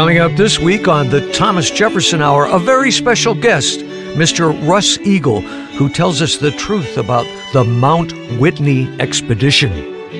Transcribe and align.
Coming 0.00 0.16
up 0.16 0.34
this 0.34 0.58
week 0.58 0.88
on 0.88 1.10
the 1.10 1.30
Thomas 1.32 1.70
Jefferson 1.70 2.22
Hour, 2.22 2.46
a 2.46 2.58
very 2.58 2.90
special 2.90 3.34
guest, 3.34 3.80
Mr. 4.16 4.50
Russ 4.66 4.96
Eagle, 5.00 5.42
who 5.42 5.90
tells 5.90 6.22
us 6.22 6.38
the 6.38 6.52
truth 6.52 6.96
about 6.96 7.26
the 7.52 7.64
Mount 7.64 8.12
Whitney 8.40 8.88
expedition. 8.98 9.70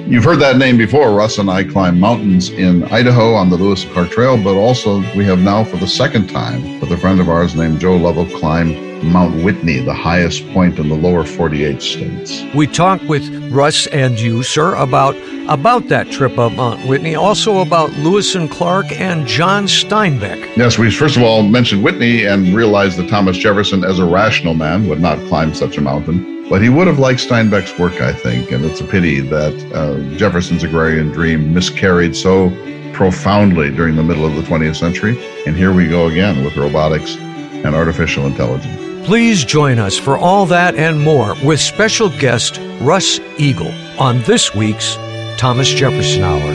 You've 0.07 0.25
heard 0.25 0.39
that 0.41 0.59
name 0.59 0.77
before. 0.77 1.15
Russ 1.15 1.39
and 1.39 1.49
I 1.49 1.65
climb 1.65 1.99
mountains 1.99 2.51
in 2.51 2.85
Idaho 2.93 3.33
on 3.33 3.49
the 3.49 3.57
Lewis 3.57 3.85
and 3.85 3.93
Clark 3.95 4.11
Trail, 4.11 4.37
but 4.37 4.55
also 4.55 4.99
we 5.17 5.25
have 5.25 5.39
now, 5.39 5.65
for 5.65 5.79
the 5.79 5.89
second 5.89 6.29
time, 6.29 6.79
with 6.79 6.93
a 6.93 6.99
friend 6.99 7.19
of 7.19 7.31
ours 7.31 7.55
named 7.55 7.81
Joe 7.81 7.97
Lovell, 7.97 8.27
climbed 8.27 8.77
Mount 9.03 9.45
Whitney, 9.45 9.79
the 9.81 9.95
highest 9.95 10.49
point 10.51 10.79
in 10.79 10.89
the 10.89 10.95
lower 10.95 11.25
48 11.25 11.83
states. 11.83 12.43
We 12.55 12.67
talked 12.67 13.05
with 13.05 13.29
Russ 13.51 13.87
and 13.89 14.19
you, 14.19 14.43
sir, 14.43 14.75
about 14.75 15.17
about 15.49 15.89
that 15.89 16.11
trip 16.11 16.39
up 16.39 16.53
Mount 16.53 16.87
Whitney, 16.87 17.15
also 17.17 17.61
about 17.61 17.91
Lewis 17.95 18.35
and 18.35 18.51
Clark 18.51 18.93
and 18.93 19.27
John 19.27 19.65
Steinbeck. 19.65 20.57
Yes, 20.57 20.79
we 20.79 20.91
first 20.91 21.17
of 21.17 21.23
all 21.23 21.43
mentioned 21.43 21.83
Whitney 21.83 22.25
and 22.25 22.55
realized 22.55 22.99
that 22.99 23.09
Thomas 23.09 23.37
Jefferson, 23.37 23.85
as 23.85 23.99
a 23.99 24.05
rational 24.05 24.55
man, 24.55 24.89
would 24.89 25.01
not 25.01 25.19
climb 25.29 25.55
such 25.55 25.77
a 25.77 25.81
mountain. 25.81 26.49
But 26.49 26.63
he 26.63 26.69
would 26.69 26.89
have 26.89 26.99
liked 26.99 27.21
Steinbeck's 27.21 27.79
work, 27.79 28.01
I 28.01 28.13
think, 28.13 28.51
and 28.51 28.65
it's 28.65 28.81
a 28.81 28.85
pity 28.85 29.21
that 29.21 29.73
uh, 29.73 30.01
Jefferson's 30.17 30.65
agrarian 30.65 31.11
dream 31.11 31.55
miscarried 31.55 32.17
so 32.17 32.51
profoundly 32.93 33.71
during 33.71 33.95
the 33.95 34.03
middle 34.03 34.27
of 34.27 34.35
the 34.35 34.43
20th 34.43 34.77
century. 34.77 35.17
And 35.47 35.57
here 35.57 35.73
we 35.73 35.89
go 35.89 36.09
again 36.09 36.45
with 36.45 36.57
robotics 36.57 37.17
and 37.17 37.75
artificial 37.75 38.27
intelligence. 38.27 38.90
Please 39.05 39.45
join 39.45 39.79
us 39.79 39.97
for 39.99 40.17
all 40.17 40.47
that 40.47 40.75
and 40.75 41.01
more 41.01 41.35
with 41.43 41.59
special 41.59 42.11
guest 42.21 42.61
Russ 42.81 43.19
Eagle 43.39 43.73
on 43.99 44.21
this 44.23 44.55
week's 44.55 44.97
Thomas 45.37 45.69
Jefferson 45.69 46.23
Hour. 46.23 46.55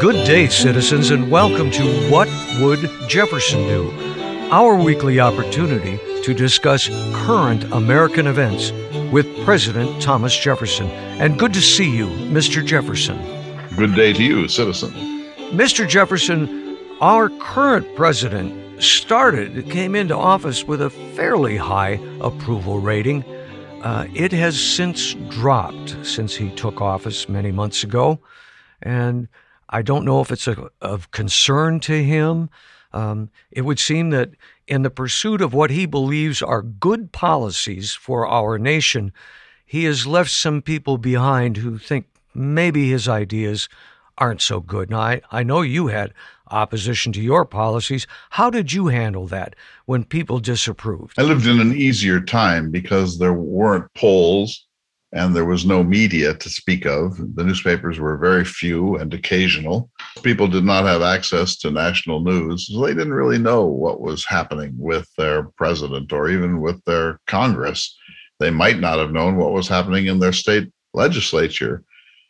Good 0.00 0.26
day, 0.26 0.48
citizens, 0.48 1.10
and 1.10 1.30
welcome 1.30 1.70
to 1.70 2.10
What 2.10 2.28
Would 2.60 2.90
Jefferson 3.08 3.62
Do? 3.62 3.90
Our 4.50 4.74
weekly 4.74 5.20
opportunity 5.20 5.98
to 6.22 6.34
discuss 6.34 6.88
current 7.14 7.64
American 7.72 8.26
events 8.26 8.72
with 9.12 9.26
President 9.44 10.02
Thomas 10.02 10.36
Jefferson. 10.36 10.88
And 11.20 11.38
good 11.38 11.54
to 11.54 11.62
see 11.62 11.88
you, 11.88 12.08
Mr. 12.08 12.64
Jefferson. 12.64 13.18
Good 13.76 13.94
day 13.94 14.12
to 14.12 14.22
you, 14.22 14.48
citizen. 14.48 14.92
Mr. 15.52 15.88
Jefferson, 15.88 16.76
our 17.00 17.30
current 17.30 17.94
president 17.94 18.65
started, 18.78 19.70
came 19.70 19.94
into 19.94 20.16
office 20.16 20.64
with 20.64 20.82
a 20.82 20.90
fairly 20.90 21.56
high 21.56 22.00
approval 22.20 22.78
rating. 22.78 23.24
Uh, 23.82 24.06
it 24.14 24.32
has 24.32 24.60
since 24.60 25.14
dropped 25.28 25.96
since 26.04 26.34
he 26.34 26.50
took 26.50 26.80
office 26.80 27.28
many 27.28 27.52
months 27.52 27.84
ago. 27.84 28.20
And 28.82 29.28
I 29.68 29.82
don't 29.82 30.04
know 30.04 30.20
if 30.20 30.30
it's 30.30 30.48
a, 30.48 30.70
of 30.80 31.10
concern 31.10 31.80
to 31.80 32.02
him. 32.02 32.50
Um, 32.92 33.30
it 33.50 33.62
would 33.62 33.78
seem 33.78 34.10
that 34.10 34.30
in 34.66 34.82
the 34.82 34.90
pursuit 34.90 35.40
of 35.40 35.54
what 35.54 35.70
he 35.70 35.86
believes 35.86 36.42
are 36.42 36.62
good 36.62 37.12
policies 37.12 37.92
for 37.92 38.26
our 38.26 38.58
nation, 38.58 39.12
he 39.64 39.84
has 39.84 40.06
left 40.06 40.30
some 40.30 40.62
people 40.62 40.98
behind 40.98 41.56
who 41.56 41.78
think 41.78 42.06
maybe 42.34 42.90
his 42.90 43.08
ideas 43.08 43.68
aren't 44.18 44.40
so 44.40 44.60
good. 44.60 44.90
Now, 44.90 45.00
I, 45.00 45.20
I 45.30 45.42
know 45.42 45.62
you 45.62 45.88
had 45.88 46.14
opposition 46.50 47.12
to 47.12 47.20
your 47.20 47.44
policies. 47.44 48.06
How 48.30 48.50
did 48.50 48.72
you 48.72 48.88
handle 48.88 49.26
that 49.28 49.54
when 49.86 50.04
people 50.04 50.38
disapproved? 50.38 51.18
I 51.18 51.22
lived 51.22 51.46
in 51.46 51.60
an 51.60 51.76
easier 51.76 52.20
time 52.20 52.70
because 52.70 53.18
there 53.18 53.34
weren't 53.34 53.92
polls 53.94 54.66
and 55.12 55.34
there 55.34 55.44
was 55.44 55.64
no 55.64 55.82
media 55.82 56.34
to 56.34 56.50
speak 56.50 56.84
of. 56.84 57.16
The 57.36 57.44
newspapers 57.44 57.98
were 57.98 58.18
very 58.18 58.44
few 58.44 58.96
and 58.96 59.12
occasional. 59.14 59.90
People 60.22 60.48
did 60.48 60.64
not 60.64 60.84
have 60.84 61.00
access 61.00 61.56
to 61.58 61.70
national 61.70 62.20
news, 62.20 62.68
so 62.68 62.80
they 62.80 62.92
didn't 62.92 63.14
really 63.14 63.38
know 63.38 63.64
what 63.64 64.00
was 64.00 64.26
happening 64.26 64.74
with 64.76 65.08
their 65.16 65.44
president 65.56 66.12
or 66.12 66.28
even 66.28 66.60
with 66.60 66.84
their 66.84 67.20
Congress. 67.26 67.96
They 68.40 68.50
might 68.50 68.80
not 68.80 68.98
have 68.98 69.12
known 69.12 69.36
what 69.36 69.52
was 69.52 69.68
happening 69.68 70.06
in 70.06 70.18
their 70.18 70.32
state 70.32 70.70
legislature. 70.92 71.82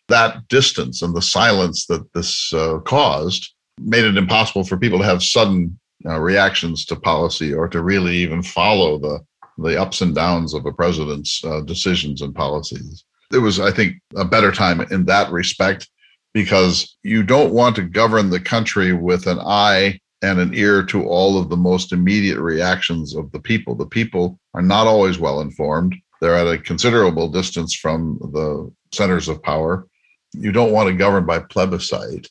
That 0.09 0.47
distance 0.49 1.03
and 1.03 1.17
the 1.17 1.23
silence 1.23 1.87
that 1.87 2.13
this 2.13 2.53
uh, 2.53 2.79
caused 2.81 3.56
made 3.81 4.05
it 4.05 4.17
impossible 4.17 4.65
for 4.65 4.77
people 4.77 4.99
to 4.99 5.05
have 5.05 5.23
sudden 5.23 5.79
uh, 6.05 6.19
reactions 6.21 6.85
to 6.87 6.97
policy 6.97 7.53
or 7.53 7.69
to 7.69 7.83
really 7.83 8.17
even 8.17 8.43
follow 8.43 8.99
the 8.99 9.21
the 9.59 9.81
ups 9.81 10.03
and 10.03 10.15
downs 10.15 10.53
of 10.53 10.67
a 10.67 10.73
president's 10.73 11.43
uh, 11.45 11.61
decisions 11.63 12.21
and 12.21 12.35
policies. 12.35 13.05
It 13.33 13.39
was, 13.39 13.59
I 13.59 13.71
think, 13.71 13.97
a 14.15 14.25
better 14.25 14.53
time 14.53 14.81
in 14.91 15.07
that 15.07 15.33
respect 15.33 15.89
because 16.35 16.97
you 17.03 17.23
don't 17.23 17.55
want 17.55 17.75
to 17.77 17.83
govern 17.83 18.29
the 18.29 18.41
country 18.41 18.93
with 18.93 19.27
an 19.27 19.39
eye 19.41 19.99
and 20.23 20.39
an 20.39 20.53
ear 20.55 20.83
to 20.85 21.07
all 21.07 21.39
of 21.39 21.49
the 21.49 21.57
most 21.57 21.93
immediate 21.93 22.39
reactions 22.39 23.15
of 23.17 23.33
the 23.33 23.41
people. 23.41 23.75
The 23.75 23.87
people 23.87 24.39
are 24.55 24.63
not 24.63 24.87
always 24.87 25.19
well 25.19 25.41
informed. 25.41 25.95
They're 26.21 26.37
at 26.37 26.47
a 26.47 26.59
considerable 26.59 27.29
distance 27.29 27.75
from 27.75 28.19
the 28.33 28.71
centers 28.93 29.29
of 29.29 29.43
power. 29.43 29.87
You 30.33 30.53
don't 30.53 30.73
want 30.73 30.89
to 30.89 30.95
govern 30.95 31.27
by 31.27 31.39
plebiscite. 31.39 32.29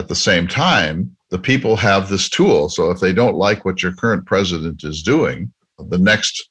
At 0.00 0.08
the 0.08 0.14
same 0.14 0.48
time, 0.48 1.14
the 1.28 1.38
people 1.38 1.76
have 1.76 2.08
this 2.08 2.30
tool. 2.30 2.70
So 2.70 2.90
if 2.90 3.00
they 3.00 3.12
don't 3.12 3.36
like 3.36 3.66
what 3.66 3.82
your 3.82 3.92
current 3.92 4.24
president 4.24 4.82
is 4.82 5.02
doing, 5.02 5.52
the 5.78 5.98
next 5.98 6.48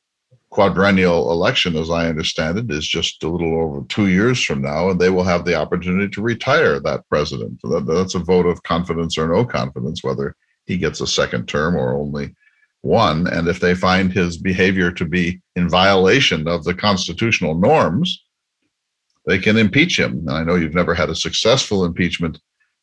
quadrennial 0.52 1.32
election, 1.32 1.76
as 1.76 1.90
I 1.90 2.08
understand 2.08 2.60
it, 2.60 2.70
is 2.70 2.88
just 2.88 3.24
a 3.24 3.28
little 3.28 3.60
over 3.60 3.84
two 3.90 4.08
years 4.08 4.44
from 4.44 4.62
now, 4.62 4.92
and 4.92 5.02
they 5.02 5.10
will 5.10 5.24
have 5.24 5.46
the 5.46 5.56
opportunity 5.56 6.10
to 6.10 6.22
retire 6.22 6.80
that 6.80 7.10
president. 7.10 7.60
That's 7.88 8.14
a 8.14 8.20
vote 8.20 8.46
of 8.46 8.62
confidence 8.62 9.18
or 9.18 9.28
no 9.28 9.44
confidence, 9.46 10.04
whether 10.04 10.36
he 10.68 10.78
gets 10.78 11.02
a 11.02 11.08
second 11.08 11.48
term 11.48 11.76
or 11.76 11.98
only 11.98 12.36
one. 12.82 13.26
And 13.26 13.48
if 13.48 13.60
they 13.60 13.74
find 13.74 14.14
his 14.14 14.38
behavior 14.38 14.92
to 14.92 15.06
be 15.06 15.42
in 15.56 15.68
violation 15.68 16.48
of 16.48 16.66
the 16.66 16.76
constitutional 16.76 17.56
norms, 17.56 18.24
they 19.26 19.40
can 19.40 19.58
impeach 19.58 19.98
him. 19.98 20.20
And 20.20 20.30
I 20.30 20.44
know 20.44 20.54
you've 20.54 20.76
never 20.76 20.94
had 20.94 21.10
a 21.10 21.16
successful 21.16 21.84
impeachment 21.84 22.40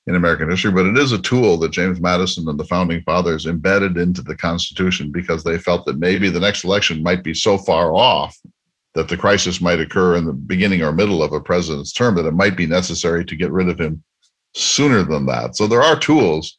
in 0.06 0.14
American 0.14 0.48
history, 0.48 0.70
but 0.70 0.86
it 0.86 0.96
is 0.96 1.12
a 1.12 1.18
tool 1.18 1.56
that 1.58 1.72
James 1.72 2.00
Madison 2.00 2.48
and 2.48 2.58
the 2.58 2.64
founding 2.64 3.02
fathers 3.02 3.46
embedded 3.46 3.96
into 3.96 4.22
the 4.22 4.36
Constitution 4.36 5.10
because 5.10 5.42
they 5.42 5.58
felt 5.58 5.84
that 5.86 5.98
maybe 5.98 6.30
the 6.30 6.40
next 6.40 6.64
election 6.64 7.02
might 7.02 7.24
be 7.24 7.34
so 7.34 7.58
far 7.58 7.92
off 7.92 8.36
that 8.94 9.08
the 9.08 9.16
crisis 9.16 9.60
might 9.60 9.80
occur 9.80 10.16
in 10.16 10.24
the 10.24 10.32
beginning 10.32 10.82
or 10.82 10.92
middle 10.92 11.22
of 11.22 11.32
a 11.32 11.40
president's 11.40 11.92
term 11.92 12.14
that 12.14 12.26
it 12.26 12.32
might 12.32 12.56
be 12.56 12.66
necessary 12.66 13.24
to 13.24 13.36
get 13.36 13.50
rid 13.50 13.68
of 13.68 13.80
him 13.80 14.02
sooner 14.54 15.02
than 15.02 15.26
that. 15.26 15.56
So 15.56 15.66
there 15.66 15.82
are 15.82 15.98
tools 15.98 16.56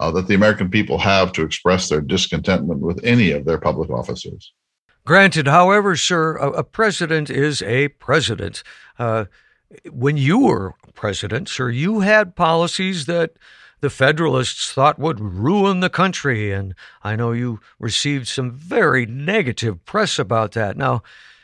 uh, 0.00 0.10
that 0.12 0.26
the 0.28 0.34
American 0.34 0.70
people 0.70 0.98
have 0.98 1.32
to 1.32 1.42
express 1.42 1.88
their 1.88 2.00
discontentment 2.00 2.80
with 2.80 3.04
any 3.04 3.32
of 3.32 3.44
their 3.44 3.58
public 3.58 3.90
officers. 3.90 4.52
Granted, 5.04 5.48
however, 5.48 5.96
sir, 5.96 6.36
a, 6.36 6.50
a 6.50 6.64
president 6.64 7.28
is 7.28 7.60
a 7.62 7.88
president. 7.88 8.62
Uh, 8.98 9.26
when 9.90 10.16
you 10.16 10.38
were 10.40 10.74
president, 10.94 11.48
sir, 11.48 11.70
you 11.70 12.00
had 12.00 12.36
policies 12.36 13.06
that 13.06 13.32
the 13.80 13.90
Federalists 13.90 14.72
thought 14.72 14.98
would 14.98 15.20
ruin 15.20 15.80
the 15.80 15.90
country. 15.90 16.52
And 16.52 16.74
I 17.02 17.16
know 17.16 17.32
you 17.32 17.60
received 17.78 18.28
some 18.28 18.50
very 18.50 19.04
negative 19.04 19.84
press 19.84 20.18
about 20.18 20.52
that. 20.52 20.76
Now, 20.76 21.02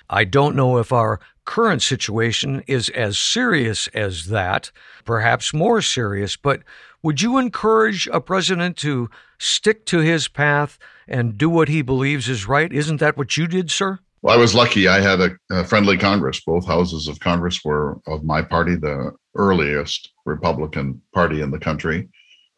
I 0.08 0.24
don't 0.24 0.56
know 0.56 0.78
if 0.78 0.92
our 0.92 1.20
current 1.44 1.82
situation 1.82 2.62
is 2.66 2.88
as 2.90 3.18
serious 3.18 3.88
as 3.88 4.26
that, 4.26 4.70
perhaps 5.04 5.52
more 5.52 5.82
serious, 5.82 6.36
but 6.36 6.62
would 7.02 7.20
you 7.20 7.38
encourage 7.38 8.08
a 8.12 8.20
president 8.20 8.76
to 8.78 9.10
stick 9.38 9.84
to 9.86 9.98
his 9.98 10.28
path 10.28 10.78
and 11.08 11.36
do 11.36 11.50
what 11.50 11.68
he 11.68 11.82
believes 11.82 12.28
is 12.28 12.46
right? 12.46 12.72
Isn't 12.72 12.98
that 12.98 13.16
what 13.16 13.36
you 13.36 13.46
did, 13.46 13.70
sir? 13.70 13.98
Well, 14.22 14.34
I 14.34 14.38
was 14.38 14.54
lucky. 14.54 14.86
I 14.86 15.00
had 15.00 15.20
a, 15.20 15.30
a, 15.50 15.64
friendly 15.64 15.96
Congress. 15.96 16.40
Both 16.44 16.66
houses 16.66 17.08
of 17.08 17.20
Congress 17.20 17.64
were 17.64 18.00
of 18.06 18.22
my 18.22 18.42
party, 18.42 18.76
the 18.76 19.12
earliest 19.34 20.12
Republican 20.26 21.00
party 21.14 21.40
in 21.40 21.50
the 21.50 21.58
country. 21.58 22.08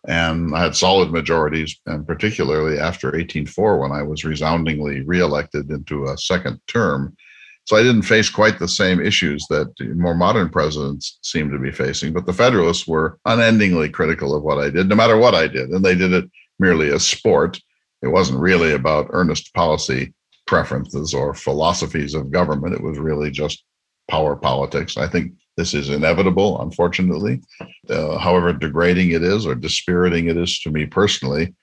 And 0.09 0.57
I 0.57 0.63
had 0.65 0.75
solid 0.75 1.13
majorities, 1.13 1.79
and 1.87 2.05
particularly 2.05 2.81
after 2.81 3.09
1804, 3.09 3.79
when 3.79 3.93
I 3.93 4.03
was 4.03 4.25
resoundingly 4.25 5.03
reelected 5.03 5.71
into 5.71 6.07
a 6.07 6.19
second 6.19 6.61
term. 6.67 7.17
So 7.67 7.77
I 7.77 7.85
didn't 7.85 8.03
face 8.03 8.29
quite 8.29 8.59
the 8.59 8.67
same 8.67 9.01
issues 9.01 9.47
that 9.49 9.73
more 9.95 10.17
modern 10.17 10.49
presidents 10.49 11.21
seem 11.23 11.49
to 11.53 11.61
be 11.61 11.71
facing. 11.71 12.13
But 12.13 12.27
the 12.27 12.33
Federalists 12.33 12.89
were 12.89 13.21
unendingly 13.25 13.89
critical 13.89 14.35
of 14.35 14.43
what 14.43 14.59
I 14.59 14.69
did, 14.69 14.89
no 14.89 14.97
matter 14.97 15.17
what 15.17 15.37
I 15.37 15.47
did. 15.47 15.71
And 15.71 15.85
they 15.85 15.95
did 15.95 16.13
it 16.13 16.29
merely 16.59 16.91
as 16.91 17.07
sport. 17.07 17.61
It 18.03 18.09
wasn't 18.09 18.41
really 18.41 18.73
about 18.73 19.11
earnest 19.11 19.55
policy 19.55 20.13
preferences 20.47 21.15
or 21.15 21.35
philosophies 21.35 22.15
of 22.15 22.31
government. 22.31 22.75
It 22.75 22.83
was 22.83 22.99
really 22.99 23.31
just 23.31 23.65
power 24.09 24.37
politics. 24.37 24.97
I 24.97 25.09
think 25.09 25.33
this 25.57 25.75
is 25.75 25.91
inevitable, 25.91 26.61
unfortunately. 26.63 27.41
Uh, 27.89 28.19
however 28.19 28.53
degrading 28.53 29.11
it 29.11 29.23
is 29.23 29.47
or 29.47 29.55
dispiriting 29.55 30.29
it 30.29 30.37
is 30.37 30.61
to 30.61 30.71
me 30.71 30.87
personally, 30.87 31.55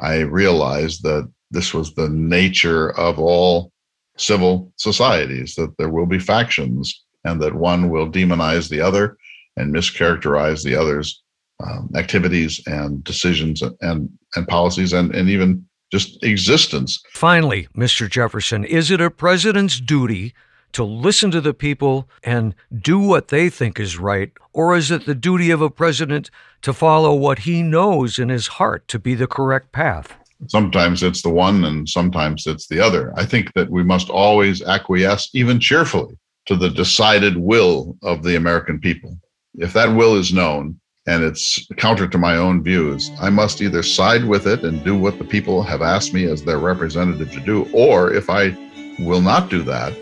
I 0.00 0.20
realized 0.20 1.02
that 1.04 1.30
this 1.50 1.72
was 1.72 1.94
the 1.94 2.08
nature 2.08 2.90
of 2.98 3.18
all 3.18 3.72
civil 4.18 4.72
societies, 4.76 5.54
that 5.54 5.76
there 5.78 5.90
will 5.90 6.06
be 6.06 6.18
factions 6.18 7.04
and 7.24 7.40
that 7.42 7.54
one 7.54 7.90
will 7.90 8.10
demonize 8.10 8.68
the 8.68 8.80
other 8.80 9.16
and 9.56 9.74
mischaracterize 9.74 10.62
the 10.64 10.74
other's 10.74 11.22
um, 11.64 11.90
activities 11.94 12.60
and 12.66 13.02
decisions 13.04 13.62
and 13.80 14.10
and 14.34 14.48
policies 14.48 14.92
and 14.92 15.14
and 15.14 15.30
even 15.30 15.65
just 15.92 16.22
existence. 16.24 17.02
Finally, 17.12 17.68
Mr. 17.76 18.08
Jefferson, 18.10 18.64
is 18.64 18.90
it 18.90 19.00
a 19.00 19.10
president's 19.10 19.80
duty 19.80 20.34
to 20.72 20.84
listen 20.84 21.30
to 21.30 21.40
the 21.40 21.54
people 21.54 22.08
and 22.22 22.54
do 22.76 22.98
what 22.98 23.28
they 23.28 23.48
think 23.48 23.80
is 23.80 23.98
right, 23.98 24.32
or 24.52 24.76
is 24.76 24.90
it 24.90 25.06
the 25.06 25.14
duty 25.14 25.50
of 25.50 25.62
a 25.62 25.70
president 25.70 26.30
to 26.62 26.72
follow 26.72 27.14
what 27.14 27.40
he 27.40 27.62
knows 27.62 28.18
in 28.18 28.28
his 28.28 28.46
heart 28.46 28.86
to 28.88 28.98
be 28.98 29.14
the 29.14 29.26
correct 29.26 29.72
path? 29.72 30.14
Sometimes 30.48 31.02
it's 31.02 31.22
the 31.22 31.30
one 31.30 31.64
and 31.64 31.88
sometimes 31.88 32.46
it's 32.46 32.66
the 32.66 32.78
other. 32.78 33.12
I 33.16 33.24
think 33.24 33.54
that 33.54 33.70
we 33.70 33.82
must 33.82 34.10
always 34.10 34.62
acquiesce, 34.62 35.30
even 35.32 35.60
cheerfully, 35.60 36.18
to 36.44 36.56
the 36.56 36.68
decided 36.68 37.38
will 37.38 37.96
of 38.02 38.22
the 38.22 38.36
American 38.36 38.78
people. 38.78 39.18
If 39.54 39.72
that 39.72 39.94
will 39.96 40.16
is 40.16 40.32
known 40.32 40.78
and 41.06 41.22
it's 41.22 41.66
counter 41.76 42.08
to 42.08 42.18
my 42.18 42.36
own 42.36 42.62
views, 42.62 43.10
I 43.20 43.30
must 43.30 43.60
either 43.60 43.82
side 43.82 44.24
with 44.24 44.46
it 44.46 44.64
and 44.64 44.84
do 44.84 44.98
what 44.98 45.18
the 45.18 45.24
people 45.24 45.62
have 45.62 45.82
asked 45.82 46.12
me 46.12 46.24
as 46.24 46.42
their 46.42 46.58
representative 46.58 47.30
to 47.32 47.40
do, 47.40 47.68
or 47.72 48.12
if 48.12 48.28
I 48.28 48.56
will 48.98 49.20
not 49.20 49.48
do 49.48 49.62
that, 49.62 49.92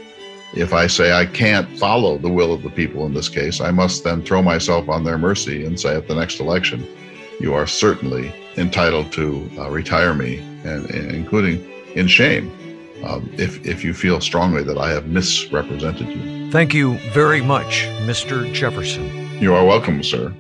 if 0.54 0.72
I 0.72 0.86
say 0.86 1.12
I 1.12 1.26
can't 1.26 1.68
follow 1.78 2.16
the 2.16 2.30
will 2.30 2.52
of 2.52 2.62
the 2.62 2.70
people 2.70 3.06
in 3.06 3.12
this 3.12 3.28
case, 3.28 3.60
I 3.60 3.70
must 3.70 4.04
then 4.04 4.22
throw 4.22 4.40
myself 4.40 4.88
on 4.88 5.04
their 5.04 5.18
mercy 5.18 5.64
and 5.64 5.78
say 5.78 5.94
at 5.94 6.08
the 6.08 6.14
next 6.14 6.40
election, 6.40 6.86
you 7.40 7.54
are 7.54 7.66
certainly 7.66 8.32
entitled 8.56 9.12
to 9.12 9.50
uh, 9.58 9.68
retire 9.68 10.14
me, 10.14 10.38
and, 10.64 10.88
and, 10.90 11.10
including 11.10 11.68
in 11.96 12.06
shame, 12.06 12.50
um, 13.04 13.28
if, 13.36 13.66
if 13.66 13.84
you 13.84 13.92
feel 13.92 14.20
strongly 14.20 14.62
that 14.62 14.78
I 14.78 14.90
have 14.90 15.08
misrepresented 15.08 16.08
you. 16.08 16.50
Thank 16.50 16.72
you 16.72 16.96
very 17.12 17.40
much, 17.40 17.86
Mr. 18.02 18.50
Jefferson. 18.54 19.10
You 19.40 19.54
are 19.54 19.64
welcome, 19.64 20.02
sir. 20.04 20.32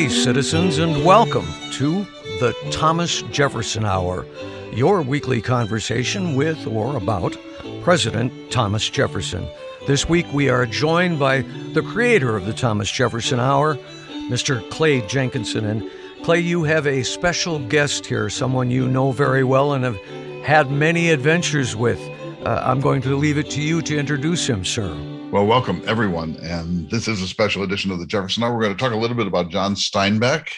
Day, 0.00 0.08
citizens, 0.08 0.78
and 0.78 1.04
welcome 1.04 1.46
to 1.72 2.06
the 2.38 2.56
Thomas 2.70 3.20
Jefferson 3.24 3.84
Hour, 3.84 4.24
your 4.72 5.02
weekly 5.02 5.42
conversation 5.42 6.36
with 6.36 6.66
or 6.66 6.96
about 6.96 7.36
President 7.82 8.32
Thomas 8.50 8.88
Jefferson. 8.88 9.46
This 9.86 10.08
week 10.08 10.26
we 10.32 10.48
are 10.48 10.64
joined 10.64 11.18
by 11.18 11.42
the 11.74 11.82
creator 11.82 12.34
of 12.34 12.46
the 12.46 12.54
Thomas 12.54 12.90
Jefferson 12.90 13.40
Hour, 13.40 13.76
Mr. 14.30 14.66
Clay 14.70 15.06
Jenkinson. 15.06 15.66
And 15.66 15.90
Clay, 16.22 16.40
you 16.40 16.62
have 16.64 16.86
a 16.86 17.02
special 17.02 17.58
guest 17.58 18.06
here, 18.06 18.30
someone 18.30 18.70
you 18.70 18.88
know 18.88 19.12
very 19.12 19.44
well 19.44 19.74
and 19.74 19.84
have 19.84 20.00
had 20.42 20.70
many 20.70 21.10
adventures 21.10 21.76
with. 21.76 22.00
Uh, 22.46 22.62
I'm 22.64 22.80
going 22.80 23.02
to 23.02 23.16
leave 23.16 23.36
it 23.36 23.50
to 23.50 23.60
you 23.60 23.82
to 23.82 23.98
introduce 23.98 24.48
him, 24.48 24.64
sir. 24.64 25.19
Well, 25.30 25.46
welcome 25.46 25.80
everyone. 25.86 26.34
And 26.42 26.90
this 26.90 27.06
is 27.06 27.22
a 27.22 27.28
special 27.28 27.62
edition 27.62 27.92
of 27.92 28.00
the 28.00 28.06
Jefferson 28.06 28.42
Hour. 28.42 28.52
We're 28.52 28.62
going 28.62 28.76
to 28.76 28.82
talk 28.82 28.92
a 28.92 28.96
little 28.96 29.16
bit 29.16 29.28
about 29.28 29.48
John 29.48 29.76
Steinbeck 29.76 30.48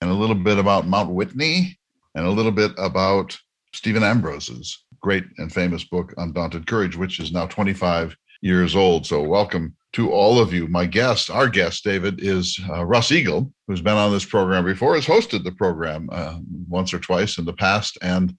and 0.00 0.10
a 0.10 0.14
little 0.14 0.34
bit 0.34 0.58
about 0.58 0.88
Mount 0.88 1.10
Whitney 1.10 1.78
and 2.16 2.26
a 2.26 2.30
little 2.30 2.50
bit 2.50 2.72
about 2.78 3.38
Stephen 3.72 4.02
Ambrose's 4.02 4.84
great 5.00 5.22
and 5.38 5.52
famous 5.52 5.84
book, 5.84 6.14
Undaunted 6.16 6.66
Courage, 6.66 6.96
which 6.96 7.20
is 7.20 7.30
now 7.30 7.46
25 7.46 8.16
years 8.40 8.74
old. 8.74 9.06
So, 9.06 9.22
welcome 9.22 9.76
to 9.92 10.10
all 10.10 10.40
of 10.40 10.52
you. 10.52 10.66
My 10.66 10.84
guest, 10.84 11.30
our 11.30 11.48
guest, 11.48 11.84
David, 11.84 12.20
is 12.20 12.58
uh, 12.68 12.84
Russ 12.84 13.12
Eagle, 13.12 13.52
who's 13.68 13.80
been 13.80 13.96
on 13.96 14.10
this 14.10 14.24
program 14.24 14.64
before, 14.64 14.96
has 14.96 15.06
hosted 15.06 15.44
the 15.44 15.52
program 15.52 16.08
uh, 16.10 16.40
once 16.68 16.92
or 16.92 16.98
twice 16.98 17.38
in 17.38 17.44
the 17.44 17.52
past. 17.52 17.96
And 18.02 18.36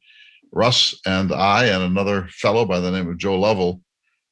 Russ 0.51 0.99
and 1.05 1.31
I, 1.31 1.67
and 1.67 1.83
another 1.83 2.27
fellow 2.31 2.65
by 2.65 2.81
the 2.81 2.91
name 2.91 3.09
of 3.09 3.17
Joe 3.17 3.39
Lovell, 3.39 3.79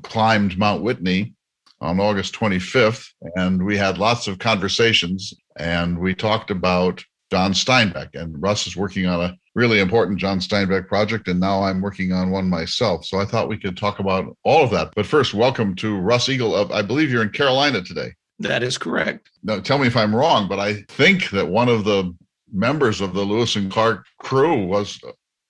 climbed 0.04 0.58
Mount 0.58 0.84
Whitney 0.84 1.36
on 1.80 2.00
August 2.00 2.34
25th, 2.34 3.08
and 3.36 3.64
we 3.64 3.78
had 3.78 3.98
lots 3.98 4.28
of 4.28 4.40
conversations, 4.40 5.34
and 5.58 5.98
we 5.98 6.14
talked 6.16 6.50
about 6.50 7.04
John 7.32 7.54
Steinbeck. 7.54 8.16
And 8.16 8.42
Russ 8.42 8.68
is 8.68 8.76
working 8.76 9.06
on 9.06 9.22
a 9.22 9.38
really 9.54 9.80
important 9.80 10.20
John 10.20 10.40
Steinbeck 10.40 10.88
project, 10.88 11.28
and 11.28 11.40
now 11.40 11.64
I'm 11.64 11.82
working 11.82 12.14
on 12.14 12.32
one 12.32 12.50
myself. 12.50 13.06
So 13.06 13.20
I 13.20 13.26
thought 13.26 13.50
we 13.50 13.58
could 13.58 13.78
talk 13.78 14.00
about 14.00 14.36
all 14.44 14.64
of 14.64 14.72
that. 14.72 14.94
But 14.96 15.06
first, 15.06 15.34
welcome 15.34 15.76
to 15.76 15.98
Russ 15.98 16.30
Eagle. 16.30 16.56
Of, 16.56 16.72
I 16.72 16.82
believe 16.82 17.12
you're 17.12 17.24
in 17.24 17.30
Carolina 17.30 17.82
today. 17.82 18.14
That 18.40 18.64
is 18.64 18.78
correct. 18.78 19.32
Now, 19.44 19.60
tell 19.60 19.80
me 19.80 19.88
if 19.88 19.98
I'm 19.98 20.16
wrong, 20.16 20.48
but 20.48 20.60
I 20.60 20.84
think 20.90 21.32
that 21.32 21.48
one 21.48 21.70
of 21.70 21.86
the 21.86 22.16
members 22.52 23.02
of 23.02 23.14
the 23.14 23.24
Lewis 23.24 23.56
and 23.56 23.72
Clark 23.72 24.06
crew 24.20 24.66
was 24.66 25.00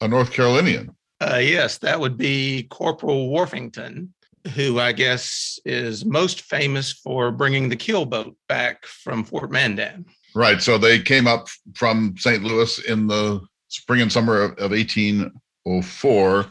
a 0.02 0.08
North 0.08 0.32
Carolinian. 0.32 0.96
Uh, 1.20 1.40
yes, 1.42 1.80
that 1.80 2.00
would 2.00 2.16
be 2.16 2.64
Corporal 2.70 3.30
Warfington 3.30 4.10
who 4.56 4.80
I 4.80 4.92
guess 4.92 5.60
is 5.66 6.06
most 6.06 6.42
famous 6.42 6.92
for 6.92 7.32
bringing 7.32 7.70
the 7.70 7.76
keelboat 7.76 8.36
back 8.48 8.86
from 8.86 9.24
Fort 9.24 9.52
Mandan. 9.52 10.06
Right. 10.36 10.62
So 10.62 10.78
they 10.78 11.00
came 11.00 11.28
up 11.28 11.48
from 11.74 12.16
St. 12.18 12.44
Louis 12.44 12.80
in 12.86 13.08
the 13.08 13.42
spring 13.70 14.02
and 14.02 14.12
summer 14.12 14.42
of, 14.42 14.52
of 14.60 14.72
1804, 14.72 16.46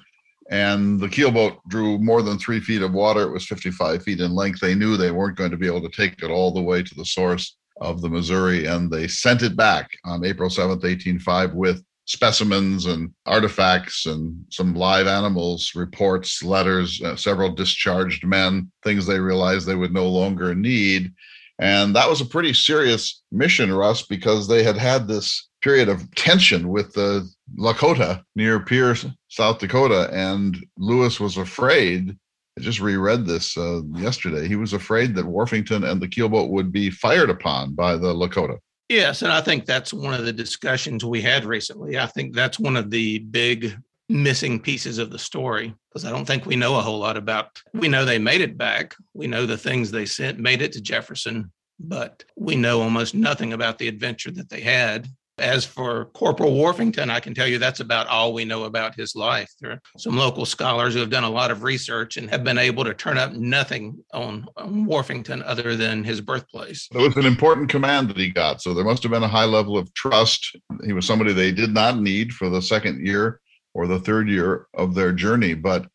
and 0.50 1.00
the 1.00 1.08
keelboat 1.08 1.58
drew 1.68 1.98
more 1.98 2.22
than 2.22 2.38
three 2.38 2.60
feet 2.60 2.82
of 2.82 2.92
water. 2.92 3.22
It 3.22 3.32
was 3.32 3.46
55 3.46 4.02
feet 4.02 4.20
in 4.20 4.34
length. 4.34 4.60
They 4.60 4.74
knew 4.74 4.96
they 4.96 5.10
weren't 5.10 5.36
going 5.36 5.50
to 5.50 5.56
be 5.56 5.66
able 5.66 5.82
to 5.82 5.88
take 5.88 6.22
it 6.22 6.30
all 6.30 6.52
the 6.52 6.62
way 6.62 6.82
to 6.82 6.94
the 6.94 7.04
source 7.04 7.56
of 7.80 8.00
the 8.00 8.08
Missouri, 8.08 8.66
and 8.66 8.90
they 8.90 9.06
sent 9.06 9.42
it 9.42 9.56
back 9.56 9.90
on 10.04 10.24
April 10.24 10.48
7th, 10.48 10.82
1805, 10.82 11.54
with 11.54 11.84
specimens 12.06 12.86
and 12.86 13.10
artifacts 13.26 14.06
and 14.06 14.44
some 14.50 14.74
live 14.74 15.06
animals, 15.06 15.72
reports, 15.74 16.42
letters, 16.42 17.02
uh, 17.02 17.16
several 17.16 17.50
discharged 17.50 18.24
men, 18.24 18.70
things 18.82 19.06
they 19.06 19.18
realized 19.18 19.66
they 19.66 19.74
would 19.74 19.92
no 19.92 20.08
longer 20.08 20.54
need. 20.54 21.12
And 21.58 21.96
that 21.96 22.08
was 22.08 22.20
a 22.20 22.26
pretty 22.26 22.52
serious 22.52 23.22
mission, 23.32 23.72
Russ, 23.72 24.02
because 24.02 24.46
they 24.46 24.62
had 24.62 24.76
had 24.76 25.08
this 25.08 25.48
period 25.62 25.88
of 25.88 26.14
tension 26.14 26.68
with 26.68 26.92
the 26.92 27.28
Lakota 27.58 28.22
near 28.36 28.60
Pierre, 28.60 28.94
South 29.28 29.58
Dakota. 29.58 30.08
And 30.12 30.56
Lewis 30.78 31.18
was 31.18 31.38
afraid. 31.38 32.16
I 32.58 32.62
just 32.62 32.80
reread 32.80 33.26
this 33.26 33.56
uh, 33.56 33.82
yesterday. 33.94 34.46
He 34.46 34.56
was 34.56 34.74
afraid 34.74 35.14
that 35.14 35.24
Warfington 35.24 35.90
and 35.90 36.00
the 36.00 36.08
keelboat 36.08 36.50
would 36.50 36.70
be 36.72 36.90
fired 36.90 37.30
upon 37.30 37.74
by 37.74 37.96
the 37.96 38.14
Lakota. 38.14 38.58
Yes, 38.88 39.22
and 39.22 39.32
I 39.32 39.40
think 39.40 39.66
that's 39.66 39.92
one 39.92 40.14
of 40.14 40.24
the 40.24 40.32
discussions 40.32 41.04
we 41.04 41.20
had 41.20 41.44
recently. 41.44 41.98
I 41.98 42.06
think 42.06 42.34
that's 42.34 42.58
one 42.58 42.76
of 42.76 42.90
the 42.90 43.18
big 43.18 43.76
missing 44.08 44.60
pieces 44.60 44.98
of 44.98 45.10
the 45.10 45.18
story 45.18 45.74
because 45.88 46.04
I 46.04 46.10
don't 46.10 46.24
think 46.24 46.46
we 46.46 46.54
know 46.54 46.76
a 46.76 46.82
whole 46.82 46.98
lot 46.98 47.16
about. 47.16 47.60
We 47.74 47.88
know 47.88 48.04
they 48.04 48.18
made 48.18 48.40
it 48.40 48.56
back. 48.56 48.94
We 49.14 49.26
know 49.26 49.46
the 49.46 49.56
things 49.56 49.90
they 49.90 50.06
sent 50.06 50.38
made 50.38 50.62
it 50.62 50.72
to 50.72 50.80
Jefferson, 50.80 51.50
but 51.80 52.24
we 52.36 52.54
know 52.54 52.80
almost 52.80 53.14
nothing 53.14 53.52
about 53.52 53.78
the 53.78 53.88
adventure 53.88 54.30
that 54.32 54.48
they 54.48 54.60
had. 54.60 55.08
As 55.38 55.66
for 55.66 56.06
Corporal 56.06 56.52
Warfington, 56.52 57.10
I 57.10 57.20
can 57.20 57.34
tell 57.34 57.46
you 57.46 57.58
that's 57.58 57.80
about 57.80 58.06
all 58.06 58.32
we 58.32 58.46
know 58.46 58.64
about 58.64 58.94
his 58.94 59.14
life. 59.14 59.52
There 59.60 59.72
are 59.72 59.80
some 59.98 60.16
local 60.16 60.46
scholars 60.46 60.94
who 60.94 61.00
have 61.00 61.10
done 61.10 61.24
a 61.24 61.30
lot 61.30 61.50
of 61.50 61.62
research 61.62 62.16
and 62.16 62.30
have 62.30 62.42
been 62.42 62.56
able 62.56 62.84
to 62.84 62.94
turn 62.94 63.18
up 63.18 63.32
nothing 63.32 64.02
on, 64.14 64.46
on 64.56 64.86
Warfington 64.86 65.42
other 65.44 65.76
than 65.76 66.04
his 66.04 66.22
birthplace. 66.22 66.88
It 66.90 66.98
was 66.98 67.16
an 67.18 67.26
important 67.26 67.68
command 67.68 68.08
that 68.08 68.16
he 68.16 68.30
got. 68.30 68.62
So 68.62 68.72
there 68.72 68.84
must 68.84 69.02
have 69.02 69.12
been 69.12 69.22
a 69.22 69.28
high 69.28 69.44
level 69.44 69.76
of 69.76 69.92
trust. 69.92 70.56
He 70.86 70.94
was 70.94 71.06
somebody 71.06 71.34
they 71.34 71.52
did 71.52 71.74
not 71.74 71.98
need 71.98 72.32
for 72.32 72.48
the 72.48 72.62
second 72.62 73.06
year 73.06 73.40
or 73.74 73.86
the 73.86 74.00
third 74.00 74.30
year 74.30 74.68
of 74.72 74.94
their 74.94 75.12
journey. 75.12 75.52
But 75.52 75.86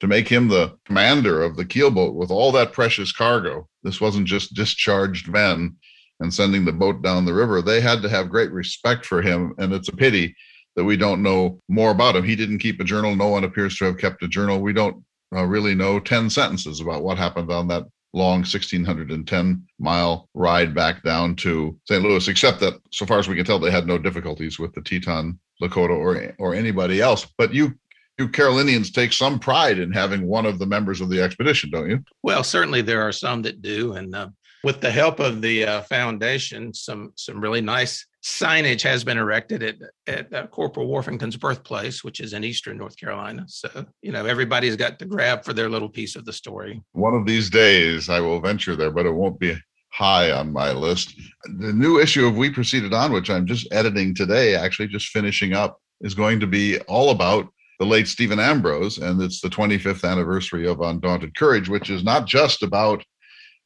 to 0.00 0.08
make 0.08 0.26
him 0.26 0.48
the 0.48 0.76
commander 0.86 1.40
of 1.42 1.56
the 1.56 1.64
keelboat 1.64 2.14
with 2.14 2.32
all 2.32 2.50
that 2.52 2.72
precious 2.72 3.12
cargo, 3.12 3.68
this 3.84 4.00
wasn't 4.00 4.26
just 4.26 4.54
discharged 4.54 5.28
men 5.28 5.76
and 6.20 6.32
sending 6.32 6.64
the 6.64 6.72
boat 6.72 7.02
down 7.02 7.24
the 7.24 7.34
river, 7.34 7.62
they 7.62 7.80
had 7.80 8.02
to 8.02 8.08
have 8.08 8.28
great 8.28 8.50
respect 8.50 9.06
for 9.06 9.22
him. 9.22 9.54
And 9.58 9.72
it's 9.72 9.88
a 9.88 9.96
pity 9.96 10.34
that 10.76 10.84
we 10.84 10.96
don't 10.96 11.22
know 11.22 11.60
more 11.68 11.90
about 11.90 12.16
him. 12.16 12.24
He 12.24 12.36
didn't 12.36 12.58
keep 12.58 12.80
a 12.80 12.84
journal. 12.84 13.14
No 13.14 13.28
one 13.28 13.44
appears 13.44 13.76
to 13.78 13.84
have 13.86 13.98
kept 13.98 14.22
a 14.22 14.28
journal. 14.28 14.60
We 14.60 14.72
don't 14.72 15.04
uh, 15.34 15.44
really 15.44 15.74
know 15.74 16.00
10 16.00 16.30
sentences 16.30 16.80
about 16.80 17.02
what 17.02 17.18
happened 17.18 17.50
on 17.50 17.68
that 17.68 17.84
long 18.14 18.38
1610 18.38 19.66
mile 19.78 20.28
ride 20.34 20.74
back 20.74 21.02
down 21.02 21.36
to 21.36 21.78
St. 21.86 22.02
Louis, 22.02 22.26
except 22.28 22.60
that 22.60 22.74
so 22.90 23.06
far 23.06 23.18
as 23.18 23.28
we 23.28 23.36
can 23.36 23.44
tell, 23.44 23.58
they 23.58 23.70
had 23.70 23.86
no 23.86 23.98
difficulties 23.98 24.58
with 24.58 24.72
the 24.74 24.80
Teton 24.80 25.38
Lakota 25.62 25.90
or 25.90 26.34
or 26.38 26.54
anybody 26.54 27.00
else. 27.00 27.26
But 27.36 27.52
you 27.52 27.74
you 28.18 28.28
Carolinians 28.28 28.90
take 28.90 29.12
some 29.12 29.38
pride 29.38 29.78
in 29.78 29.92
having 29.92 30.26
one 30.26 30.46
of 30.46 30.58
the 30.58 30.66
members 30.66 31.00
of 31.00 31.08
the 31.08 31.22
expedition, 31.22 31.70
don't 31.70 31.88
you? 31.88 32.02
Well, 32.22 32.42
certainly 32.42 32.82
there 32.82 33.02
are 33.02 33.12
some 33.12 33.42
that 33.42 33.62
do, 33.62 33.92
and 33.92 34.14
uh, 34.14 34.28
with 34.64 34.80
the 34.80 34.90
help 34.90 35.20
of 35.20 35.40
the 35.40 35.64
uh, 35.64 35.80
foundation, 35.82 36.74
some 36.74 37.12
some 37.16 37.40
really 37.40 37.60
nice 37.60 38.06
signage 38.24 38.82
has 38.82 39.04
been 39.04 39.18
erected 39.18 39.62
at 39.62 39.76
at 40.06 40.32
uh, 40.32 40.46
Corporal 40.48 40.88
Worthington's 40.88 41.36
birthplace, 41.36 42.02
which 42.02 42.20
is 42.20 42.32
in 42.32 42.44
eastern 42.44 42.78
North 42.78 42.96
Carolina. 42.96 43.44
So 43.48 43.68
you 44.02 44.12
know 44.12 44.26
everybody's 44.26 44.76
got 44.76 44.98
to 44.98 45.06
grab 45.06 45.44
for 45.44 45.52
their 45.52 45.68
little 45.68 45.88
piece 45.88 46.16
of 46.16 46.24
the 46.24 46.32
story. 46.32 46.82
One 46.92 47.14
of 47.14 47.26
these 47.26 47.50
days, 47.50 48.08
I 48.08 48.20
will 48.20 48.40
venture 48.40 48.76
there, 48.76 48.90
but 48.90 49.06
it 49.06 49.14
won't 49.14 49.38
be 49.38 49.56
high 49.90 50.30
on 50.30 50.52
my 50.52 50.72
list. 50.72 51.14
The 51.44 51.72
new 51.72 51.98
issue 51.98 52.26
of 52.26 52.36
We 52.36 52.50
Proceeded 52.50 52.92
On, 52.92 53.12
which 53.12 53.30
I'm 53.30 53.46
just 53.46 53.66
editing 53.72 54.14
today, 54.14 54.54
actually 54.54 54.88
just 54.88 55.08
finishing 55.08 55.54
up, 55.54 55.80
is 56.00 56.14
going 56.14 56.40
to 56.40 56.46
be 56.46 56.78
all 56.82 57.10
about 57.10 57.48
the 57.78 57.86
late 57.86 58.08
Stephen 58.08 58.40
Ambrose, 58.40 58.98
and 58.98 59.22
it's 59.22 59.40
the 59.40 59.48
25th 59.48 60.08
anniversary 60.08 60.66
of 60.66 60.80
Undaunted 60.80 61.34
Courage, 61.36 61.68
which 61.68 61.90
is 61.90 62.02
not 62.02 62.26
just 62.26 62.62
about 62.62 63.04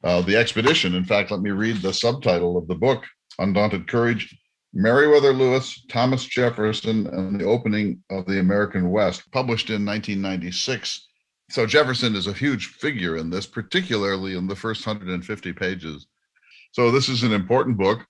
uh, 0.05 0.23
the 0.23 0.37
expedition. 0.37 0.95
In 0.95 1.05
fact, 1.05 1.31
let 1.31 1.41
me 1.41 1.51
read 1.51 1.77
the 1.77 1.93
subtitle 1.93 2.57
of 2.57 2.67
the 2.67 2.75
book 2.75 3.05
Undaunted 3.39 3.89
Courage 3.89 4.37
Meriwether 4.75 5.35
Lewis, 5.35 5.85
Thomas 5.89 6.25
Jefferson, 6.25 7.07
and 7.07 7.39
the 7.39 7.45
Opening 7.45 8.03
of 8.11 8.25
the 8.27 8.41
American 8.41 8.91
West, 8.91 9.31
published 9.31 9.69
in 9.69 9.85
1996. 9.85 11.09
So 11.51 11.67
Jefferson 11.67 12.17
is 12.17 12.27
a 12.27 12.33
huge 12.33 12.69
figure 12.69 13.19
in 13.19 13.29
this, 13.29 13.45
particularly 13.45 14.35
in 14.35 14.47
the 14.47 14.57
first 14.57 14.87
150 14.87 15.53
pages. 15.53 16.07
So 16.73 16.91
this 16.91 17.11
is 17.11 17.23
an 17.23 17.33
important 17.33 17.77
book. 17.77 18.07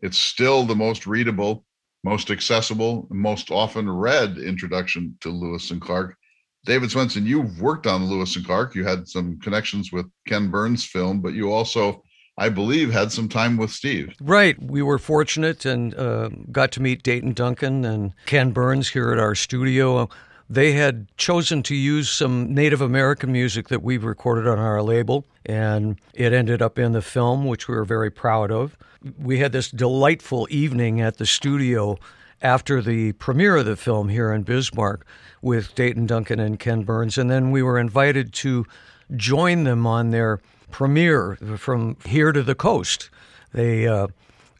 It's 0.00 0.16
still 0.16 0.64
the 0.64 0.74
most 0.74 1.06
readable, 1.06 1.66
most 2.02 2.30
accessible, 2.30 3.06
most 3.10 3.50
often 3.50 3.90
read 3.90 4.38
introduction 4.38 5.18
to 5.20 5.28
Lewis 5.28 5.70
and 5.70 5.82
Clark. 5.82 6.16
David 6.66 6.90
Swenson, 6.90 7.24
you've 7.24 7.60
worked 7.60 7.86
on 7.86 8.04
Lewis 8.04 8.36
and 8.36 8.44
Clark. 8.44 8.74
You 8.74 8.84
had 8.84 9.08
some 9.08 9.38
connections 9.40 9.92
with 9.92 10.06
Ken 10.26 10.50
Burns' 10.50 10.84
film, 10.84 11.20
but 11.20 11.32
you 11.32 11.52
also, 11.52 12.02
I 12.36 12.48
believe, 12.48 12.92
had 12.92 13.12
some 13.12 13.28
time 13.28 13.56
with 13.56 13.70
Steve. 13.70 14.14
Right. 14.20 14.60
We 14.60 14.82
were 14.82 14.98
fortunate 14.98 15.64
and 15.64 15.94
uh, 15.94 16.28
got 16.50 16.72
to 16.72 16.82
meet 16.82 17.04
Dayton 17.04 17.32
Duncan 17.32 17.84
and 17.84 18.12
Ken 18.26 18.50
Burns 18.50 18.90
here 18.90 19.12
at 19.12 19.18
our 19.18 19.36
studio. 19.36 20.10
They 20.50 20.72
had 20.72 21.06
chosen 21.16 21.62
to 21.64 21.74
use 21.74 22.10
some 22.10 22.52
Native 22.52 22.80
American 22.80 23.32
music 23.32 23.68
that 23.68 23.82
we 23.82 23.96
recorded 23.96 24.46
on 24.48 24.58
our 24.58 24.82
label, 24.82 25.24
and 25.44 26.00
it 26.14 26.32
ended 26.32 26.62
up 26.62 26.78
in 26.78 26.92
the 26.92 27.02
film, 27.02 27.46
which 27.46 27.68
we 27.68 27.74
were 27.76 27.84
very 27.84 28.10
proud 28.10 28.50
of. 28.50 28.76
We 29.18 29.38
had 29.38 29.52
this 29.52 29.70
delightful 29.70 30.48
evening 30.50 31.00
at 31.00 31.18
the 31.18 31.26
studio 31.26 31.98
after 32.42 32.82
the 32.82 33.12
premiere 33.12 33.56
of 33.56 33.66
the 33.66 33.76
film 33.76 34.08
here 34.08 34.32
in 34.32 34.42
Bismarck 34.42 35.06
with 35.42 35.74
Dayton 35.74 36.06
Duncan 36.06 36.40
and 36.40 36.58
Ken 36.58 36.82
Burns. 36.82 37.18
And 37.18 37.30
then 37.30 37.50
we 37.50 37.62
were 37.62 37.78
invited 37.78 38.32
to 38.34 38.66
join 39.14 39.64
them 39.64 39.86
on 39.86 40.10
their 40.10 40.40
premiere 40.70 41.36
from 41.56 41.96
here 42.04 42.32
to 42.32 42.42
the 42.42 42.54
coast. 42.54 43.10
They 43.52 43.86
uh, 43.86 44.08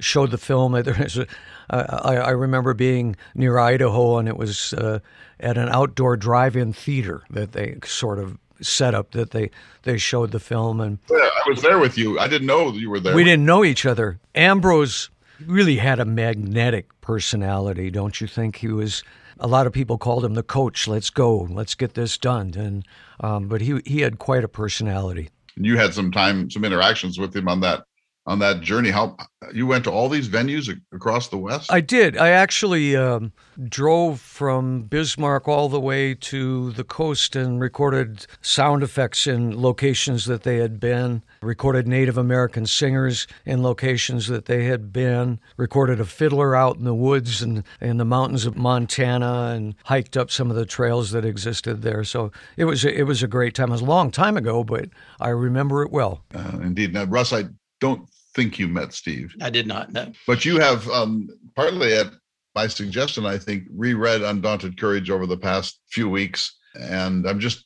showed 0.01 0.31
the 0.31 0.39
film. 0.39 0.73
There's 0.73 1.19
a, 1.19 1.27
I, 1.71 2.17
I 2.17 2.31
remember 2.31 2.75
being 2.75 3.17
near 3.35 3.59
Idaho, 3.59 4.19
and 4.19 4.29
it 4.29 4.37
was 4.37 4.73
uh, 4.75 5.01
at 5.41 5.59
an 5.59 5.69
outdoor 5.69 6.17
drive-in 6.17 6.73
theater 6.73 7.23
that 7.31 7.53
they 7.53 7.79
sort 7.85 8.19
of 8.19 8.39
set 8.63 8.95
up 8.95 9.11
that 9.11 9.33
they 9.33 9.51
they 9.83 9.99
showed 9.99 10.31
the 10.33 10.41
film. 10.41 10.81
And 10.81 10.99
yeah, 11.11 11.17
I 11.19 11.49
was 11.49 11.63
there 11.63 11.79
with 11.79 11.99
you. 11.99 12.19
I 12.19 12.29
didn't 12.29 12.47
know 12.47 12.73
you 12.73 12.91
were 12.91 13.01
there. 13.01 13.15
We 13.15 13.25
didn't 13.25 13.45
know 13.45 13.65
each 13.65 13.85
other. 13.85 14.19
Ambrose 14.35 15.11
really 15.45 15.77
had 15.77 16.01
a 16.01 16.05
magnetic 16.05 16.89
personality, 17.01 17.91
don't 17.91 18.21
you 18.21 18.27
think? 18.27 18.57
He 18.57 18.69
was. 18.69 19.03
A 19.39 19.47
lot 19.47 19.67
of 19.67 19.75
people 19.75 19.99
called 19.99 20.25
him 20.25 20.33
the 20.33 20.43
coach. 20.43 20.89
Let's 20.89 21.11
go. 21.11 21.41
Let's 21.51 21.75
get 21.75 21.93
this 21.93 22.17
done. 22.17 22.55
And 22.57 22.87
um, 23.21 23.49
but 23.49 23.61
he 23.61 23.81
he 23.85 24.01
had 24.01 24.19
quite 24.19 24.45
a 24.45 24.49
personality. 24.49 25.29
You 25.57 25.77
had 25.77 25.93
some 25.93 26.11
time, 26.11 26.51
some 26.51 26.65
interactions 26.65 27.19
with 27.19 27.37
him 27.37 27.47
on 27.47 27.61
that 27.61 27.85
on 28.27 28.41
that 28.41 28.61
journey. 28.61 28.91
How 28.91 29.17
you 29.55 29.67
went 29.67 29.85
to 29.85 29.91
all 29.91 30.09
these 30.09 30.29
venues 30.29 30.69
across 30.93 31.29
the 31.29 31.39
West? 31.39 31.73
I 31.73 31.81
did. 31.81 32.17
I 32.17 32.31
actually 32.31 32.97
um, 32.97 33.33
drove 33.69 34.21
from 34.21 34.83
Bismarck 34.83 35.47
all 35.47 35.69
the 35.69 35.81
way 35.81 36.15
to 36.15 36.73
the 36.73 36.83
coast 36.83 37.37
and 37.37 37.61
recorded 37.61 38.27
sound 38.41 38.83
effects 38.83 39.27
in 39.27 39.61
locations 39.61 40.25
that 40.25 40.43
they 40.43 40.57
had 40.57 40.81
been, 40.81 41.23
recorded 41.41 41.87
Native 41.87 42.19
American 42.19 42.67
singers 42.67 43.27
in 43.45 43.63
locations 43.63 44.27
that 44.27 44.47
they 44.47 44.65
had 44.65 44.93
been, 44.93 45.39
recorded 45.57 46.01
a 46.01 46.05
fiddler 46.05 46.57
out 46.57 46.77
in 46.77 46.85
the 46.85 46.95
woods 46.95 47.43
and 47.43 47.63
in 47.81 47.99
the 47.99 48.05
mountains 48.05 48.45
of 48.45 48.57
Montana, 48.57 49.53
and 49.55 49.77
hiked 49.85 50.17
up 50.17 50.31
some 50.31 50.51
of 50.51 50.57
the 50.57 50.67
trails 50.67 51.13
that 51.13 51.25
existed 51.25 51.83
there. 51.83 52.03
So 52.03 52.33
it 52.57 52.65
was 52.65 52.85
a, 52.85 52.93
it 52.93 53.05
was 53.05 53.23
a 53.23 53.29
great 53.29 53.55
time. 53.55 53.69
It 53.69 53.73
was 53.73 53.83
a 53.83 53.85
long 53.85 54.11
time 54.11 54.37
ago, 54.37 54.65
but 54.65 54.89
I 55.21 55.29
remember 55.29 55.83
it 55.83 55.93
well. 55.93 56.25
Uh, 56.35 56.59
indeed. 56.63 56.93
Now, 56.93 57.05
Russ, 57.05 57.33
I 57.33 57.45
don't 57.81 58.09
think 58.37 58.59
you 58.59 58.69
met 58.69 58.93
Steve. 58.93 59.35
I 59.41 59.51
did 59.51 59.67
not 59.67 59.93
know. 59.93 60.13
But 60.27 60.45
you 60.45 60.61
have 60.61 60.87
um, 60.91 61.29
partly 61.57 61.95
at 61.95 62.09
my 62.55 62.67
suggestion, 62.67 63.27
I 63.27 63.39
think, 63.39 63.65
reread 63.75 64.23
Undaunted 64.23 64.79
Courage 64.79 65.11
over 65.11 65.27
the 65.27 65.39
past 65.39 65.81
few 65.89 66.09
weeks, 66.09 66.57
and 66.75 67.27
I'm 67.27 67.41
just 67.41 67.65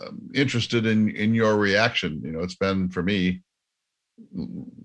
um, 0.00 0.30
interested 0.34 0.86
in 0.86 1.10
in 1.10 1.34
your 1.34 1.56
reaction. 1.56 2.22
You 2.24 2.32
know, 2.32 2.40
it's 2.40 2.56
been 2.56 2.88
for 2.88 3.02
me 3.02 3.42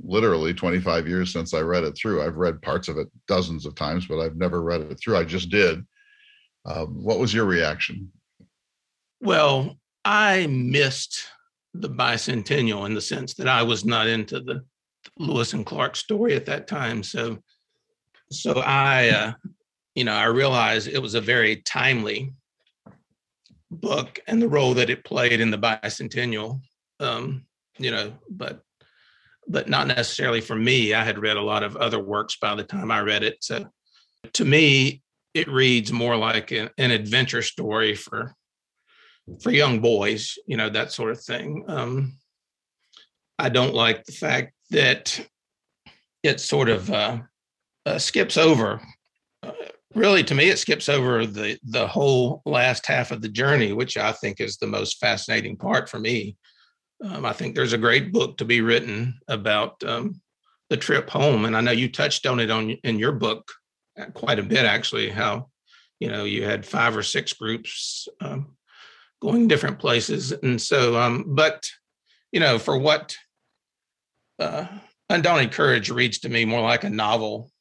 literally 0.04 0.56
25 0.56 1.08
years 1.08 1.32
since 1.32 1.54
I 1.54 1.60
read 1.60 1.84
it 1.84 1.96
through. 1.96 2.24
I've 2.24 2.38
read 2.38 2.64
parts 2.64 2.88
of 2.88 2.98
it 2.98 3.08
dozens 3.28 3.68
of 3.68 3.76
times, 3.76 4.08
but 4.08 4.20
I've 4.20 4.38
never 4.38 4.64
read 4.64 4.82
it 4.82 5.00
through. 5.00 5.18
I 5.18 5.24
just 5.24 5.50
did. 5.50 5.86
Uh, 6.66 6.86
what 6.86 7.20
was 7.20 7.32
your 7.32 7.46
reaction? 7.46 8.12
Well, 9.22 9.78
I 10.04 10.48
missed 10.48 11.28
the 11.74 11.90
bicentennial 11.90 12.88
in 12.88 12.96
the 12.96 13.02
sense 13.02 13.36
that 13.36 13.48
I 13.48 13.62
was 13.62 13.86
not 13.86 14.08
into 14.08 14.40
the 14.40 14.64
Lewis 15.18 15.54
and 15.54 15.66
Clark 15.66 15.96
story 15.96 16.36
at 16.36 16.46
that 16.46 16.68
time. 16.68 17.04
So, 17.04 17.40
so 18.32 18.60
I, 18.60 19.10
uh, 19.10 19.34
you 19.96 20.04
know, 20.04 20.14
I 20.14 20.26
realized 20.26 20.88
it 20.88 21.02
was 21.02 21.16
a 21.16 21.22
very 21.22 21.58
timely 21.58 22.34
book 23.72 24.20
and 24.28 24.42
the 24.42 24.48
role 24.48 24.74
that 24.76 24.90
it 24.90 25.04
played 25.04 25.42
in 25.42 25.52
the 25.52 25.58
bicentennial. 25.58 26.62
Um, 27.00 27.46
you 27.78 27.92
know, 27.92 28.14
but 28.30 28.62
but 29.48 29.68
not 29.68 29.88
necessarily 29.88 30.42
for 30.42 30.56
me. 30.56 30.94
I 30.94 31.04
had 31.04 31.18
read 31.18 31.38
a 31.38 31.42
lot 31.42 31.64
of 31.64 31.76
other 31.76 32.00
works 32.00 32.38
by 32.40 32.54
the 32.56 32.64
time 32.64 32.92
I 32.92 33.02
read 33.02 33.24
it. 33.24 33.38
So, 33.42 33.68
to 34.34 34.46
me, 34.46 35.02
it 35.34 35.48
reads 35.48 35.92
more 35.92 36.16
like 36.16 36.52
an, 36.52 36.70
an 36.78 36.92
adventure 36.92 37.42
story 37.42 37.96
for 37.96 38.36
for 39.42 39.52
young 39.52 39.80
boys. 39.80 40.38
You 40.46 40.58
know, 40.58 40.70
that 40.70 40.92
sort 40.92 41.12
of 41.12 41.22
thing. 41.24 41.64
Um, 41.68 42.18
I 43.38 43.50
don't 43.50 43.74
like 43.74 44.04
the 44.04 44.12
fact 44.12 44.54
that 44.72 45.28
it 46.24 46.40
sort 46.40 46.70
of 46.70 46.90
uh, 46.92 47.18
uh, 47.86 47.98
skips 47.98 48.38
over. 48.38 48.82
Uh, 49.42 49.52
really, 49.96 50.24
to 50.24 50.36
me, 50.36 50.50
it 50.50 50.60
skips 50.60 50.90
over 50.90 51.26
the 51.26 51.58
the 51.64 51.88
whole 51.88 52.42
last 52.46 52.86
half 52.86 53.12
of 53.12 53.22
the 53.22 53.30
journey, 53.30 53.74
which 53.74 53.98
I 53.98 54.12
think 54.12 54.40
is 54.40 54.58
the 54.58 54.68
most 54.68 55.00
fascinating 55.00 55.58
part 55.58 55.90
for 55.90 56.00
me. 56.00 56.38
Um, 57.04 57.26
I 57.26 57.34
think 57.34 57.56
there's 57.56 57.74
a 57.74 57.78
great 57.78 58.12
book 58.12 58.38
to 58.38 58.46
be 58.46 58.62
written 58.62 59.20
about 59.28 59.82
um, 59.84 60.22
the 60.70 60.78
trip 60.78 61.10
home, 61.10 61.46
and 61.46 61.56
I 61.56 61.62
know 61.62 61.72
you 61.72 61.90
touched 61.90 62.26
on 62.26 62.40
it 62.40 62.52
on 62.52 62.72
in 62.72 63.00
your 63.00 63.14
book 63.14 63.52
uh, 64.00 64.06
quite 64.08 64.40
a 64.40 64.44
bit, 64.44 64.66
actually. 64.66 65.10
How 65.10 65.50
you 66.00 66.10
know 66.10 66.26
you 66.26 66.44
had 66.44 66.66
five 66.66 66.96
or 66.96 67.04
six 67.04 67.34
groups 67.34 68.08
um, 68.22 68.58
going 69.22 69.48
different 69.48 69.80
places, 69.80 70.32
and 70.32 70.62
so, 70.62 71.00
um, 71.00 71.24
but 71.28 71.70
you 72.32 72.40
know, 72.40 72.60
for 72.60 72.78
what 72.78 73.16
uh, 74.40 74.66
Undaunted 75.10 75.52
Courage 75.52 75.90
reads 75.90 76.20
to 76.20 76.30
me 76.30 76.46
more 76.46 76.62
like 76.62 76.84
a 76.84 76.90
novel 76.90 77.52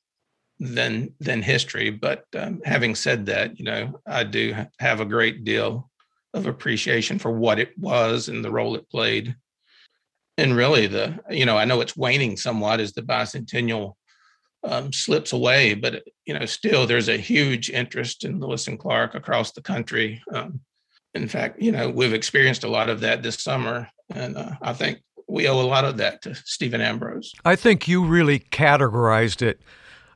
than 0.60 1.14
than 1.20 1.42
history. 1.42 1.90
But 1.90 2.24
um, 2.36 2.60
having 2.64 2.94
said 2.94 3.26
that, 3.26 3.58
you 3.58 3.64
know, 3.64 4.00
I 4.06 4.24
do 4.24 4.54
have 4.78 5.00
a 5.00 5.06
great 5.06 5.44
deal 5.44 5.90
of 6.34 6.46
appreciation 6.46 7.18
for 7.18 7.30
what 7.30 7.58
it 7.58 7.76
was 7.78 8.28
and 8.28 8.44
the 8.44 8.50
role 8.50 8.76
it 8.76 8.90
played. 8.90 9.34
And 10.36 10.56
really, 10.56 10.86
the 10.86 11.18
you 11.30 11.46
know, 11.46 11.56
I 11.56 11.64
know 11.64 11.80
it's 11.80 11.96
waning 11.96 12.36
somewhat 12.36 12.80
as 12.80 12.92
the 12.92 13.02
bicentennial 13.02 13.94
um, 14.64 14.92
slips 14.92 15.32
away, 15.32 15.74
but 15.74 16.04
you 16.26 16.34
know, 16.34 16.46
still 16.46 16.86
there's 16.86 17.08
a 17.08 17.16
huge 17.16 17.70
interest 17.70 18.24
in 18.24 18.40
Lewis 18.40 18.68
and 18.68 18.78
Clark 18.78 19.14
across 19.14 19.52
the 19.52 19.62
country. 19.62 20.22
Um, 20.32 20.60
in 21.14 21.28
fact, 21.28 21.60
you 21.60 21.72
know, 21.72 21.88
we've 21.88 22.12
experienced 22.12 22.64
a 22.64 22.68
lot 22.68 22.90
of 22.90 23.00
that 23.00 23.22
this 23.22 23.42
summer, 23.42 23.88
and 24.10 24.36
uh, 24.36 24.52
I 24.60 24.72
think 24.74 25.00
we 25.28 25.46
owe 25.46 25.60
a 25.60 25.62
lot 25.62 25.84
of 25.84 25.98
that 25.98 26.22
to 26.22 26.34
Stephen 26.34 26.80
Ambrose. 26.80 27.32
I 27.44 27.54
think 27.54 27.86
you 27.86 28.04
really 28.04 28.40
categorized 28.40 29.42
it 29.42 29.60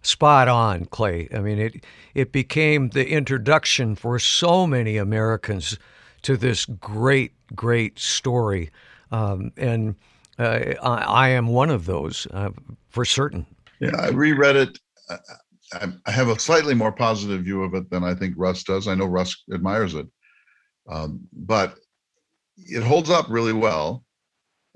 spot 0.02 0.48
on, 0.48 0.86
Clay. 0.86 1.28
I 1.34 1.40
mean, 1.40 1.58
it 1.58 1.84
it 2.14 2.32
became 2.32 2.88
the 2.90 3.08
introduction 3.08 3.94
for 3.94 4.18
so 4.18 4.66
many 4.66 4.96
Americans 4.96 5.78
to 6.22 6.36
this 6.36 6.64
great, 6.64 7.32
great 7.54 7.98
story, 7.98 8.70
um, 9.10 9.52
and 9.56 9.94
uh, 10.38 10.74
I, 10.82 10.94
I, 11.04 11.28
am 11.30 11.48
one 11.48 11.70
of 11.70 11.86
those 11.86 12.26
uh, 12.32 12.50
for 12.88 13.04
certain. 13.04 13.46
Yeah, 13.80 13.96
I 13.98 14.08
reread 14.08 14.56
it. 14.56 14.78
I, 15.10 15.88
I, 16.06 16.10
have 16.10 16.28
a 16.28 16.38
slightly 16.38 16.74
more 16.74 16.92
positive 16.92 17.42
view 17.42 17.64
of 17.64 17.74
it 17.74 17.90
than 17.90 18.04
I 18.04 18.14
think 18.14 18.34
Russ 18.36 18.62
does. 18.62 18.88
I 18.88 18.94
know 18.94 19.06
Russ 19.06 19.42
admires 19.52 19.94
it, 19.94 20.06
um, 20.88 21.20
but 21.32 21.76
it 22.56 22.82
holds 22.82 23.10
up 23.10 23.26
really 23.28 23.52
well 23.52 24.04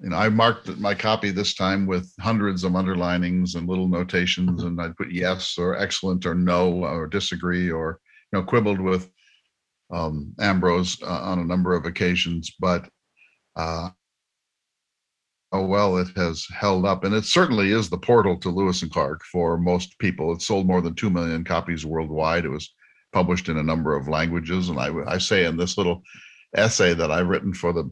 you 0.02 0.10
know, 0.10 0.16
I 0.16 0.28
marked 0.28 0.68
my 0.78 0.94
copy 0.94 1.30
this 1.30 1.54
time 1.54 1.86
with 1.86 2.12
hundreds 2.20 2.64
of 2.64 2.72
underlinings 2.72 3.54
and 3.54 3.68
little 3.68 3.88
notations, 3.88 4.62
and 4.62 4.80
I'd 4.80 4.96
put 4.96 5.10
yes 5.10 5.56
or 5.58 5.76
excellent 5.76 6.26
or 6.26 6.34
no 6.34 6.84
or 6.84 7.06
disagree 7.06 7.70
or 7.70 8.00
you 8.32 8.38
know 8.38 8.44
quibbled 8.44 8.80
with 8.80 9.10
um, 9.90 10.34
Ambrose 10.38 11.02
uh, 11.02 11.06
on 11.22 11.38
a 11.38 11.44
number 11.44 11.74
of 11.74 11.86
occasions, 11.86 12.54
but 12.60 12.88
uh, 13.56 13.88
oh 15.52 15.64
well, 15.64 15.96
it 15.96 16.08
has 16.16 16.46
held 16.54 16.84
up, 16.84 17.04
and 17.04 17.14
it 17.14 17.24
certainly 17.24 17.72
is 17.72 17.88
the 17.88 17.96
portal 17.96 18.36
to 18.40 18.50
Lewis 18.50 18.82
and 18.82 18.92
Clark 18.92 19.22
for 19.24 19.56
most 19.56 19.98
people. 19.98 20.32
It 20.34 20.42
sold 20.42 20.66
more 20.66 20.82
than 20.82 20.94
two 20.94 21.08
million 21.08 21.42
copies 21.42 21.86
worldwide. 21.86 22.44
It 22.44 22.50
was 22.50 22.74
published 23.14 23.48
in 23.48 23.56
a 23.56 23.62
number 23.62 23.96
of 23.96 24.08
languages, 24.08 24.68
and 24.68 24.78
I, 24.78 24.90
I 25.06 25.16
say 25.16 25.46
in 25.46 25.56
this 25.56 25.78
little 25.78 26.02
essay 26.54 26.92
that 26.92 27.10
I've 27.10 27.28
written 27.28 27.54
for 27.54 27.72
the 27.72 27.90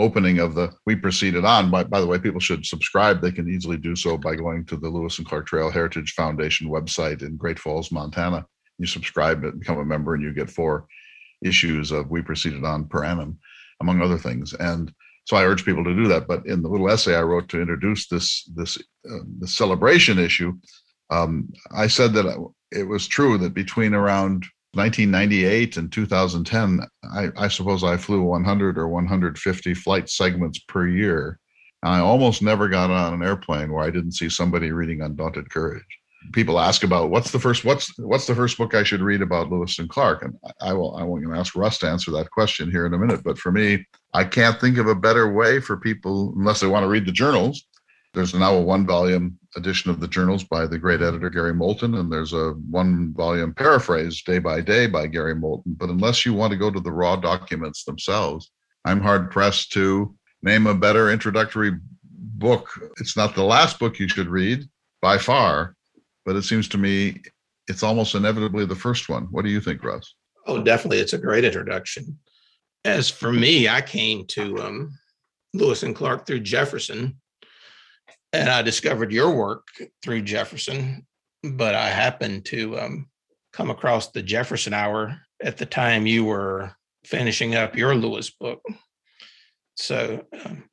opening 0.00 0.38
of 0.38 0.54
the 0.54 0.72
we 0.86 0.96
proceeded 0.96 1.44
on. 1.44 1.70
By, 1.70 1.84
by 1.84 2.00
the 2.00 2.06
way 2.06 2.18
people 2.18 2.40
should 2.40 2.64
subscribe. 2.64 3.20
They 3.20 3.30
can 3.30 3.48
easily 3.48 3.76
do 3.76 3.94
so 3.94 4.16
by 4.16 4.34
going 4.34 4.64
to 4.66 4.76
the 4.76 4.88
lewis 4.88 5.18
and 5.18 5.26
clark 5.26 5.46
trail 5.46 5.70
heritage 5.70 6.14
foundation 6.14 6.68
website 6.68 7.22
in 7.22 7.36
great 7.36 7.58
falls 7.58 7.92
montana. 7.92 8.46
You 8.78 8.86
subscribe 8.86 9.44
and 9.44 9.60
become 9.60 9.78
a 9.78 9.84
member 9.84 10.14
and 10.14 10.22
you 10.22 10.32
get 10.32 10.50
four 10.50 10.86
issues 11.44 11.92
of 11.92 12.10
we 12.10 12.22
proceeded 12.22 12.64
on 12.64 12.86
per 12.86 13.04
annum 13.04 13.38
among 13.80 14.00
other 14.00 14.18
things. 14.18 14.54
And 14.54 14.92
so 15.26 15.36
i 15.36 15.44
urge 15.44 15.64
people 15.64 15.84
to 15.84 15.94
do 15.94 16.08
that. 16.08 16.26
But 16.26 16.46
in 16.46 16.62
the 16.62 16.68
little 16.68 16.90
essay 16.90 17.14
i 17.14 17.22
wrote 17.22 17.48
to 17.50 17.60
introduce 17.60 18.08
this 18.08 18.44
this 18.56 18.78
uh, 18.78 19.24
the 19.38 19.48
celebration 19.48 20.18
issue 20.18 20.54
um, 21.10 21.52
i 21.72 21.86
said 21.86 22.12
that 22.14 22.26
it 22.72 22.84
was 22.84 23.06
true 23.06 23.36
that 23.38 23.54
between 23.54 23.94
around 23.94 24.46
1998 24.74 25.76
and 25.76 25.90
2010, 25.90 26.80
I, 27.12 27.28
I, 27.36 27.48
suppose 27.48 27.82
I 27.82 27.96
flew 27.96 28.22
100 28.22 28.78
or 28.78 28.88
150 28.88 29.74
flight 29.74 30.08
segments 30.08 30.60
per 30.60 30.86
year. 30.86 31.38
I 31.82 31.98
almost 31.98 32.42
never 32.42 32.68
got 32.68 32.90
on 32.90 33.14
an 33.14 33.22
airplane 33.22 33.72
where 33.72 33.84
I 33.84 33.90
didn't 33.90 34.12
see 34.12 34.28
somebody 34.28 34.70
reading 34.70 35.00
Undaunted 35.00 35.50
Courage. 35.50 35.82
People 36.32 36.60
ask 36.60 36.84
about 36.84 37.08
what's 37.08 37.30
the 37.30 37.38
first 37.38 37.64
what's 37.64 37.98
what's 37.98 38.26
the 38.26 38.34
first 38.34 38.58
book 38.58 38.74
I 38.74 38.82
should 38.82 39.00
read 39.00 39.22
about 39.22 39.50
Lewis 39.50 39.78
and 39.78 39.88
Clark, 39.88 40.22
and 40.22 40.34
I 40.60 40.74
will 40.74 40.94
I 40.94 41.02
won't 41.02 41.22
even 41.22 41.34
ask 41.34 41.56
Russ 41.56 41.78
to 41.78 41.88
answer 41.88 42.10
that 42.10 42.30
question 42.30 42.70
here 42.70 42.84
in 42.84 42.92
a 42.92 42.98
minute. 42.98 43.22
But 43.24 43.38
for 43.38 43.50
me, 43.50 43.86
I 44.12 44.24
can't 44.24 44.60
think 44.60 44.76
of 44.76 44.86
a 44.86 44.94
better 44.94 45.32
way 45.32 45.60
for 45.60 45.78
people 45.78 46.34
unless 46.36 46.60
they 46.60 46.66
want 46.66 46.84
to 46.84 46.88
read 46.88 47.06
the 47.06 47.12
journals 47.12 47.64
there's 48.14 48.34
now 48.34 48.54
a 48.54 48.60
one 48.60 48.86
volume 48.86 49.38
edition 49.56 49.90
of 49.90 50.00
the 50.00 50.08
journals 50.08 50.44
by 50.44 50.66
the 50.66 50.78
great 50.78 51.02
editor 51.02 51.30
Gary 51.30 51.54
Moulton, 51.54 51.96
and 51.96 52.10
there's 52.10 52.32
a 52.32 52.50
one 52.70 53.12
volume 53.14 53.52
paraphrase 53.52 54.22
day 54.22 54.38
by 54.38 54.60
day 54.60 54.86
by 54.86 55.06
Gary 55.06 55.34
Moulton. 55.34 55.74
But 55.74 55.90
unless 55.90 56.24
you 56.24 56.34
want 56.34 56.52
to 56.52 56.58
go 56.58 56.70
to 56.70 56.80
the 56.80 56.92
raw 56.92 57.16
documents 57.16 57.84
themselves, 57.84 58.50
I'm 58.84 59.00
hard 59.00 59.30
pressed 59.30 59.72
to 59.72 60.14
name 60.42 60.66
a 60.66 60.74
better 60.74 61.10
introductory 61.10 61.72
book. 62.02 62.70
It's 62.98 63.16
not 63.16 63.34
the 63.34 63.44
last 63.44 63.78
book 63.78 63.98
you 63.98 64.08
should 64.08 64.28
read 64.28 64.68
by 65.02 65.18
far, 65.18 65.76
but 66.24 66.36
it 66.36 66.42
seems 66.42 66.68
to 66.68 66.78
me 66.78 67.20
it's 67.68 67.82
almost 67.82 68.14
inevitably 68.14 68.66
the 68.66 68.74
first 68.74 69.08
one. 69.08 69.24
What 69.30 69.44
do 69.44 69.50
you 69.50 69.60
think, 69.60 69.84
Russ? 69.84 70.14
Oh, 70.46 70.62
definitely. 70.62 70.98
It's 70.98 71.12
a 71.12 71.18
great 71.18 71.44
introduction. 71.44 72.18
As 72.84 73.10
for 73.10 73.32
me, 73.32 73.68
I 73.68 73.82
came 73.82 74.26
to 74.28 74.58
um, 74.58 74.98
Lewis 75.52 75.82
and 75.82 75.94
Clark 75.94 76.26
through 76.26 76.40
Jefferson 76.40 77.20
and 78.32 78.48
I 78.48 78.62
discovered 78.62 79.12
your 79.12 79.34
work 79.34 79.66
through 80.02 80.22
Jefferson, 80.22 81.06
but 81.42 81.74
I 81.74 81.88
happened 81.88 82.44
to 82.46 82.78
um, 82.78 83.06
come 83.52 83.70
across 83.70 84.08
the 84.08 84.22
Jefferson 84.22 84.72
Hour 84.72 85.18
at 85.42 85.56
the 85.56 85.66
time 85.66 86.06
you 86.06 86.24
were 86.24 86.74
finishing 87.04 87.54
up 87.54 87.76
your 87.76 87.94
Lewis 87.94 88.30
book. 88.30 88.62
So 89.76 90.24
um, 90.44 90.64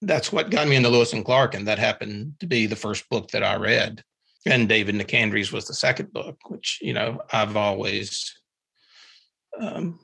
that's 0.00 0.32
what 0.32 0.50
got 0.50 0.68
me 0.68 0.76
into 0.76 0.88
Lewis 0.88 1.12
and 1.12 1.24
Clark, 1.24 1.54
and 1.54 1.68
that 1.68 1.78
happened 1.78 2.34
to 2.40 2.46
be 2.46 2.66
the 2.66 2.76
first 2.76 3.08
book 3.08 3.30
that 3.30 3.44
I 3.44 3.56
read. 3.56 4.02
And 4.46 4.68
David 4.68 4.94
Nicandri's 4.94 5.52
was 5.52 5.66
the 5.66 5.74
second 5.74 6.12
book, 6.12 6.36
which 6.48 6.78
you 6.82 6.92
know 6.92 7.20
I've 7.32 7.56
always 7.56 8.34
um, 9.58 9.98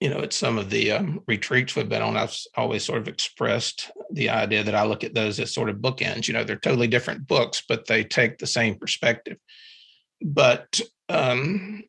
you 0.00 0.08
know, 0.08 0.20
at 0.20 0.32
some 0.32 0.58
of 0.58 0.70
the 0.70 0.92
um, 0.92 1.22
retreats 1.26 1.74
we've 1.74 1.88
been 1.88 2.02
on, 2.02 2.16
I've 2.16 2.36
always 2.56 2.84
sort 2.84 3.00
of 3.00 3.08
expressed 3.08 3.90
the 4.12 4.30
idea 4.30 4.62
that 4.62 4.74
I 4.74 4.84
look 4.84 5.02
at 5.02 5.14
those 5.14 5.40
as 5.40 5.52
sort 5.52 5.68
of 5.68 5.76
bookends. 5.76 6.28
You 6.28 6.34
know, 6.34 6.44
they're 6.44 6.56
totally 6.56 6.86
different 6.86 7.26
books, 7.26 7.62
but 7.68 7.86
they 7.86 8.04
take 8.04 8.38
the 8.38 8.46
same 8.46 8.76
perspective. 8.76 9.38
But 10.22 10.80
um, 11.08 11.82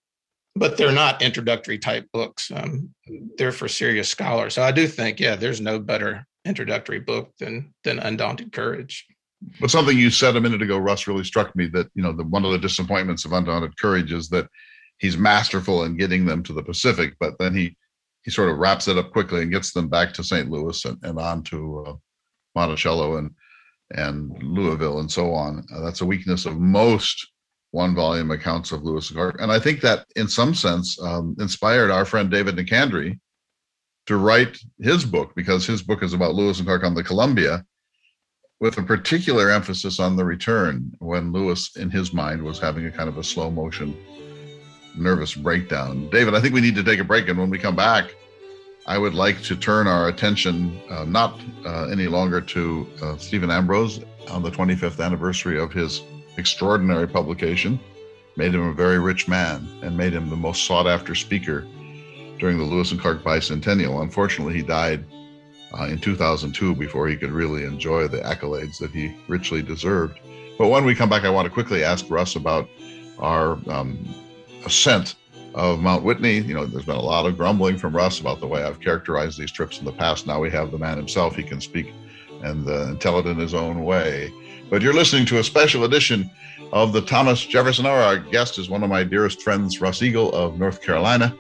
but 0.56 0.78
they're 0.78 0.92
not 0.92 1.22
introductory 1.22 1.78
type 1.78 2.08
books. 2.12 2.52
Um, 2.54 2.94
they're 3.38 3.52
for 3.52 3.68
serious 3.68 4.10
scholars. 4.10 4.56
So 4.56 4.64
I 4.64 4.72
do 4.72 4.88
think, 4.88 5.20
yeah, 5.20 5.36
there's 5.36 5.62
no 5.62 5.80
better 5.80 6.26
introductory 6.46 7.00
book 7.00 7.32
than 7.40 7.74
than 7.84 8.00
Undaunted 8.00 8.52
Courage. 8.52 9.06
But 9.62 9.72
something 9.72 9.98
you 9.98 10.10
said 10.10 10.36
a 10.36 10.42
minute 10.42 10.62
ago, 10.62 10.78
Russ, 10.78 11.08
really 11.08 11.24
struck 11.24 11.56
me 11.56 11.68
that 11.68 11.90
you 11.94 12.02
know 12.02 12.12
the 12.12 12.24
one 12.24 12.44
of 12.44 12.52
the 12.52 12.58
disappointments 12.58 13.24
of 13.26 13.34
Undaunted 13.34 13.78
Courage 13.78 14.12
is 14.12 14.30
that 14.30 14.48
he's 14.98 15.18
masterful 15.18 15.84
in 15.84 15.96
getting 15.96 16.26
them 16.26 16.42
to 16.44 16.54
the 16.54 16.64
Pacific, 16.64 17.14
but 17.20 17.38
then 17.38 17.54
he 17.54 17.78
he 18.30 18.32
sort 18.32 18.50
of 18.50 18.60
wraps 18.60 18.88
it 18.88 18.96
up 18.96 19.12
quickly 19.12 19.42
and 19.42 19.52
gets 19.52 19.74
them 19.74 19.90
back 19.90 20.14
to 20.14 20.24
St. 20.24 20.52
Louis 20.52 20.86
and, 20.86 21.00
and 21.02 21.18
on 21.18 21.42
to 21.46 21.84
uh, 21.88 21.94
Monticello 22.54 23.18
and 23.18 23.32
and 23.96 24.32
Louisville 24.44 25.00
and 25.00 25.12
so 25.12 25.34
on. 25.34 25.66
Uh, 25.74 25.82
that's 25.82 26.02
a 26.02 26.06
weakness 26.06 26.46
of 26.46 26.60
most 26.60 27.28
one 27.72 27.96
volume 27.96 28.30
accounts 28.30 28.72
of 28.72 28.84
Lewis 28.84 29.10
and 29.10 29.18
Clark. 29.18 29.42
And 29.42 29.52
I 29.52 29.58
think 29.58 29.82
that 29.82 30.06
in 30.16 30.28
some 30.28 30.54
sense 30.54 31.02
um, 31.02 31.36
inspired 31.40 31.90
our 31.90 32.06
friend 32.06 32.30
David 32.30 32.56
Nicandri 32.56 33.20
to 34.06 34.18
write 34.18 34.60
his 34.80 35.04
book 35.04 35.34
because 35.36 35.66
his 35.66 35.82
book 35.82 36.04
is 36.04 36.14
about 36.14 36.36
Lewis 36.36 36.60
and 36.60 36.68
Clark 36.68 36.84
on 36.84 36.94
the 36.94 37.04
Columbia 37.04 37.66
with 38.60 38.78
a 38.78 38.84
particular 38.84 39.50
emphasis 39.50 40.00
on 40.00 40.16
the 40.16 40.26
return 40.26 40.92
when 41.00 41.32
Lewis, 41.32 41.76
in 41.78 41.90
his 41.90 42.14
mind, 42.14 42.44
was 42.44 42.60
having 42.60 42.86
a 42.86 42.92
kind 42.92 43.10
of 43.10 43.18
a 43.18 43.24
slow 43.24 43.50
motion 43.50 43.98
nervous 44.96 45.36
breakdown. 45.36 46.10
David, 46.10 46.36
I 46.36 46.42
think 46.42 46.54
we 46.54 46.62
need 46.62 46.76
to 46.76 46.84
take 46.84 47.00
a 47.00 47.04
break. 47.04 47.28
And 47.28 47.38
when 47.38 47.50
we 47.50 47.58
come 47.58 47.76
back, 47.76 48.14
I 48.86 48.98
would 48.98 49.14
like 49.14 49.42
to 49.44 49.56
turn 49.56 49.88
our 49.88 50.08
attention 50.08 50.80
uh, 50.90 51.06
not 51.06 51.40
uh, 51.66 51.88
any 51.88 52.08
longer 52.08 52.42
to 52.42 52.88
uh, 53.02 53.18
Stephen 53.18 53.52
Ambrose 53.52 54.00
on 54.32 54.42
the 54.42 54.50
25th 54.50 55.04
anniversary 55.04 55.60
of 55.60 55.72
his 55.72 56.02
extraordinary 56.38 57.08
publication, 57.08 57.80
made 58.38 58.56
him 58.56 58.68
a 58.68 58.74
very 58.74 59.00
rich 59.00 59.28
man 59.28 59.68
and 59.84 59.96
made 59.96 60.14
him 60.14 60.30
the 60.30 60.36
most 60.36 60.66
sought 60.66 60.88
after 60.88 61.14
speaker 61.14 61.68
during 62.40 62.58
the 62.58 62.64
Lewis 62.64 62.92
and 62.92 63.00
Clark 63.00 63.22
bicentennial. 63.22 64.02
Unfortunately, 64.02 64.54
he 64.54 64.62
died 64.62 65.06
uh, 65.78 65.86
in 65.86 66.00
2002 66.00 66.74
before 66.76 67.08
he 67.08 67.16
could 67.16 67.32
really 67.32 67.64
enjoy 67.64 68.08
the 68.08 68.20
accolades 68.20 68.80
that 68.80 68.92
he 68.92 69.16
richly 69.28 69.62
deserved. 69.62 70.20
But 70.58 70.70
when 70.70 70.86
we 70.86 70.96
come 70.96 71.10
back, 71.10 71.24
I 71.24 71.30
want 71.30 71.46
to 71.46 71.54
quickly 71.54 71.84
ask 71.84 72.10
Russ 72.10 72.36
about 72.36 72.68
our 73.20 73.60
um, 73.68 74.04
ascent 74.66 75.16
of 75.56 75.80
Mount 75.80 76.04
Whitney. 76.04 76.38
You 76.40 76.54
know, 76.54 76.66
there's 76.66 76.86
been 76.86 76.96
a 76.96 77.02
lot 77.02 77.26
of 77.26 77.38
grumbling 77.38 77.78
from 77.78 77.96
Russ 77.96 78.20
about 78.20 78.40
the 78.40 78.48
way 78.48 78.64
I've 78.64 78.80
characterized 78.80 79.40
these 79.40 79.52
trips 79.52 79.80
in 79.80 79.86
the 79.86 79.92
past. 79.92 80.28
Now 80.28 80.40
we 80.40 80.50
have 80.52 80.72
the 80.72 80.78
man 80.78 80.98
himself. 80.98 81.36
He 81.36 81.44
can 81.44 81.62
speak 81.62 81.94
and 82.44 82.68
uh, 82.70 82.96
tell 82.96 83.20
it 83.20 83.26
in 83.26 83.38
his 83.38 83.54
own 83.54 83.84
way. 83.84 84.32
But 84.70 84.82
you're 84.82 84.94
listening 84.94 85.26
to 85.28 85.40
a 85.40 85.44
special 85.44 85.84
edition 85.84 86.30
of 86.72 86.94
the 86.94 87.02
Thomas 87.02 87.44
Jefferson 87.46 87.86
Hour. 87.86 88.00
Our 88.00 88.18
guest 88.18 88.60
is 88.60 88.70
one 88.70 88.84
of 88.84 88.90
my 88.90 89.04
dearest 89.04 89.42
friends, 89.42 89.82
Russ 89.82 90.02
Eagle 90.02 90.32
of 90.34 90.60
North 90.60 90.82
Carolina. 90.82 91.36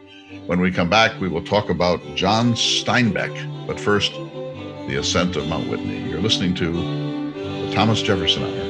When 0.47 0.59
we 0.59 0.71
come 0.71 0.89
back, 0.89 1.19
we 1.21 1.29
will 1.29 1.43
talk 1.43 1.69
about 1.69 2.01
John 2.15 2.53
Steinbeck. 2.53 3.67
But 3.67 3.79
first, 3.79 4.11
the 4.13 4.97
ascent 4.99 5.35
of 5.35 5.47
Mount 5.47 5.69
Whitney. 5.69 6.09
You're 6.09 6.21
listening 6.21 6.55
to 6.55 6.71
the 6.71 7.71
Thomas 7.73 8.01
Jefferson 8.01 8.43
Hour. 8.43 8.68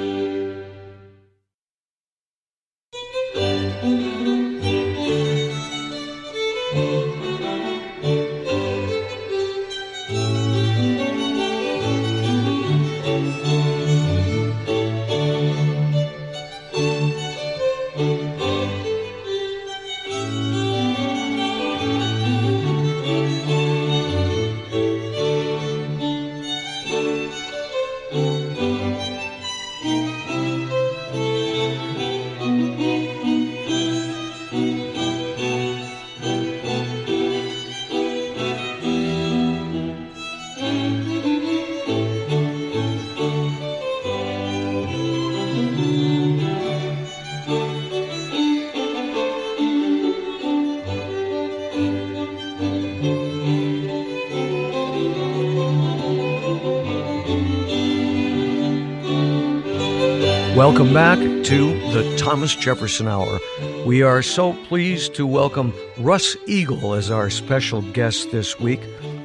Welcome 60.79 60.93
back 60.93 61.19
to 61.47 61.91
the 61.91 62.15
Thomas 62.15 62.55
Jefferson 62.55 63.09
Hour. 63.09 63.41
We 63.85 64.01
are 64.01 64.21
so 64.21 64.53
pleased 64.67 65.13
to 65.15 65.27
welcome 65.27 65.73
Russ 65.97 66.37
Eagle 66.47 66.93
as 66.93 67.11
our 67.11 67.29
special 67.29 67.81
guest 67.81 68.31
this 68.31 68.57
week. 68.61 68.79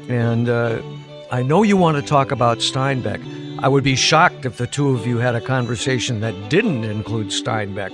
And 0.08 0.48
uh, 0.48 0.82
I 1.30 1.44
know 1.44 1.62
you 1.62 1.76
want 1.76 1.96
to 1.96 2.02
talk 2.02 2.32
about 2.32 2.58
Steinbeck. 2.58 3.22
I 3.60 3.68
would 3.68 3.84
be 3.84 3.94
shocked 3.94 4.44
if 4.44 4.56
the 4.56 4.66
two 4.66 4.96
of 4.96 5.06
you 5.06 5.18
had 5.18 5.36
a 5.36 5.40
conversation 5.40 6.18
that 6.22 6.50
didn't 6.50 6.82
include 6.82 7.28
Steinbeck. 7.28 7.92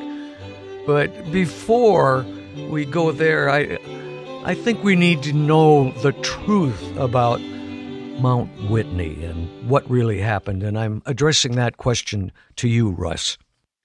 But 0.86 1.30
before 1.30 2.24
we 2.70 2.86
go 2.86 3.12
there, 3.12 3.50
I, 3.50 3.76
I 4.42 4.54
think 4.54 4.82
we 4.82 4.96
need 4.96 5.22
to 5.24 5.34
know 5.34 5.92
the 6.00 6.12
truth 6.12 6.96
about 6.96 7.42
Mount 8.22 8.70
Whitney 8.70 9.22
and 9.22 9.68
what 9.68 9.88
really 9.90 10.18
happened. 10.18 10.62
And 10.62 10.78
I'm 10.78 11.02
addressing 11.04 11.56
that 11.56 11.76
question 11.76 12.32
to 12.56 12.66
you, 12.66 12.88
Russ. 12.88 13.36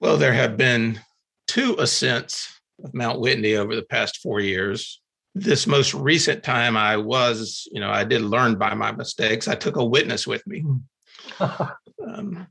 Well, 0.06 0.18
there 0.18 0.34
have 0.34 0.56
been 0.56 1.00
two 1.48 1.74
ascents 1.80 2.60
of 2.84 2.94
Mount 2.94 3.18
Whitney 3.18 3.56
over 3.56 3.74
the 3.74 3.82
past 3.82 4.18
four 4.18 4.38
years. 4.38 5.00
This 5.34 5.66
most 5.66 5.94
recent 5.94 6.44
time, 6.44 6.76
I 6.76 6.96
was, 6.96 7.66
you 7.72 7.80
know, 7.80 7.90
I 7.90 8.04
did 8.04 8.22
learn 8.22 8.54
by 8.54 8.72
my 8.74 8.92
mistakes. 8.92 9.48
I 9.48 9.56
took 9.56 9.74
a 9.74 9.84
witness 9.84 10.24
with 10.24 10.46
me. 10.46 10.64
um, 11.40 12.46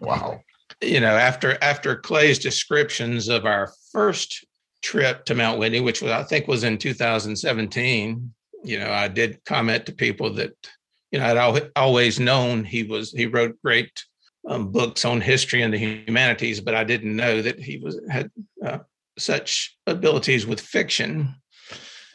wow. 0.00 0.38
You 0.80 1.00
know, 1.00 1.16
after 1.16 1.58
after 1.60 1.96
Clay's 1.96 2.38
descriptions 2.38 3.26
of 3.26 3.46
our 3.46 3.72
first 3.90 4.46
trip 4.80 5.24
to 5.24 5.34
Mount 5.34 5.58
Whitney, 5.58 5.80
which 5.80 6.02
was 6.02 6.12
I 6.12 6.22
think 6.22 6.46
was 6.46 6.62
in 6.62 6.78
2017, 6.78 8.32
you 8.62 8.78
know, 8.78 8.92
I 8.92 9.08
did 9.08 9.44
comment 9.44 9.86
to 9.86 9.92
people 9.92 10.32
that, 10.34 10.52
you 11.10 11.18
know, 11.18 11.26
I'd 11.26 11.72
always 11.74 12.20
known 12.20 12.62
he 12.62 12.84
was, 12.84 13.10
he 13.10 13.26
wrote 13.26 13.60
great 13.60 13.90
um, 14.48 14.70
books 14.70 15.04
on 15.04 15.20
history 15.20 15.62
and 15.62 15.72
the 15.72 15.78
humanities, 15.78 16.60
but 16.60 16.74
I 16.74 16.84
didn't 16.84 17.16
know 17.16 17.42
that 17.42 17.58
he 17.58 17.78
was 17.78 18.00
had 18.10 18.30
uh, 18.64 18.78
such 19.18 19.76
abilities 19.86 20.46
with 20.46 20.60
fiction. 20.60 21.34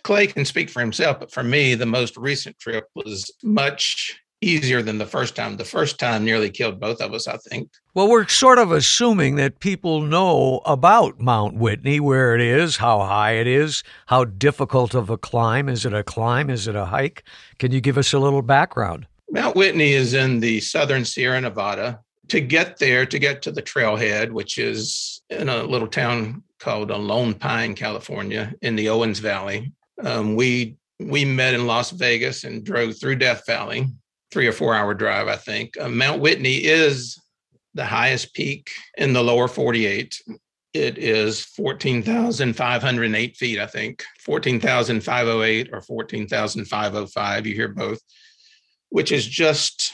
Clay 0.04 0.28
can 0.28 0.46
speak 0.46 0.70
for 0.70 0.80
himself, 0.80 1.20
but 1.20 1.32
for 1.32 1.44
me, 1.44 1.76
the 1.76 1.86
most 1.86 2.16
recent 2.18 2.58
trip 2.60 2.88
was 2.96 3.32
much 3.44 4.20
easier 4.42 4.82
than 4.82 4.98
the 4.98 5.06
first 5.06 5.36
time. 5.36 5.58
The 5.58 5.66
first 5.66 6.00
time 6.00 6.24
nearly 6.24 6.50
killed 6.50 6.80
both 6.80 7.02
of 7.02 7.14
us, 7.14 7.28
I 7.28 7.38
think. 7.38 7.70
Well, 7.94 8.08
we're 8.08 8.28
sort 8.28 8.58
of 8.58 8.72
assuming 8.72 9.36
that 9.36 9.60
people 9.60 10.02
know 10.02 10.62
about 10.66 11.20
Mount 11.20 11.56
Whitney, 11.56 12.00
where 12.00 12.36
it 12.36 12.42
is, 12.42 12.78
how 12.78 13.00
high 13.00 13.34
it 13.34 13.48
is, 13.48 13.84
how 14.08 14.24
difficult 14.26 14.94
of 14.94 15.10
a 15.10 15.18
climb. 15.18 15.68
Is 15.68 15.86
it 15.86 15.94
a 15.94 16.04
climb? 16.04 16.50
Is 16.50 16.68
it 16.68 16.76
a 16.76 16.86
hike? 16.86 17.24
Can 17.58 17.72
you 17.72 17.82
give 17.82 17.98
us 17.98 18.14
a 18.14 18.20
little 18.20 18.42
background? 18.42 19.08
Mount 19.30 19.56
Whitney 19.56 19.92
is 19.92 20.14
in 20.14 20.40
the 20.40 20.60
southern 20.62 21.06
Sierra 21.06 21.42
Nevada. 21.42 22.00
To 22.30 22.42
get 22.42 22.78
there, 22.78 23.06
to 23.06 23.20
get 23.20 23.42
to 23.44 23.52
the 23.52 23.62
trailhead, 23.62 24.32
which 24.32 24.58
is 24.58 25.22
in 25.30 25.50
a 25.50 25.64
little 25.64 25.88
town 25.88 26.44
called 26.60 26.90
Lone 26.90 27.34
Pine, 27.34 27.74
California, 27.74 28.54
in 28.62 28.76
the 28.76 28.90
Owens 28.90 29.20
Valley, 29.20 29.72
um, 30.04 30.36
we 30.36 30.78
we 31.00 31.26
met 31.26 31.54
in 31.54 31.66
Las 31.66 31.92
Vegas 31.92 32.44
and 32.44 32.64
drove 32.64 33.00
through 33.00 33.16
Death 33.16 33.46
Valley 33.46 33.88
three 34.32 34.48
or 34.48 34.52
four 34.52 34.76
hour 34.76 34.94
drive, 34.94 35.28
I 35.28 35.38
think. 35.38 35.80
Uh, 35.80 35.90
Mount 35.90 36.22
Whitney 36.22 36.58
is 36.58 37.20
the 37.74 37.86
highest 37.86 38.34
peak 38.34 38.70
in 38.98 39.14
the 39.14 39.24
lower 39.24 39.48
48. 39.48 40.22
It 40.74 40.98
is 40.98 41.42
14,508 41.42 43.38
feet, 43.38 43.60
I 43.60 43.66
think, 43.66 44.04
14,508 44.20 45.70
or 45.74 45.82
14,505. 45.82 47.48
You 47.48 47.56
hear 47.56 47.70
both, 47.70 48.00
which 48.90 49.12
is 49.12 49.26
just 49.26 49.94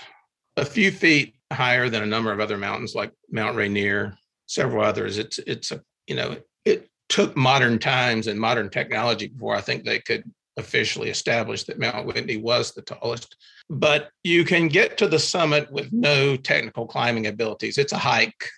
a 0.58 0.66
few 0.66 0.92
feet 0.92 1.35
higher 1.56 1.90
than 1.90 2.04
a 2.04 2.08
number 2.08 2.32
of 2.32 2.40
other 2.40 2.58
mountains 2.58 2.96
like 2.96 3.12
Mount 3.32 3.56
Rainier, 3.56 4.18
several 4.46 4.84
others. 4.84 5.18
It's, 5.18 5.40
it's 5.40 5.72
a, 5.72 5.82
you 6.08 6.16
know, 6.16 6.38
it 6.66 6.90
took 7.10 7.36
modern 7.36 7.80
times 7.80 8.28
and 8.28 8.40
modern 8.40 8.70
technology 8.70 9.28
before 9.28 9.56
I 9.56 9.62
think 9.62 9.84
they 9.84 10.00
could 10.00 10.24
officially 10.58 11.10
established 11.10 11.68
that 11.68 11.80
Mount 11.80 12.06
Whitney 12.06 12.38
was 12.38 12.72
the 12.72 12.82
tallest. 12.82 13.36
But 13.70 14.10
you 14.24 14.46
can 14.46 14.68
get 14.68 14.98
to 14.98 15.08
the 15.08 15.20
summit 15.20 15.72
with 15.72 15.92
no 15.92 16.38
technical 16.38 16.86
climbing 16.86 17.28
abilities. 17.28 17.78
It's 17.78 17.94
a 17.94 17.98
hike. 17.98 18.50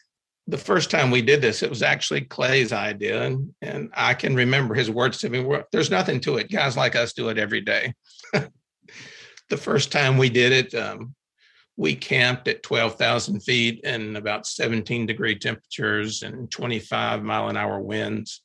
The 0.47 0.57
first 0.57 0.91
time 0.91 1.11
we 1.11 1.21
did 1.21 1.41
this, 1.41 1.63
it 1.63 1.69
was 1.69 1.83
actually 1.83 2.21
Clay's 2.21 2.71
idea. 2.71 3.23
And, 3.23 3.53
and 3.61 3.89
I 3.93 4.13
can 4.13 4.35
remember 4.35 4.75
his 4.75 4.89
words 4.89 5.17
to 5.19 5.29
me 5.29 5.45
there's 5.71 5.91
nothing 5.91 6.19
to 6.21 6.37
it. 6.37 6.51
Guys 6.51 6.77
like 6.77 6.95
us 6.95 7.13
do 7.13 7.29
it 7.29 7.37
every 7.37 7.61
day. 7.61 7.93
the 9.49 9.57
first 9.57 9.91
time 9.91 10.17
we 10.17 10.29
did 10.29 10.51
it, 10.51 10.75
um, 10.75 11.15
we 11.77 11.95
camped 11.95 12.47
at 12.47 12.63
12,000 12.63 13.39
feet 13.41 13.81
and 13.83 14.17
about 14.17 14.47
17 14.47 15.05
degree 15.05 15.37
temperatures 15.37 16.23
and 16.23 16.49
25 16.51 17.23
mile 17.23 17.49
an 17.49 17.57
hour 17.57 17.79
winds 17.79 18.41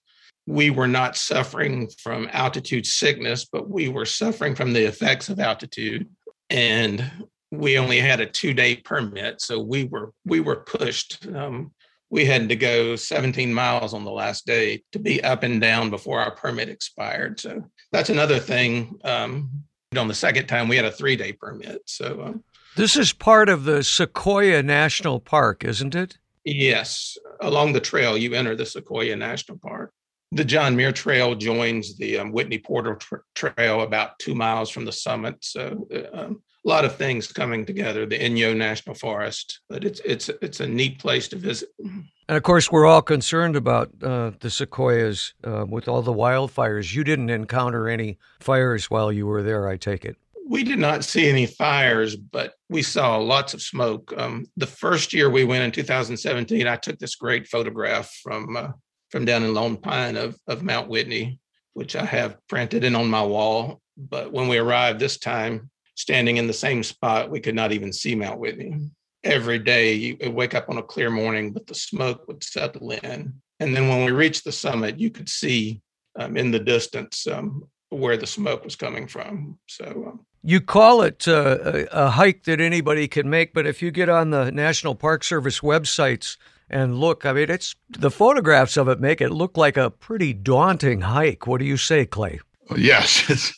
we 0.46 0.70
were 0.70 0.88
not 0.88 1.16
suffering 1.16 1.88
from 2.02 2.28
altitude 2.32 2.86
sickness, 2.86 3.44
but 3.44 3.68
we 3.68 3.88
were 3.88 4.06
suffering 4.06 4.54
from 4.54 4.72
the 4.72 4.84
effects 4.84 5.28
of 5.28 5.38
altitude. 5.38 6.08
And 6.50 7.28
we 7.50 7.78
only 7.78 8.00
had 8.00 8.20
a 8.20 8.26
two 8.26 8.54
day 8.54 8.76
permit. 8.76 9.40
So 9.40 9.60
we 9.60 9.84
were 9.84 10.12
we 10.24 10.40
were 10.40 10.56
pushed. 10.56 11.26
Um, 11.34 11.72
we 12.10 12.26
had 12.26 12.48
to 12.50 12.56
go 12.56 12.94
17 12.94 13.54
miles 13.54 13.94
on 13.94 14.04
the 14.04 14.10
last 14.10 14.44
day 14.44 14.82
to 14.92 14.98
be 14.98 15.24
up 15.24 15.44
and 15.44 15.60
down 15.60 15.88
before 15.88 16.20
our 16.20 16.32
permit 16.32 16.68
expired. 16.68 17.40
So 17.40 17.64
that's 17.90 18.10
another 18.10 18.38
thing. 18.38 18.98
Um, 19.04 19.50
on 19.96 20.08
the 20.08 20.14
second 20.14 20.46
time, 20.46 20.68
we 20.68 20.76
had 20.76 20.84
a 20.84 20.92
three 20.92 21.16
day 21.16 21.32
permit. 21.32 21.82
So 21.86 22.22
um, 22.22 22.44
this 22.76 22.96
is 22.96 23.12
part 23.12 23.48
of 23.48 23.64
the 23.64 23.82
Sequoia 23.82 24.62
National 24.62 25.20
Park, 25.20 25.64
isn't 25.64 25.94
it? 25.94 26.18
Yes. 26.44 27.16
Along 27.40 27.72
the 27.72 27.80
trail, 27.80 28.16
you 28.16 28.34
enter 28.34 28.56
the 28.56 28.66
Sequoia 28.66 29.16
National 29.16 29.58
Park 29.58 29.92
the 30.32 30.44
John 30.44 30.74
Muir 30.74 30.92
Trail 30.92 31.34
joins 31.34 31.96
the 31.98 32.18
um, 32.18 32.32
Whitney 32.32 32.58
Portal 32.58 32.96
tra- 32.96 33.20
Trail 33.34 33.82
about 33.82 34.18
two 34.18 34.34
miles 34.34 34.70
from 34.70 34.86
the 34.86 34.92
summit. 34.92 35.36
So 35.40 35.86
uh, 35.94 36.18
um, 36.18 36.42
a 36.64 36.68
lot 36.68 36.86
of 36.86 36.96
things 36.96 37.30
coming 37.30 37.66
together. 37.66 38.06
The 38.06 38.18
Inyo 38.18 38.56
National 38.56 38.94
Forest, 38.94 39.60
but 39.68 39.84
it's 39.84 40.00
it's 40.04 40.30
it's 40.40 40.60
a 40.60 40.66
neat 40.66 40.98
place 40.98 41.28
to 41.28 41.36
visit. 41.36 41.68
And 41.80 42.36
of 42.36 42.44
course, 42.44 42.72
we're 42.72 42.86
all 42.86 43.02
concerned 43.02 43.56
about 43.56 43.90
uh, 44.02 44.30
the 44.40 44.48
sequoias 44.48 45.34
uh, 45.44 45.66
with 45.68 45.86
all 45.86 46.02
the 46.02 46.14
wildfires. 46.14 46.94
You 46.94 47.04
didn't 47.04 47.30
encounter 47.30 47.88
any 47.88 48.18
fires 48.40 48.90
while 48.90 49.12
you 49.12 49.26
were 49.26 49.42
there, 49.42 49.68
I 49.68 49.76
take 49.76 50.04
it. 50.04 50.16
We 50.48 50.64
did 50.64 50.78
not 50.78 51.04
see 51.04 51.28
any 51.28 51.46
fires, 51.46 52.16
but 52.16 52.54
we 52.68 52.82
saw 52.82 53.16
lots 53.16 53.54
of 53.54 53.62
smoke. 53.62 54.12
Um, 54.16 54.46
the 54.56 54.66
first 54.66 55.12
year 55.12 55.30
we 55.30 55.44
went 55.44 55.64
in 55.64 55.72
2017, 55.72 56.66
I 56.66 56.76
took 56.76 56.98
this 56.98 57.14
great 57.14 57.46
photograph 57.46 58.12
from 58.22 58.56
uh, 58.56 58.68
from 59.12 59.24
down 59.26 59.44
in 59.44 59.52
Lone 59.52 59.76
Pine 59.76 60.16
of, 60.16 60.36
of 60.48 60.62
Mount 60.62 60.88
Whitney, 60.88 61.38
which 61.74 61.94
I 61.94 62.04
have 62.04 62.38
printed 62.48 62.82
in 62.82 62.96
on 62.96 63.08
my 63.08 63.22
wall. 63.22 63.80
But 63.96 64.32
when 64.32 64.48
we 64.48 64.56
arrived 64.56 64.98
this 64.98 65.18
time, 65.18 65.70
standing 65.96 66.38
in 66.38 66.46
the 66.46 66.52
same 66.52 66.82
spot, 66.82 67.30
we 67.30 67.38
could 67.38 67.54
not 67.54 67.72
even 67.72 67.92
see 67.92 68.14
Mount 68.14 68.40
Whitney. 68.40 68.90
Every 69.22 69.58
day, 69.58 69.92
you 69.92 70.30
wake 70.30 70.54
up 70.54 70.70
on 70.70 70.78
a 70.78 70.82
clear 70.82 71.10
morning, 71.10 71.52
but 71.52 71.66
the 71.66 71.74
smoke 71.74 72.26
would 72.26 72.42
settle 72.42 72.90
in. 72.90 73.34
And 73.60 73.76
then 73.76 73.88
when 73.88 74.04
we 74.04 74.12
reached 74.12 74.44
the 74.44 74.50
summit, 74.50 74.98
you 74.98 75.10
could 75.10 75.28
see 75.28 75.80
um, 76.18 76.36
in 76.36 76.50
the 76.50 76.58
distance 76.58 77.26
um, 77.26 77.68
where 77.90 78.16
the 78.16 78.26
smoke 78.26 78.64
was 78.64 78.76
coming 78.76 79.06
from. 79.06 79.58
So, 79.68 79.84
um, 80.08 80.26
you 80.42 80.60
call 80.60 81.02
it 81.02 81.26
uh, 81.28 81.58
a, 81.62 81.84
a, 81.92 82.10
hike 82.10 82.44
that 82.44 82.60
anybody 82.60 83.06
can 83.08 83.30
make, 83.30 83.54
but 83.54 83.66
if 83.66 83.80
you 83.80 83.90
get 83.90 84.08
on 84.08 84.30
the 84.30 84.50
National 84.50 84.94
Park 84.94 85.22
Service 85.22 85.60
websites, 85.60 86.36
and 86.68 86.98
look, 86.98 87.24
I 87.24 87.32
mean, 87.32 87.50
it's 87.50 87.76
the 87.90 88.10
photographs 88.10 88.76
of 88.76 88.88
it 88.88 88.98
make 88.98 89.20
it 89.20 89.30
look 89.30 89.56
like 89.56 89.76
a 89.76 89.90
pretty 89.90 90.32
daunting 90.32 91.02
hike. 91.02 91.46
What 91.46 91.58
do 91.58 91.66
you 91.66 91.76
say, 91.76 92.06
Clay? 92.06 92.40
Yes, 92.76 93.24
it's, 93.28 93.52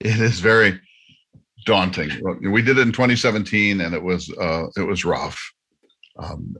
it 0.00 0.20
is 0.20 0.40
very 0.40 0.78
daunting. 1.64 2.10
We 2.42 2.62
did 2.62 2.78
it 2.78 2.82
in 2.82 2.92
2017, 2.92 3.80
and 3.80 3.94
it 3.94 4.02
was 4.02 4.30
uh, 4.38 4.66
it 4.76 4.86
was 4.86 5.04
rough. 5.04 5.52
Um, 6.18 6.56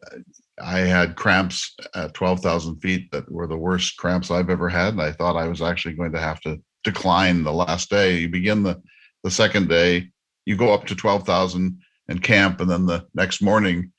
I 0.60 0.78
had 0.80 1.16
cramps 1.16 1.74
at 1.94 2.14
12,000 2.14 2.76
feet 2.80 3.10
that 3.12 3.30
were 3.30 3.46
the 3.46 3.56
worst 3.56 3.96
cramps 3.96 4.30
I've 4.30 4.50
ever 4.50 4.68
had, 4.68 4.94
and 4.94 5.02
I 5.02 5.12
thought 5.12 5.36
I 5.36 5.46
was 5.46 5.62
actually 5.62 5.94
going 5.94 6.12
to 6.12 6.20
have 6.20 6.40
to 6.42 6.60
decline 6.84 7.44
the 7.44 7.52
last 7.52 7.90
day. 7.90 8.18
You 8.18 8.28
begin 8.28 8.62
the 8.62 8.80
the 9.24 9.30
second 9.30 9.68
day, 9.68 10.10
you 10.46 10.56
go 10.56 10.72
up 10.72 10.86
to 10.86 10.94
12,000 10.94 11.80
and 12.08 12.22
camp, 12.22 12.60
and 12.60 12.70
then 12.70 12.86
the 12.86 13.06
next 13.14 13.42
morning 13.42 13.92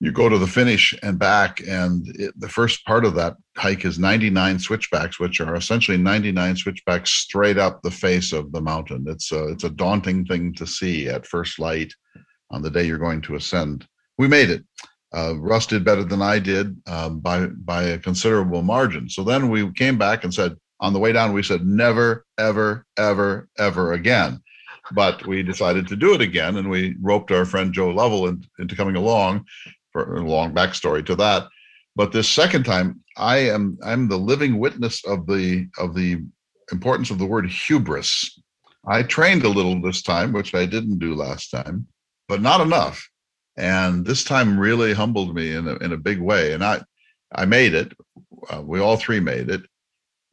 you 0.00 0.12
go 0.12 0.28
to 0.28 0.38
the 0.38 0.46
finish 0.46 0.94
and 1.02 1.18
back 1.18 1.60
and 1.66 2.06
it, 2.18 2.38
the 2.38 2.48
first 2.48 2.84
part 2.84 3.06
of 3.06 3.14
that 3.14 3.36
hike 3.56 3.86
is 3.86 3.98
99 3.98 4.58
switchbacks 4.58 5.18
which 5.18 5.40
are 5.40 5.54
essentially 5.54 5.96
99 5.96 6.56
switchbacks 6.56 7.10
straight 7.10 7.56
up 7.56 7.80
the 7.80 7.90
face 7.90 8.32
of 8.32 8.52
the 8.52 8.60
mountain. 8.60 9.06
It's 9.08 9.32
a, 9.32 9.48
it's 9.48 9.64
a 9.64 9.70
daunting 9.70 10.26
thing 10.26 10.52
to 10.54 10.66
see 10.66 11.08
at 11.08 11.26
first 11.26 11.58
light 11.58 11.92
on 12.50 12.60
the 12.60 12.70
day 12.70 12.84
you're 12.84 12.98
going 12.98 13.22
to 13.22 13.36
ascend. 13.36 13.86
We 14.18 14.28
made 14.28 14.50
it. 14.50 14.64
Uh, 15.16 15.38
russ 15.38 15.66
did 15.66 15.84
better 15.84 16.02
than 16.02 16.20
i 16.20 16.40
did 16.40 16.76
um, 16.88 17.20
by 17.20 17.46
by 17.46 17.84
a 17.84 17.98
considerable 17.98 18.62
margin. 18.62 19.08
So 19.08 19.22
then 19.22 19.48
we 19.48 19.72
came 19.72 19.96
back 19.96 20.24
and 20.24 20.34
said 20.34 20.56
on 20.80 20.92
the 20.92 20.98
way 20.98 21.12
down 21.12 21.32
we 21.32 21.42
said 21.42 21.66
never 21.66 22.24
ever 22.38 22.84
ever 22.96 23.48
ever 23.58 23.92
again 23.92 24.40
but 24.92 25.26
we 25.26 25.42
decided 25.42 25.88
to 25.88 25.96
do 25.96 26.12
it 26.12 26.20
again 26.20 26.56
and 26.56 26.68
we 26.68 26.94
roped 27.00 27.30
our 27.30 27.44
friend 27.44 27.72
joe 27.72 27.88
lovell 27.88 28.26
in, 28.26 28.44
into 28.58 28.76
coming 28.76 28.96
along 28.96 29.44
for 29.94 30.16
a 30.16 30.28
long 30.28 30.52
backstory 30.52 31.06
to 31.06 31.14
that. 31.14 31.48
But 31.96 32.12
this 32.12 32.28
second 32.28 32.64
time, 32.64 33.00
I 33.16 33.36
am 33.36 33.78
I'm 33.82 34.08
the 34.08 34.18
living 34.18 34.58
witness 34.58 35.02
of 35.06 35.26
the 35.26 35.68
of 35.78 35.94
the 35.94 36.22
importance 36.72 37.10
of 37.10 37.18
the 37.18 37.26
word 37.26 37.48
hubris. 37.48 38.38
I 38.86 39.04
trained 39.04 39.44
a 39.44 39.48
little 39.48 39.80
this 39.80 40.02
time, 40.02 40.32
which 40.32 40.54
I 40.54 40.66
didn't 40.66 40.98
do 40.98 41.14
last 41.14 41.50
time, 41.50 41.86
but 42.28 42.42
not 42.42 42.60
enough. 42.60 43.08
And 43.56 44.04
this 44.04 44.24
time 44.24 44.58
really 44.58 44.92
humbled 44.92 45.34
me 45.34 45.54
in 45.54 45.68
a, 45.68 45.76
in 45.76 45.92
a 45.92 45.96
big 45.96 46.20
way. 46.20 46.52
And 46.52 46.64
I 46.64 46.82
I 47.32 47.44
made 47.46 47.74
it. 47.74 47.92
Uh, 48.50 48.60
we 48.60 48.80
all 48.80 48.96
three 48.96 49.20
made 49.20 49.48
it, 49.48 49.62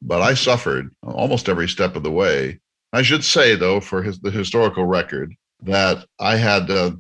but 0.02 0.22
I 0.22 0.34
suffered 0.34 0.94
almost 1.04 1.50
every 1.50 1.68
step 1.68 1.96
of 1.96 2.04
the 2.04 2.12
way. 2.12 2.60
I 2.94 3.02
should 3.04 3.24
say, 3.24 3.56
though, 3.56 3.80
for 3.80 4.04
his, 4.04 4.20
the 4.20 4.32
historical 4.32 4.86
record, 4.86 5.34
that 5.64 6.06
I 6.20 6.36
had 6.38 6.70
uh, 6.70 6.92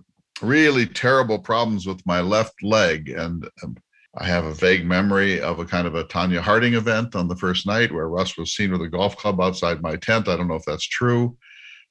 really 0.41 0.85
terrible 0.85 1.39
problems 1.39 1.85
with 1.85 2.05
my 2.05 2.21
left 2.21 2.63
leg. 2.63 3.09
And 3.09 3.49
um, 3.63 3.75
I 4.17 4.25
have 4.25 4.45
a 4.45 4.53
vague 4.53 4.85
memory 4.85 5.41
of 5.41 5.59
a 5.59 5.65
kind 5.65 5.87
of 5.87 5.95
a 5.95 6.03
Tonya 6.03 6.39
Harding 6.39 6.75
event 6.75 7.15
on 7.15 7.27
the 7.27 7.35
first 7.35 7.65
night 7.65 7.91
where 7.91 8.09
Russ 8.09 8.37
was 8.37 8.55
seen 8.55 8.71
with 8.71 8.81
a 8.81 8.89
golf 8.89 9.17
club 9.17 9.41
outside 9.41 9.81
my 9.81 9.95
tent. 9.95 10.27
I 10.27 10.37
don't 10.37 10.47
know 10.47 10.55
if 10.55 10.65
that's 10.65 10.87
true, 10.87 11.37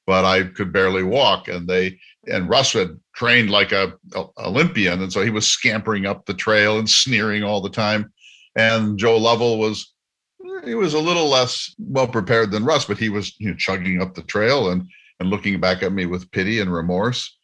but 0.07 0.23
I 0.25 0.43
could 0.43 0.71
barely 0.71 1.03
walk. 1.03 1.47
And 1.47 1.67
they, 1.67 1.99
and 2.27 2.49
Russ 2.49 2.73
had 2.73 2.99
trained 3.15 3.49
like 3.49 3.71
a, 3.71 3.93
a 4.15 4.25
Olympian. 4.37 5.01
And 5.01 5.11
so 5.11 5.21
he 5.21 5.29
was 5.29 5.47
scampering 5.47 6.05
up 6.05 6.25
the 6.25 6.33
trail 6.33 6.79
and 6.79 6.89
sneering 6.89 7.43
all 7.43 7.61
the 7.61 7.69
time. 7.69 8.11
And 8.55 8.97
Joe 8.97 9.17
Lovell 9.17 9.59
was 9.59 9.90
he 10.63 10.75
was 10.75 10.93
a 10.93 10.99
little 10.99 11.27
less 11.27 11.73
well 11.79 12.07
prepared 12.07 12.51
than 12.51 12.65
Russ, 12.65 12.85
but 12.85 12.97
he 12.97 13.09
was 13.09 13.33
you 13.39 13.49
know, 13.49 13.55
chugging 13.55 14.01
up 14.01 14.13
the 14.13 14.23
trail 14.23 14.71
and 14.71 14.87
and 15.21 15.29
looking 15.29 15.59
back 15.59 15.83
at 15.83 15.93
me 15.93 16.07
with 16.07 16.31
pity 16.31 16.59
and 16.59 16.73
remorse. 16.73 17.37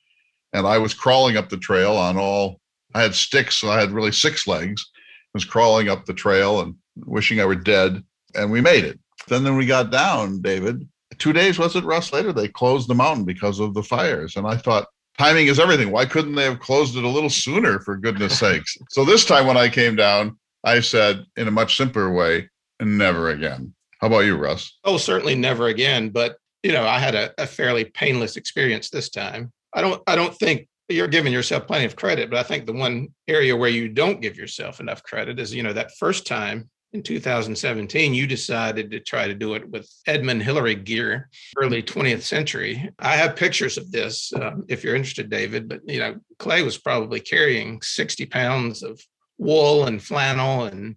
And 0.51 0.65
I 0.65 0.79
was 0.79 0.95
crawling 0.95 1.37
up 1.37 1.49
the 1.49 1.57
trail 1.57 1.95
on 1.95 2.17
all. 2.17 2.59
I 2.95 3.03
had 3.03 3.13
sticks, 3.13 3.57
so 3.57 3.69
I 3.69 3.79
had 3.79 3.91
really 3.91 4.11
six 4.11 4.47
legs. 4.47 4.83
I 4.95 5.29
was 5.35 5.45
crawling 5.45 5.87
up 5.87 6.05
the 6.05 6.13
trail 6.13 6.61
and 6.61 6.73
wishing 7.05 7.39
I 7.39 7.45
were 7.45 7.53
dead. 7.53 8.03
And 8.33 8.51
we 8.51 8.61
made 8.61 8.83
it. 8.83 8.99
Then, 9.27 9.43
then 9.43 9.57
we 9.57 9.67
got 9.67 9.91
down, 9.91 10.41
David. 10.41 10.87
Two 11.19 11.33
days 11.33 11.59
was 11.59 11.75
it, 11.75 11.83
Russ? 11.83 12.11
Later, 12.11 12.33
they 12.33 12.47
closed 12.47 12.89
the 12.89 12.95
mountain 12.95 13.25
because 13.25 13.59
of 13.59 13.75
the 13.75 13.83
fires. 13.83 14.37
And 14.37 14.47
I 14.47 14.57
thought, 14.57 14.87
timing 15.19 15.45
is 15.45 15.59
everything. 15.59 15.91
Why 15.91 16.05
couldn't 16.05 16.33
they 16.33 16.45
have 16.45 16.59
closed 16.59 16.97
it 16.97 17.03
a 17.03 17.09
little 17.09 17.29
sooner, 17.29 17.79
for 17.81 17.95
goodness 17.95 18.39
sakes? 18.39 18.75
So 18.89 19.05
this 19.05 19.23
time 19.23 19.45
when 19.45 19.57
I 19.57 19.69
came 19.69 19.95
down, 19.95 20.37
I 20.63 20.79
said 20.79 21.25
in 21.35 21.47
a 21.47 21.51
much 21.51 21.77
simpler 21.77 22.11
way, 22.11 22.49
never 22.79 23.29
again. 23.29 23.73
How 23.99 24.07
about 24.07 24.19
you, 24.19 24.35
Russ? 24.35 24.77
Oh, 24.83 24.97
certainly 24.97 25.35
never 25.35 25.67
again. 25.67 26.09
But 26.09 26.37
you 26.63 26.71
know, 26.71 26.85
I 26.85 26.99
had 26.99 27.15
a, 27.15 27.33
a 27.37 27.47
fairly 27.47 27.85
painless 27.85 28.37
experience 28.37 28.89
this 28.89 29.09
time. 29.09 29.51
I 29.73 29.81
don't 29.81 30.01
I 30.07 30.15
don't 30.15 30.35
think 30.35 30.67
you're 30.89 31.07
giving 31.07 31.33
yourself 31.33 31.67
plenty 31.67 31.85
of 31.85 31.95
credit, 31.95 32.29
but 32.29 32.39
I 32.39 32.43
think 32.43 32.65
the 32.65 32.73
one 32.73 33.09
area 33.27 33.55
where 33.55 33.69
you 33.69 33.89
don't 33.89 34.21
give 34.21 34.37
yourself 34.37 34.79
enough 34.79 35.03
credit 35.03 35.39
is, 35.39 35.53
you 35.53 35.63
know, 35.63 35.73
that 35.73 35.97
first 35.97 36.25
time 36.25 36.69
in 36.93 37.03
2017, 37.03 38.13
you 38.13 38.25
decided 38.25 38.89
to 38.91 39.01
try 39.01 39.27
to 39.27 39.33
do 39.33 39.55
it 39.55 39.69
with 39.69 39.89
Edmund 40.07 40.41
Hillary 40.41 40.75
gear, 40.75 41.29
early 41.57 41.83
20th 41.83 42.21
century. 42.21 42.89
I 42.99 43.17
have 43.17 43.35
pictures 43.35 43.77
of 43.77 43.91
this 43.91 44.31
um, 44.33 44.63
if 44.69 44.83
you're 44.83 44.95
interested, 44.95 45.29
David. 45.29 45.67
But 45.67 45.81
you 45.85 45.99
know, 45.99 46.15
Clay 46.39 46.63
was 46.63 46.77
probably 46.77 47.19
carrying 47.19 47.81
60 47.81 48.25
pounds 48.27 48.83
of 48.83 49.01
wool 49.37 49.85
and 49.85 50.01
flannel 50.01 50.65
and 50.65 50.95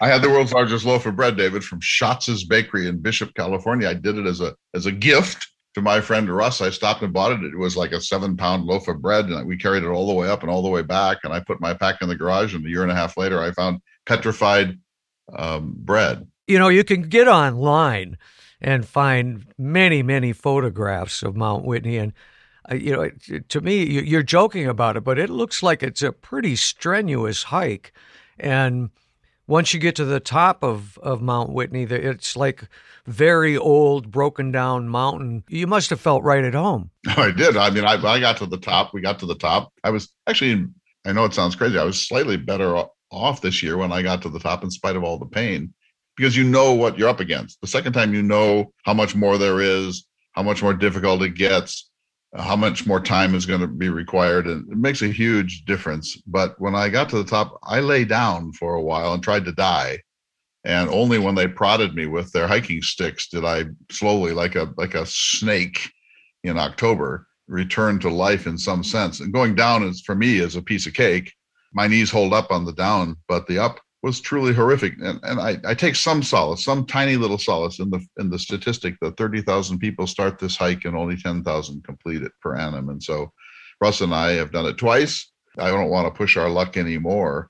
i 0.00 0.08
had 0.08 0.22
the 0.22 0.30
world's 0.30 0.52
largest 0.52 0.84
loaf 0.84 1.04
of 1.04 1.14
bread 1.14 1.36
david 1.36 1.62
from 1.62 1.80
schatz's 1.80 2.44
bakery 2.44 2.86
in 2.86 2.98
bishop 2.98 3.34
california. 3.34 3.88
I 3.88 3.94
did 3.94 4.16
it 4.16 4.26
as 4.26 4.40
a 4.40 4.54
as 4.74 4.86
a 4.86 4.92
gift 4.92 5.48
to 5.74 5.80
my 5.80 6.02
friend 6.02 6.28
russ. 6.28 6.60
I 6.60 6.68
stopped 6.68 7.02
and 7.02 7.14
bought 7.14 7.32
it. 7.32 7.42
It 7.44 7.56
was 7.56 7.78
like 7.78 7.92
a 7.92 8.00
seven 8.00 8.36
pound 8.36 8.64
loaf 8.64 8.88
of 8.88 9.00
bread 9.00 9.26
and 9.26 9.46
we 9.46 9.56
carried 9.56 9.84
it 9.84 9.88
all 9.88 10.06
the 10.06 10.14
way 10.14 10.28
up 10.28 10.42
and 10.42 10.50
all 10.50 10.62
the 10.62 10.70
way 10.70 10.82
back 10.82 11.18
and 11.24 11.32
i 11.32 11.40
put 11.40 11.60
my 11.60 11.74
pack 11.74 12.00
in 12.02 12.08
the 12.08 12.16
garage 12.16 12.54
and 12.54 12.64
a 12.64 12.68
year 12.68 12.82
and 12.82 12.92
a 12.92 12.94
half 12.94 13.16
later 13.16 13.42
i 13.42 13.50
found 13.52 13.80
petrified 14.06 14.78
um, 15.34 15.74
bread. 15.76 16.26
You 16.46 16.58
know 16.58 16.68
you 16.68 16.84
can 16.84 17.02
get 17.02 17.28
online 17.28 18.18
and 18.60 18.86
find 18.86 19.46
many 19.58 20.02
many 20.02 20.32
photographs 20.32 21.22
of 21.22 21.36
mount 21.36 21.64
whitney 21.64 21.98
and 21.98 22.12
Uh, 22.70 22.74
you 22.74 22.92
know, 22.92 23.10
to 23.48 23.60
me, 23.60 23.84
you're 23.84 24.22
joking 24.22 24.66
about 24.66 24.96
it, 24.96 25.00
but 25.02 25.18
it 25.18 25.30
looks 25.30 25.62
like 25.62 25.82
it's 25.82 26.02
a 26.02 26.12
pretty 26.12 26.56
strenuous 26.56 27.44
hike. 27.44 27.92
And 28.38 28.90
once 29.46 29.74
you 29.74 29.80
get 29.80 29.96
to 29.96 30.04
the 30.04 30.20
top 30.20 30.62
of, 30.62 30.98
of 30.98 31.20
Mount 31.20 31.52
Whitney, 31.52 31.82
it's 31.82 32.36
like 32.36 32.68
very 33.06 33.56
old, 33.56 34.10
broken 34.10 34.52
down 34.52 34.88
mountain. 34.88 35.42
You 35.48 35.66
must 35.66 35.90
have 35.90 36.00
felt 36.00 36.22
right 36.22 36.44
at 36.44 36.54
home. 36.54 36.90
I 37.08 37.32
did. 37.32 37.56
I 37.56 37.70
mean, 37.70 37.84
I, 37.84 37.94
I 37.94 38.20
got 38.20 38.36
to 38.38 38.46
the 38.46 38.58
top. 38.58 38.94
We 38.94 39.00
got 39.00 39.18
to 39.20 39.26
the 39.26 39.34
top. 39.34 39.72
I 39.82 39.90
was 39.90 40.12
actually, 40.26 40.66
I 41.04 41.12
know 41.12 41.24
it 41.24 41.34
sounds 41.34 41.56
crazy. 41.56 41.78
I 41.78 41.84
was 41.84 42.00
slightly 42.00 42.36
better 42.36 42.84
off 43.10 43.40
this 43.40 43.62
year 43.62 43.76
when 43.76 43.92
I 43.92 44.02
got 44.02 44.22
to 44.22 44.28
the 44.28 44.38
top 44.38 44.62
in 44.62 44.70
spite 44.70 44.96
of 44.96 45.04
all 45.04 45.18
the 45.18 45.26
pain 45.26 45.74
because 46.16 46.36
you 46.36 46.44
know 46.44 46.72
what 46.72 46.96
you're 46.96 47.08
up 47.08 47.20
against. 47.20 47.60
The 47.60 47.66
second 47.66 47.92
time, 47.94 48.14
you 48.14 48.22
know 48.22 48.72
how 48.84 48.94
much 48.94 49.14
more 49.16 49.38
there 49.38 49.60
is, 49.60 50.06
how 50.32 50.42
much 50.42 50.62
more 50.62 50.74
difficult 50.74 51.22
it 51.22 51.34
gets 51.34 51.90
how 52.36 52.56
much 52.56 52.86
more 52.86 53.00
time 53.00 53.34
is 53.34 53.46
going 53.46 53.60
to 53.60 53.66
be 53.66 53.88
required 53.88 54.46
and 54.46 54.70
it 54.70 54.78
makes 54.78 55.02
a 55.02 55.08
huge 55.08 55.64
difference. 55.64 56.16
But 56.26 56.58
when 56.60 56.74
i 56.74 56.88
got 56.88 57.08
to 57.10 57.16
the 57.16 57.28
top 57.28 57.58
i 57.62 57.80
lay 57.80 58.04
down 58.04 58.52
for 58.52 58.74
a 58.74 58.82
while 58.82 59.12
and 59.12 59.22
tried 59.22 59.44
to 59.46 59.52
die. 59.52 59.98
And 60.64 60.88
only 60.90 61.18
when 61.18 61.34
they 61.34 61.48
prodded 61.48 61.94
me 61.94 62.06
with 62.06 62.32
their 62.32 62.46
hiking 62.46 62.82
sticks 62.82 63.28
did 63.28 63.44
i 63.44 63.64
slowly 63.90 64.32
like 64.32 64.54
a 64.54 64.72
like 64.76 64.94
a 64.94 65.06
snake 65.06 65.90
in 66.44 66.58
october 66.58 67.26
return 67.48 67.98
to 67.98 68.08
life 68.08 68.46
in 68.46 68.56
some 68.56 68.82
sense. 68.82 69.20
And 69.20 69.32
going 69.32 69.54
down 69.54 69.82
is 69.82 70.00
for 70.00 70.14
me 70.14 70.38
is 70.38 70.56
a 70.56 70.62
piece 70.62 70.86
of 70.86 70.94
cake. 70.94 71.32
My 71.74 71.86
knees 71.86 72.10
hold 72.10 72.32
up 72.32 72.50
on 72.50 72.64
the 72.64 72.72
down 72.72 73.16
but 73.28 73.46
the 73.46 73.58
up 73.58 73.80
was 74.02 74.20
truly 74.20 74.52
horrific. 74.52 74.94
And, 75.00 75.20
and 75.22 75.40
I, 75.40 75.58
I 75.64 75.74
take 75.74 75.94
some 75.94 76.22
solace, 76.22 76.64
some 76.64 76.86
tiny 76.86 77.16
little 77.16 77.38
solace 77.38 77.78
in 77.78 77.90
the 77.90 78.04
in 78.18 78.30
the 78.30 78.38
statistic 78.38 78.96
that 79.00 79.16
30,000 79.16 79.78
people 79.78 80.06
start 80.06 80.38
this 80.38 80.56
hike 80.56 80.84
and 80.84 80.96
only 80.96 81.16
10,000 81.16 81.84
complete 81.84 82.22
it 82.22 82.32
per 82.40 82.56
annum. 82.56 82.88
And 82.88 83.02
so 83.02 83.32
Russ 83.80 84.00
and 84.00 84.14
I 84.14 84.32
have 84.32 84.52
done 84.52 84.66
it 84.66 84.76
twice. 84.76 85.30
I 85.58 85.70
don't 85.70 85.90
want 85.90 86.06
to 86.06 86.16
push 86.16 86.36
our 86.36 86.48
luck 86.48 86.76
anymore. 86.76 87.48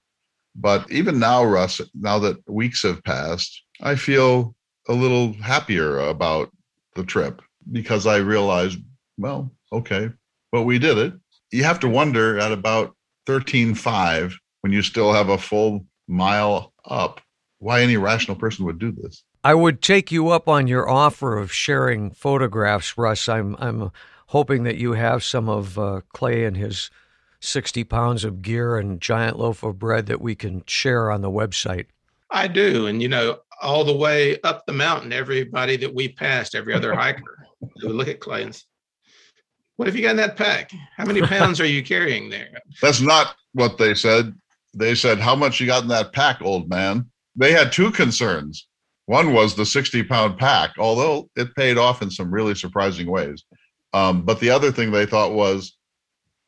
But 0.54 0.90
even 0.90 1.18
now, 1.18 1.44
Russ, 1.44 1.80
now 1.94 2.18
that 2.18 2.36
weeks 2.48 2.82
have 2.82 3.02
passed, 3.04 3.62
I 3.80 3.94
feel 3.94 4.54
a 4.88 4.92
little 4.92 5.32
happier 5.34 5.98
about 6.00 6.50
the 6.94 7.04
trip 7.04 7.40
because 7.70 8.06
I 8.06 8.16
realized, 8.16 8.78
well, 9.16 9.50
okay, 9.72 10.10
but 10.50 10.62
we 10.62 10.78
did 10.78 10.98
it. 10.98 11.14
You 11.52 11.64
have 11.64 11.80
to 11.80 11.88
wonder 11.88 12.38
at 12.38 12.52
about 12.52 12.94
13.5 13.26 14.34
when 14.60 14.72
you 14.72 14.82
still 14.82 15.12
have 15.12 15.28
a 15.30 15.38
full 15.38 15.86
mile 16.08 16.72
up. 16.84 17.20
Why 17.58 17.82
any 17.82 17.96
rational 17.96 18.36
person 18.36 18.64
would 18.64 18.78
do 18.78 18.92
this? 18.92 19.22
I 19.44 19.54
would 19.54 19.82
take 19.82 20.12
you 20.12 20.28
up 20.28 20.48
on 20.48 20.66
your 20.66 20.88
offer 20.88 21.36
of 21.36 21.52
sharing 21.52 22.10
photographs, 22.10 22.96
Russ. 22.96 23.28
I'm 23.28 23.56
I'm 23.58 23.90
hoping 24.28 24.64
that 24.64 24.76
you 24.76 24.92
have 24.92 25.22
some 25.22 25.48
of 25.48 25.78
uh, 25.78 26.00
Clay 26.12 26.44
and 26.44 26.56
his 26.56 26.90
60 27.40 27.84
pounds 27.84 28.24
of 28.24 28.40
gear 28.40 28.76
and 28.78 29.00
giant 29.00 29.38
loaf 29.38 29.62
of 29.62 29.78
bread 29.78 30.06
that 30.06 30.20
we 30.20 30.34
can 30.34 30.62
share 30.66 31.10
on 31.10 31.22
the 31.22 31.30
website. 31.30 31.86
I 32.30 32.48
do, 32.48 32.86
and 32.86 33.02
you 33.02 33.08
know, 33.08 33.40
all 33.60 33.84
the 33.84 33.96
way 33.96 34.40
up 34.42 34.64
the 34.66 34.72
mountain, 34.72 35.12
everybody 35.12 35.76
that 35.76 35.94
we 35.94 36.08
passed, 36.08 36.54
every 36.54 36.72
other 36.72 36.94
hiker, 36.94 37.46
would 37.82 37.92
look 37.92 38.08
at 38.08 38.20
Clay 38.20 38.44
and 38.44 38.54
say, 38.54 38.62
what 39.76 39.86
have 39.86 39.96
you 39.96 40.02
got 40.02 40.12
in 40.12 40.16
that 40.18 40.36
pack? 40.36 40.70
How 40.96 41.04
many 41.04 41.22
pounds 41.26 41.60
are 41.60 41.66
you 41.66 41.82
carrying 41.82 42.30
there? 42.30 42.60
That's 42.80 43.00
not 43.00 43.34
what 43.52 43.78
they 43.78 43.94
said 43.94 44.34
they 44.74 44.94
said, 44.94 45.18
How 45.18 45.34
much 45.34 45.60
you 45.60 45.66
got 45.66 45.82
in 45.82 45.88
that 45.88 46.12
pack, 46.12 46.42
old 46.42 46.68
man? 46.68 47.10
They 47.36 47.52
had 47.52 47.72
two 47.72 47.90
concerns. 47.90 48.66
One 49.06 49.32
was 49.32 49.54
the 49.54 49.66
60 49.66 50.04
pound 50.04 50.38
pack, 50.38 50.72
although 50.78 51.28
it 51.36 51.54
paid 51.54 51.76
off 51.76 52.02
in 52.02 52.10
some 52.10 52.32
really 52.32 52.54
surprising 52.54 53.10
ways. 53.10 53.44
Um, 53.92 54.22
but 54.22 54.40
the 54.40 54.50
other 54.50 54.72
thing 54.72 54.90
they 54.90 55.06
thought 55.06 55.32
was 55.32 55.76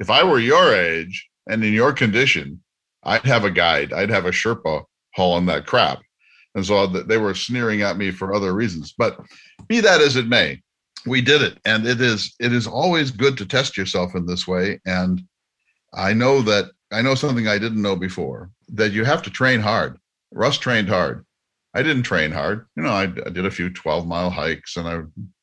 if 0.00 0.10
I 0.10 0.24
were 0.24 0.38
your 0.38 0.74
age 0.74 1.28
and 1.48 1.62
in 1.64 1.72
your 1.72 1.92
condition, 1.92 2.62
I'd 3.02 3.24
have 3.24 3.44
a 3.44 3.50
guide, 3.50 3.92
I'd 3.92 4.10
have 4.10 4.26
a 4.26 4.30
Sherpa 4.30 4.84
hauling 5.14 5.46
that 5.46 5.66
crap. 5.66 6.00
And 6.54 6.64
so 6.64 6.86
they 6.86 7.18
were 7.18 7.34
sneering 7.34 7.82
at 7.82 7.96
me 7.96 8.10
for 8.10 8.32
other 8.32 8.54
reasons. 8.54 8.94
But 8.96 9.18
be 9.68 9.80
that 9.80 10.00
as 10.00 10.16
it 10.16 10.28
may, 10.28 10.62
we 11.04 11.20
did 11.20 11.42
it. 11.42 11.58
And 11.64 11.86
it 11.86 12.00
is 12.00 12.34
it 12.40 12.52
is 12.52 12.66
always 12.66 13.10
good 13.10 13.36
to 13.38 13.46
test 13.46 13.76
yourself 13.76 14.14
in 14.14 14.26
this 14.26 14.46
way. 14.46 14.80
And 14.86 15.22
I 15.92 16.12
know 16.14 16.42
that 16.42 16.70
I 16.94 17.02
know 17.02 17.16
something 17.16 17.48
I 17.48 17.58
didn't 17.58 17.82
know 17.82 17.96
before 17.96 18.50
that 18.68 18.92
you 18.92 19.04
have 19.04 19.22
to 19.22 19.30
train 19.30 19.60
hard. 19.60 19.98
Russ 20.30 20.58
trained 20.58 20.88
hard. 20.88 21.26
I 21.74 21.82
didn't 21.82 22.04
train 22.04 22.30
hard. 22.30 22.66
You 22.76 22.84
know, 22.84 22.92
I, 22.92 23.02
I 23.02 23.30
did 23.30 23.46
a 23.46 23.50
few 23.50 23.68
12 23.68 24.06
mile 24.06 24.30
hikes 24.30 24.76
and 24.76 24.86
I 24.86 25.00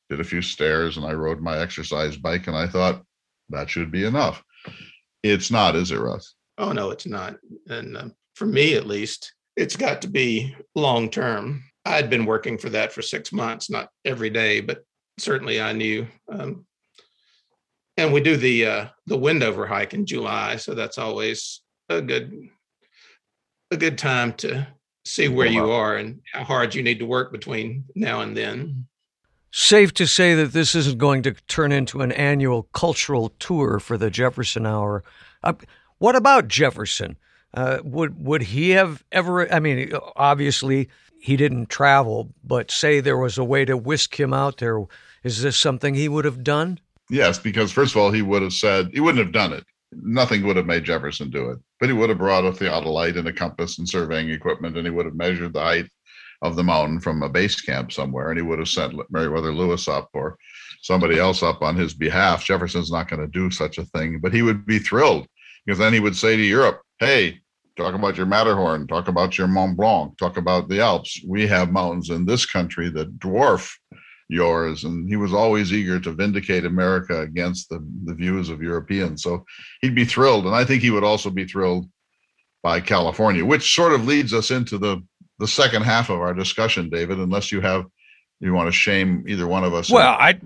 did 0.10 0.22
a 0.22 0.26
few 0.26 0.42
stairs 0.42 0.96
and 0.96 1.06
I 1.06 1.12
rode 1.12 1.42
my 1.42 1.58
exercise 1.58 2.16
bike 2.16 2.48
and 2.48 2.56
I 2.56 2.68
thought 2.68 3.04
that 3.50 3.70
should 3.70 3.92
be 3.92 4.06
enough. 4.06 4.42
It's 5.24 5.52
not, 5.52 5.76
is 5.76 5.92
it, 5.92 6.00
Russ? 6.00 6.36
Oh, 6.58 6.72
no, 6.72 6.90
it's 6.90 7.06
not. 7.06 7.36
And 7.68 7.98
uh, 7.98 8.10
for 8.36 8.46
me, 8.46 8.76
at 8.76 8.88
least, 8.88 9.34
it's 9.58 9.76
got 9.76 10.02
to 10.04 10.08
be 10.08 10.56
long 10.74 11.10
term. 11.10 11.64
I'd 11.84 12.10
been 12.10 12.26
working 12.26 12.58
for 12.58 12.70
that 12.70 12.94
for 12.94 13.02
six 13.02 13.34
months, 13.34 13.70
not 13.70 13.90
every 14.06 14.30
day, 14.30 14.62
but 14.62 14.86
certainly 15.18 15.62
I 15.62 15.74
knew 15.74 16.08
um, 16.32 16.66
and 17.98 18.14
we 18.14 18.22
do 18.22 18.38
the 18.38 18.66
uh, 18.66 18.86
the 19.06 19.18
Wendover 19.18 19.66
hike 19.66 19.94
in 19.94 20.06
July, 20.06 20.56
so 20.56 20.74
that's 20.74 20.98
always 20.98 21.62
a 21.90 22.02
good 22.02 22.50
a 23.72 23.78
good 23.78 23.98
time 23.98 24.34
to 24.34 24.68
see 25.06 25.28
where 25.28 25.48
you 25.48 25.72
are 25.72 25.96
and 25.96 26.22
how 26.34 26.44
hard 26.44 26.76
you 26.76 26.84
need 26.84 27.00
to 27.00 27.06
work 27.06 27.32
between 27.32 27.86
now 27.96 28.22
and 28.22 28.38
then. 28.38 28.86
Safe 29.52 29.94
to 29.96 30.06
say 30.06 30.36
that 30.36 30.54
this 30.54 30.76
isn't 30.76 30.98
going 30.98 31.24
to 31.24 31.34
turn 31.48 31.72
into 31.72 32.02
an 32.02 32.12
annual 32.12 32.64
cultural 32.74 33.30
tour 33.40 33.80
for 33.80 33.98
the 33.98 34.10
Jefferson 34.10 34.66
Hour. 34.66 35.04
Uh, 35.44 35.54
what 35.98 36.16
about 36.16 36.48
Jefferson? 36.48 37.18
Uh, 37.54 37.80
would 37.84 38.24
would 38.24 38.44
he 38.44 38.70
have 38.72 39.04
ever? 39.12 39.52
I 39.52 39.60
mean, 39.60 39.92
obviously 40.16 40.88
he 41.20 41.36
didn't 41.36 41.70
travel, 41.70 42.34
but 42.44 42.72
say 42.72 43.00
there 43.00 43.18
was 43.18 43.38
a 43.38 43.44
way 43.44 43.66
to 43.66 43.76
whisk 43.76 44.20
him 44.20 44.34
out 44.34 44.58
there. 44.58 44.84
Is 45.24 45.42
this 45.42 45.58
something 45.58 45.94
he 45.94 46.08
would 46.08 46.26
have 46.26 46.44
done? 46.44 46.80
Yes, 47.12 47.38
because 47.38 47.74
first 47.74 47.94
of 47.94 48.02
all, 48.02 48.10
he 48.10 48.22
would 48.22 48.42
have 48.42 48.54
said 48.54 48.90
he 48.94 49.02
wouldn't 49.02 49.24
have 49.24 49.34
done 49.34 49.52
it. 49.52 49.66
Nothing 49.92 50.46
would 50.46 50.56
have 50.56 50.66
made 50.66 50.86
Jefferson 50.86 51.30
do 51.30 51.50
it, 51.50 51.60
but 51.78 51.90
he 51.90 51.94
would 51.94 52.08
have 52.08 52.18
brought 52.18 52.46
a 52.46 52.52
theodolite 52.52 53.18
and 53.18 53.28
a 53.28 53.34
compass 53.34 53.80
and 53.80 53.90
surveying 53.90 54.30
equipment, 54.30 54.78
and 54.78 54.88
he 54.88 54.92
would 54.92 55.06
have 55.06 55.16
measured 55.16 55.52
the 55.52 55.60
height 55.60 55.90
of 56.42 56.56
the 56.56 56.64
mountain 56.64 57.02
from 57.02 57.22
a 57.22 57.28
base 57.28 57.60
camp 57.60 57.92
somewhere, 57.92 58.30
and 58.30 58.40
he 58.40 58.42
would 58.42 58.60
have 58.60 58.70
sent 58.70 58.96
Meriwether 59.12 59.54
Lewis 59.54 59.90
up 59.90 60.10
or 60.14 60.38
somebody 60.82 61.20
else 61.20 61.44
up 61.44 61.62
on 61.62 61.76
his 61.76 61.94
behalf. 61.94 62.46
Jefferson's 62.46 62.94
not 62.94 63.10
going 63.10 63.20
to 63.20 63.28
do 63.28 63.52
such 63.52 63.78
a 63.78 63.84
thing, 63.88 64.20
but 64.22 64.34
he 64.34 64.42
would 64.42 64.66
be 64.66 64.80
thrilled 64.80 65.28
because 65.66 65.80
then 65.80 65.92
he 65.92 66.00
would 66.00 66.16
say 66.16 66.38
to 66.38 66.42
Europe, 66.42 66.82
"Hey, 67.00 67.42
talk 67.76 67.94
about 67.94 68.16
your 68.16 68.26
Matterhorn, 68.26 68.88
talk 68.88 69.10
about 69.10 69.38
your 69.38 69.48
Mont 69.48 69.76
Blanc, 69.76 70.18
talk 70.18 70.38
about 70.38 70.70
the 70.70 70.80
Alps. 70.80 71.20
We 71.28 71.46
have 71.48 71.74
mountains 71.74 72.10
in 72.10 72.26
this 72.26 72.46
country 72.46 72.88
that 72.92 73.20
dwarf 73.20 73.70
yours." 74.32 74.84
And 74.84 75.08
he 75.08 75.16
was 75.16 75.34
always 75.34 75.72
eager 75.74 76.00
to 76.00 76.12
vindicate 76.12 76.66
America 76.66 77.22
against 77.22 77.70
the, 77.70 77.86
the 78.06 78.16
views 78.16 78.50
of 78.50 78.62
Europeans. 78.62 79.24
So 79.24 79.46
he'd 79.82 79.96
be 79.96 80.06
thrilled, 80.06 80.46
and 80.46 80.56
I 80.56 80.66
think 80.66 80.82
he 80.82 80.92
would 80.92 81.04
also 81.04 81.30
be 81.30 81.46
thrilled 81.46 81.88
by 82.64 82.80
California, 82.80 83.44
which 83.44 83.76
sort 83.76 83.94
of 83.94 84.06
leads 84.06 84.34
us 84.34 84.52
into 84.52 84.78
the 84.78 85.04
the 85.40 85.48
second 85.48 85.82
half 85.82 86.10
of 86.10 86.20
our 86.20 86.34
discussion, 86.34 86.90
David, 86.90 87.18
unless 87.18 87.52
you 87.52 87.62
have 87.62 87.86
you 88.42 88.54
want 88.54 88.68
to 88.68 88.72
shame 88.72 89.24
either 89.28 89.48
one 89.48 89.64
of 89.64 89.74
us. 89.74 89.90
Well, 89.92 90.18
I, 90.20 90.40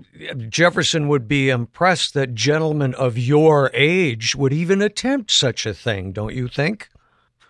Jefferson 0.50 1.08
would 1.08 1.26
be 1.26 1.48
impressed 1.48 2.12
that 2.14 2.34
gentlemen 2.34 2.94
of 2.94 3.16
your 3.16 3.70
age 3.72 4.36
would 4.36 4.52
even 4.52 4.82
attempt 4.82 5.30
such 5.30 5.64
a 5.64 5.72
thing, 5.72 6.12
don't 6.12 6.34
you 6.34 6.46
think? 6.46 6.88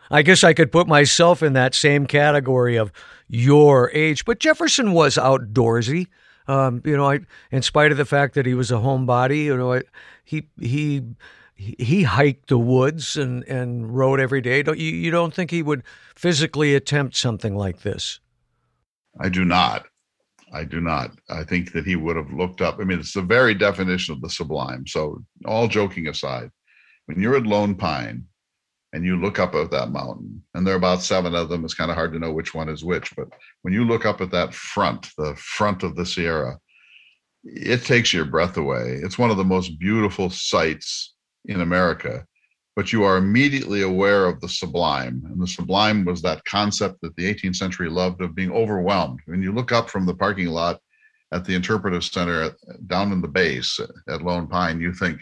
I 0.08 0.22
guess 0.22 0.44
I 0.44 0.54
could 0.54 0.70
put 0.70 0.86
myself 0.86 1.42
in 1.42 1.54
that 1.54 1.74
same 1.74 2.06
category 2.06 2.76
of 2.76 2.92
your 3.28 3.90
age, 3.92 4.24
but 4.24 4.38
Jefferson 4.38 4.92
was 4.92 5.16
outdoorsy. 5.16 6.06
Um, 6.48 6.82
you 6.84 6.96
know, 6.96 7.10
I, 7.10 7.20
in 7.50 7.62
spite 7.62 7.90
of 7.92 7.98
the 7.98 8.04
fact 8.04 8.34
that 8.34 8.46
he 8.46 8.54
was 8.54 8.70
a 8.70 8.76
homebody, 8.76 9.44
you 9.44 9.56
know, 9.56 9.74
I, 9.74 9.82
he 10.24 10.48
he 10.60 11.02
he 11.56 12.02
hiked 12.02 12.48
the 12.48 12.58
woods 12.58 13.16
and, 13.16 13.42
and 13.44 13.96
rode 13.96 14.20
every 14.20 14.40
day. 14.40 14.62
Don't 14.62 14.78
you, 14.78 14.90
you 14.90 15.10
don't 15.10 15.32
think 15.32 15.50
he 15.50 15.62
would 15.62 15.82
physically 16.14 16.74
attempt 16.74 17.16
something 17.16 17.56
like 17.56 17.80
this? 17.80 18.20
I 19.18 19.30
do 19.30 19.44
not. 19.44 19.86
I 20.52 20.64
do 20.64 20.80
not. 20.80 21.12
I 21.30 21.44
think 21.44 21.72
that 21.72 21.86
he 21.86 21.96
would 21.96 22.16
have 22.16 22.30
looked 22.32 22.60
up. 22.60 22.78
I 22.78 22.84
mean, 22.84 23.00
it's 23.00 23.14
the 23.14 23.22
very 23.22 23.54
definition 23.54 24.14
of 24.14 24.20
the 24.20 24.28
sublime. 24.28 24.86
So, 24.86 25.24
all 25.44 25.66
joking 25.66 26.08
aside, 26.08 26.50
when 27.06 27.20
you're 27.20 27.36
at 27.36 27.46
Lone 27.46 27.74
Pine 27.74 28.26
and 28.92 29.04
you 29.04 29.16
look 29.16 29.38
up 29.38 29.54
at 29.54 29.70
that 29.72 29.90
mountain, 29.90 30.42
and 30.54 30.66
there 30.66 30.74
are 30.74 30.78
about 30.78 31.02
seven 31.02 31.34
of 31.34 31.48
them, 31.48 31.64
it's 31.64 31.74
kind 31.74 31.90
of 31.90 31.96
hard 31.96 32.12
to 32.12 32.18
know 32.18 32.32
which 32.32 32.54
one 32.54 32.68
is 32.68 32.84
which. 32.84 33.14
But 33.16 33.28
when 33.62 33.74
you 33.74 33.84
look 33.84 34.06
up 34.06 34.20
at 34.20 34.30
that 34.30 34.54
front, 34.54 35.10
the 35.18 35.34
front 35.36 35.82
of 35.82 35.96
the 35.96 36.06
Sierra, 36.06 36.58
it 37.44 37.84
takes 37.84 38.12
your 38.12 38.24
breath 38.24 38.56
away. 38.56 38.98
It's 39.02 39.18
one 39.18 39.30
of 39.30 39.36
the 39.36 39.44
most 39.44 39.78
beautiful 39.78 40.30
sights 40.30 41.14
in 41.44 41.60
America, 41.60 42.26
but 42.74 42.92
you 42.92 43.04
are 43.04 43.16
immediately 43.16 43.82
aware 43.82 44.26
of 44.26 44.40
the 44.40 44.48
sublime. 44.48 45.22
And 45.26 45.40
the 45.40 45.46
sublime 45.46 46.04
was 46.04 46.22
that 46.22 46.44
concept 46.44 47.00
that 47.02 47.14
the 47.16 47.32
18th 47.32 47.56
century 47.56 47.88
loved 47.88 48.20
of 48.20 48.34
being 48.34 48.50
overwhelmed. 48.50 49.20
When 49.26 49.42
you 49.42 49.52
look 49.52 49.72
up 49.72 49.90
from 49.90 50.06
the 50.06 50.14
parking 50.14 50.48
lot 50.48 50.80
at 51.32 51.44
the 51.44 51.54
interpretive 51.54 52.04
center 52.04 52.54
down 52.86 53.12
in 53.12 53.20
the 53.20 53.28
base 53.28 53.80
at 54.08 54.22
Lone 54.22 54.46
Pine, 54.46 54.80
you 54.80 54.92
think, 54.92 55.20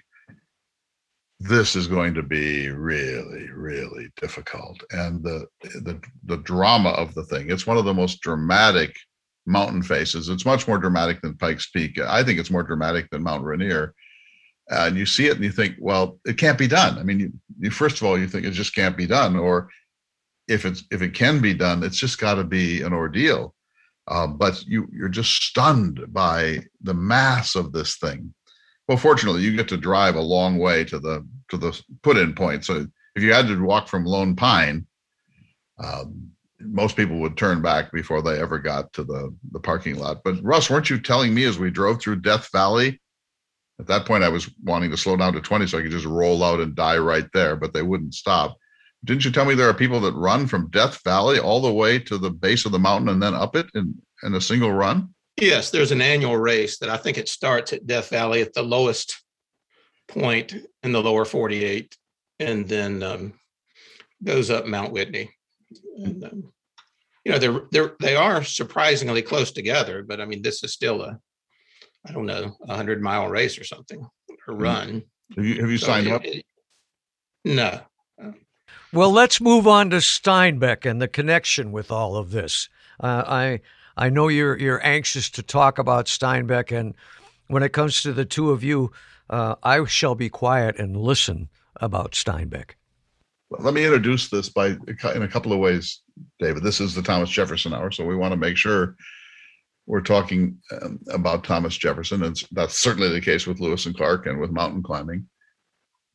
this 1.49 1.77
is 1.77 1.87
going 1.87 2.15
to 2.15 2.23
be 2.23 2.69
really, 2.71 3.49
really 3.51 4.09
difficult. 4.21 4.83
And 4.91 5.23
the, 5.23 5.47
the 5.63 6.01
the 6.25 6.39
drama 6.39 6.91
of 6.91 7.15
the 7.15 7.25
thing, 7.25 7.51
it's 7.51 7.67
one 7.67 7.77
of 7.77 7.85
the 7.85 7.95
most 7.95 8.21
dramatic 8.21 8.97
mountain 9.47 9.83
faces. 9.83 10.29
It's 10.29 10.47
much 10.47 10.67
more 10.67 10.79
dramatic 10.79 11.21
than 11.21 11.37
Pikes 11.37 11.71
Peak. 11.71 11.99
I 12.01 12.23
think 12.23 12.39
it's 12.39 12.51
more 12.51 12.63
dramatic 12.63 13.11
than 13.11 13.23
Mount 13.23 13.45
Rainier 13.45 13.95
and 14.71 14.97
you 14.97 15.07
see 15.07 15.27
it 15.27 15.37
and 15.37 15.45
you 15.45 15.51
think, 15.51 15.77
well, 15.79 16.19
it 16.25 16.39
can't 16.39 16.59
be 16.59 16.67
done. 16.67 16.99
I 16.99 17.03
mean, 17.03 17.21
you, 17.21 17.33
you, 17.59 17.71
first 17.71 17.99
of 17.99 18.05
all, 18.05 18.19
you 18.19 18.27
think 18.27 18.47
it 18.47 18.53
just 18.53 18.75
can't 18.75 18.97
be 18.97 19.07
done, 19.07 19.37
or 19.37 19.69
if 20.49 20.65
it's 20.65 20.85
if 20.91 21.03
it 21.03 21.15
can 21.15 21.41
be 21.41 21.55
done, 21.55 21.83
it's 21.83 21.99
just 21.99 22.19
got 22.19 22.35
to 22.35 22.45
be 22.45 22.83
an 22.83 22.93
ordeal. 22.93 23.55
Uh, 24.09 24.27
but 24.27 24.63
you 24.65 24.89
you're 24.93 25.09
just 25.09 25.43
stunned 25.43 26.05
by 26.13 26.61
the 26.83 26.95
mass 26.95 27.55
of 27.55 27.73
this 27.73 27.97
thing. 27.97 28.33
Well, 28.89 28.99
fortunately, 28.99 29.43
you 29.43 29.57
get 29.57 29.69
to 29.69 29.77
drive 29.77 30.17
a 30.17 30.21
long 30.21 30.59
way 30.59 30.85
to 30.85 30.99
the 30.99 31.27
to 31.51 31.57
the 31.57 31.81
put 32.03 32.17
in 32.17 32.35
point. 32.35 32.65
So 32.65 32.87
if 33.15 33.23
you 33.23 33.33
had 33.33 33.49
to 33.49 33.65
walk 33.65 33.89
from 33.89 34.05
Lone 34.05 34.37
Pine, 34.37 34.87
um, 35.83 36.31
most 36.61 36.97
people 36.97 37.19
would 37.19 37.37
turn 37.37 37.63
back 37.63 37.93
before 37.93 38.23
they 38.23 38.41
ever 38.41 38.59
got 38.59 38.93
to 38.95 39.05
the 39.05 39.35
the 39.53 39.61
parking 39.61 39.99
lot. 39.99 40.23
But 40.25 40.43
Russ, 40.43 40.71
weren't 40.71 40.91
you 40.91 41.01
telling 41.01 41.35
me 41.35 41.45
as 41.45 41.59
we 41.59 41.71
drove 41.71 42.01
through 42.01 42.21
Death 42.21 42.51
Valley 42.53 43.01
at 43.81 43.87
that 43.89 44.07
point, 44.07 44.25
I 44.25 44.29
was 44.29 44.51
wanting 44.63 44.91
to 44.91 44.97
slow 44.97 45.17
down 45.17 45.33
to 45.33 45.41
20 45.41 45.67
so 45.67 45.79
I 45.79 45.83
could 45.83 45.91
just 45.91 46.07
roll 46.07 46.45
out 46.45 46.61
and 46.61 46.75
die 46.75 46.99
right 46.99 47.27
there, 47.33 47.57
but 47.57 47.73
they 47.73 47.83
wouldn't 47.83 48.15
stop. 48.15 48.57
Didn't 49.05 49.25
you 49.25 49.33
tell 49.33 49.45
me 49.45 49.55
there 49.55 49.69
are 49.69 49.75
people 49.75 50.01
that 50.01 50.15
run 50.15 50.47
from 50.47 50.71
Death 50.71 51.03
Valley 51.05 51.39
all 51.39 51.61
the 51.61 51.73
way 51.73 51.99
to 51.99 52.17
the 52.17 52.31
base 52.31 52.65
of 52.65 52.73
the 52.73 52.79
mountain 52.79 53.09
and 53.09 53.23
then 53.23 53.35
up 53.35 53.57
it 53.57 53.67
in, 53.75 53.95
in 54.23 54.35
a 54.35 54.41
single 54.41 54.73
run? 54.73 55.13
Yes, 55.41 55.71
there's 55.71 55.91
an 55.91 56.01
annual 56.01 56.37
race 56.37 56.79
that 56.79 56.89
I 56.89 56.97
think 56.97 57.19
it 57.19 57.29
starts 57.29 57.73
at 57.73 57.87
Death 57.87 58.11
Valley 58.11 58.41
at 58.41 58.55
the 58.55 58.63
lowest 58.63 59.24
point 60.09 60.55
in 60.83 60.93
the 60.93 61.03
lower 61.03 61.25
48 61.25 61.97
and 62.41 62.69
then 62.69 63.03
um, 63.03 63.35
goes 64.23 64.51
up 64.51 64.67
Mount 64.67 64.93
Whitney. 64.93 65.31
And, 65.97 66.25
um, 66.25 66.53
you 67.25 67.33
know, 67.33 67.39
they're, 67.39 67.63
they're, 67.71 67.97
they 68.01 68.17
are 68.17 68.45
surprisingly 68.45 69.23
close 69.23 69.53
together, 69.53 70.03
but 70.03 70.21
I 70.21 70.27
mean, 70.27 70.43
this 70.43 70.63
is 70.63 70.73
still 70.73 71.03
a 71.03 71.19
I 72.07 72.13
don't 72.13 72.27
know, 72.27 72.57
a 72.69 72.77
hundred 72.77 73.01
mile 73.01 73.29
race 73.29 73.59
or 73.59 73.65
something 73.65 74.07
or 74.47 74.55
mm. 74.55 74.63
run. 74.63 75.03
Have 75.37 75.45
you 75.45 75.61
have 75.61 75.71
you 75.71 75.79
so 75.79 75.87
signed 75.87 76.07
it, 76.07 76.13
up? 76.13 76.25
It, 76.25 76.45
no. 77.45 77.81
Well, 78.93 79.11
let's 79.11 79.41
move 79.41 79.67
on 79.67 79.91
to 79.91 79.97
Steinbeck 79.97 80.89
and 80.89 81.03
the 81.03 81.09
connection 81.09 81.73
with 81.73 81.91
all 81.91 82.17
of 82.17 82.31
this. 82.31 82.69
Uh, 83.01 83.25
I 83.27 83.61
I 83.97 84.11
know 84.11 84.29
you're 84.29 84.59
you're 84.59 84.85
anxious 84.85 85.31
to 85.31 85.43
talk 85.43 85.79
about 85.79 86.07
Steinbeck, 86.07 86.77
and 86.77 86.95
when 87.49 87.63
it 87.63 87.73
comes 87.73 88.03
to 88.03 88.13
the 88.13 88.25
two 88.25 88.51
of 88.51 88.63
you, 88.63 88.93
uh, 89.31 89.57
I 89.63 89.85
shall 89.85 90.15
be 90.15 90.29
quiet 90.29 90.79
and 90.79 90.97
listen 90.97 91.49
about 91.77 92.13
Steinbeck. 92.13 92.73
Let 93.51 93.75
me 93.75 93.85
introduce 93.85 94.29
this 94.29 94.49
by 94.49 94.69
in 94.69 95.23
a 95.23 95.29
couple 95.29 95.53
of 95.53 95.59
ways, 95.59 96.03
David. 96.39 96.63
This 96.63 96.81
is 96.81 96.95
the 96.95 97.03
Thomas 97.03 97.31
Jefferson 97.31 97.75
Hour, 97.75 97.91
so 97.91 98.05
we 98.05 98.17
want 98.17 98.33
to 98.33 98.37
make 98.37 98.57
sure 98.57 98.97
we're 99.87 100.01
talking 100.01 100.59
um, 100.81 100.99
about 101.11 101.45
Thomas 101.45 101.77
Jefferson, 101.77 102.25
and 102.25 102.41
that's 102.53 102.79
certainly 102.79 103.11
the 103.11 103.21
case 103.21 103.47
with 103.47 103.61
Lewis 103.61 103.87
and 103.87 103.97
Clark 103.97 104.27
and 104.27 104.41
with 104.41 104.51
mountain 104.51 104.83
climbing. 104.83 105.29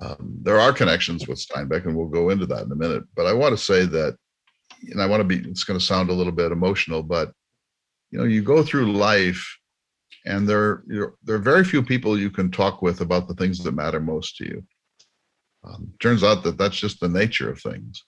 Um, 0.02 0.38
there 0.42 0.60
are 0.60 0.74
connections 0.74 1.28
with 1.28 1.40
Steinbeck, 1.40 1.86
and 1.86 1.96
we'll 1.96 2.08
go 2.08 2.30
into 2.30 2.46
that 2.48 2.64
in 2.64 2.72
a 2.72 2.76
minute. 2.76 3.04
But 3.16 3.28
I 3.28 3.34
want 3.34 3.58
to 3.58 3.64
say 3.64 3.86
that, 3.86 4.18
and 4.90 5.02
I 5.02 5.06
want 5.06 5.22
to 5.22 5.26
be, 5.26 5.38
it's 5.50 5.64
going 5.64 5.80
to 5.80 5.86
sound 5.86 6.10
a 6.10 6.14
little 6.14 6.32
bit 6.32 6.52
emotional, 6.52 7.04
but 7.04 7.32
you 8.12 8.18
know, 8.18 8.26
you 8.26 8.42
go 8.42 8.64
through 8.64 8.94
life, 8.94 9.59
and 10.26 10.48
there, 10.48 10.84
there 10.88 11.36
are 11.36 11.40
very 11.40 11.64
few 11.64 11.84
people 11.84 12.18
you 12.18 12.30
can 12.30 12.52
talk 12.52 12.82
with 12.82 13.02
about 13.02 13.28
the 13.28 13.34
things 13.36 13.60
that 13.60 13.74
matter 13.74 14.00
most 14.00 14.38
to 14.38 14.46
you. 14.46 14.64
Um, 15.64 15.94
turns 16.00 16.24
out 16.24 16.44
that 16.44 16.58
that's 16.58 16.78
just 16.78 17.00
the 17.00 17.10
nature 17.10 17.50
of 17.50 17.62
things. 17.62 18.04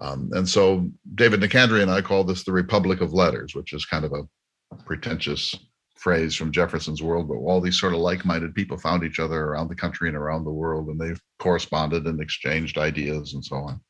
Um, 0.00 0.30
and 0.32 0.48
so 0.48 0.90
David 1.14 1.40
Nicandri 1.40 1.82
and 1.82 1.90
I 1.90 2.00
call 2.00 2.24
this 2.24 2.44
the 2.44 2.52
Republic 2.52 3.00
of 3.00 3.12
Letters, 3.12 3.54
which 3.54 3.72
is 3.72 3.84
kind 3.84 4.04
of 4.04 4.12
a 4.12 4.76
pretentious 4.84 5.54
phrase 5.96 6.34
from 6.34 6.52
Jefferson's 6.52 7.02
world, 7.02 7.28
but 7.28 7.36
all 7.36 7.60
these 7.60 7.78
sort 7.78 7.94
of 7.94 8.00
like-minded 8.00 8.54
people 8.54 8.76
found 8.76 9.04
each 9.04 9.20
other 9.20 9.44
around 9.44 9.68
the 9.68 9.74
country 9.74 10.08
and 10.08 10.16
around 10.16 10.44
the 10.44 10.50
world, 10.50 10.88
and 10.88 11.00
they've 11.00 11.20
corresponded 11.38 12.06
and 12.06 12.20
exchanged 12.20 12.76
ideas 12.76 13.34
and 13.34 13.44
so 13.44 13.56
on. 13.56 13.80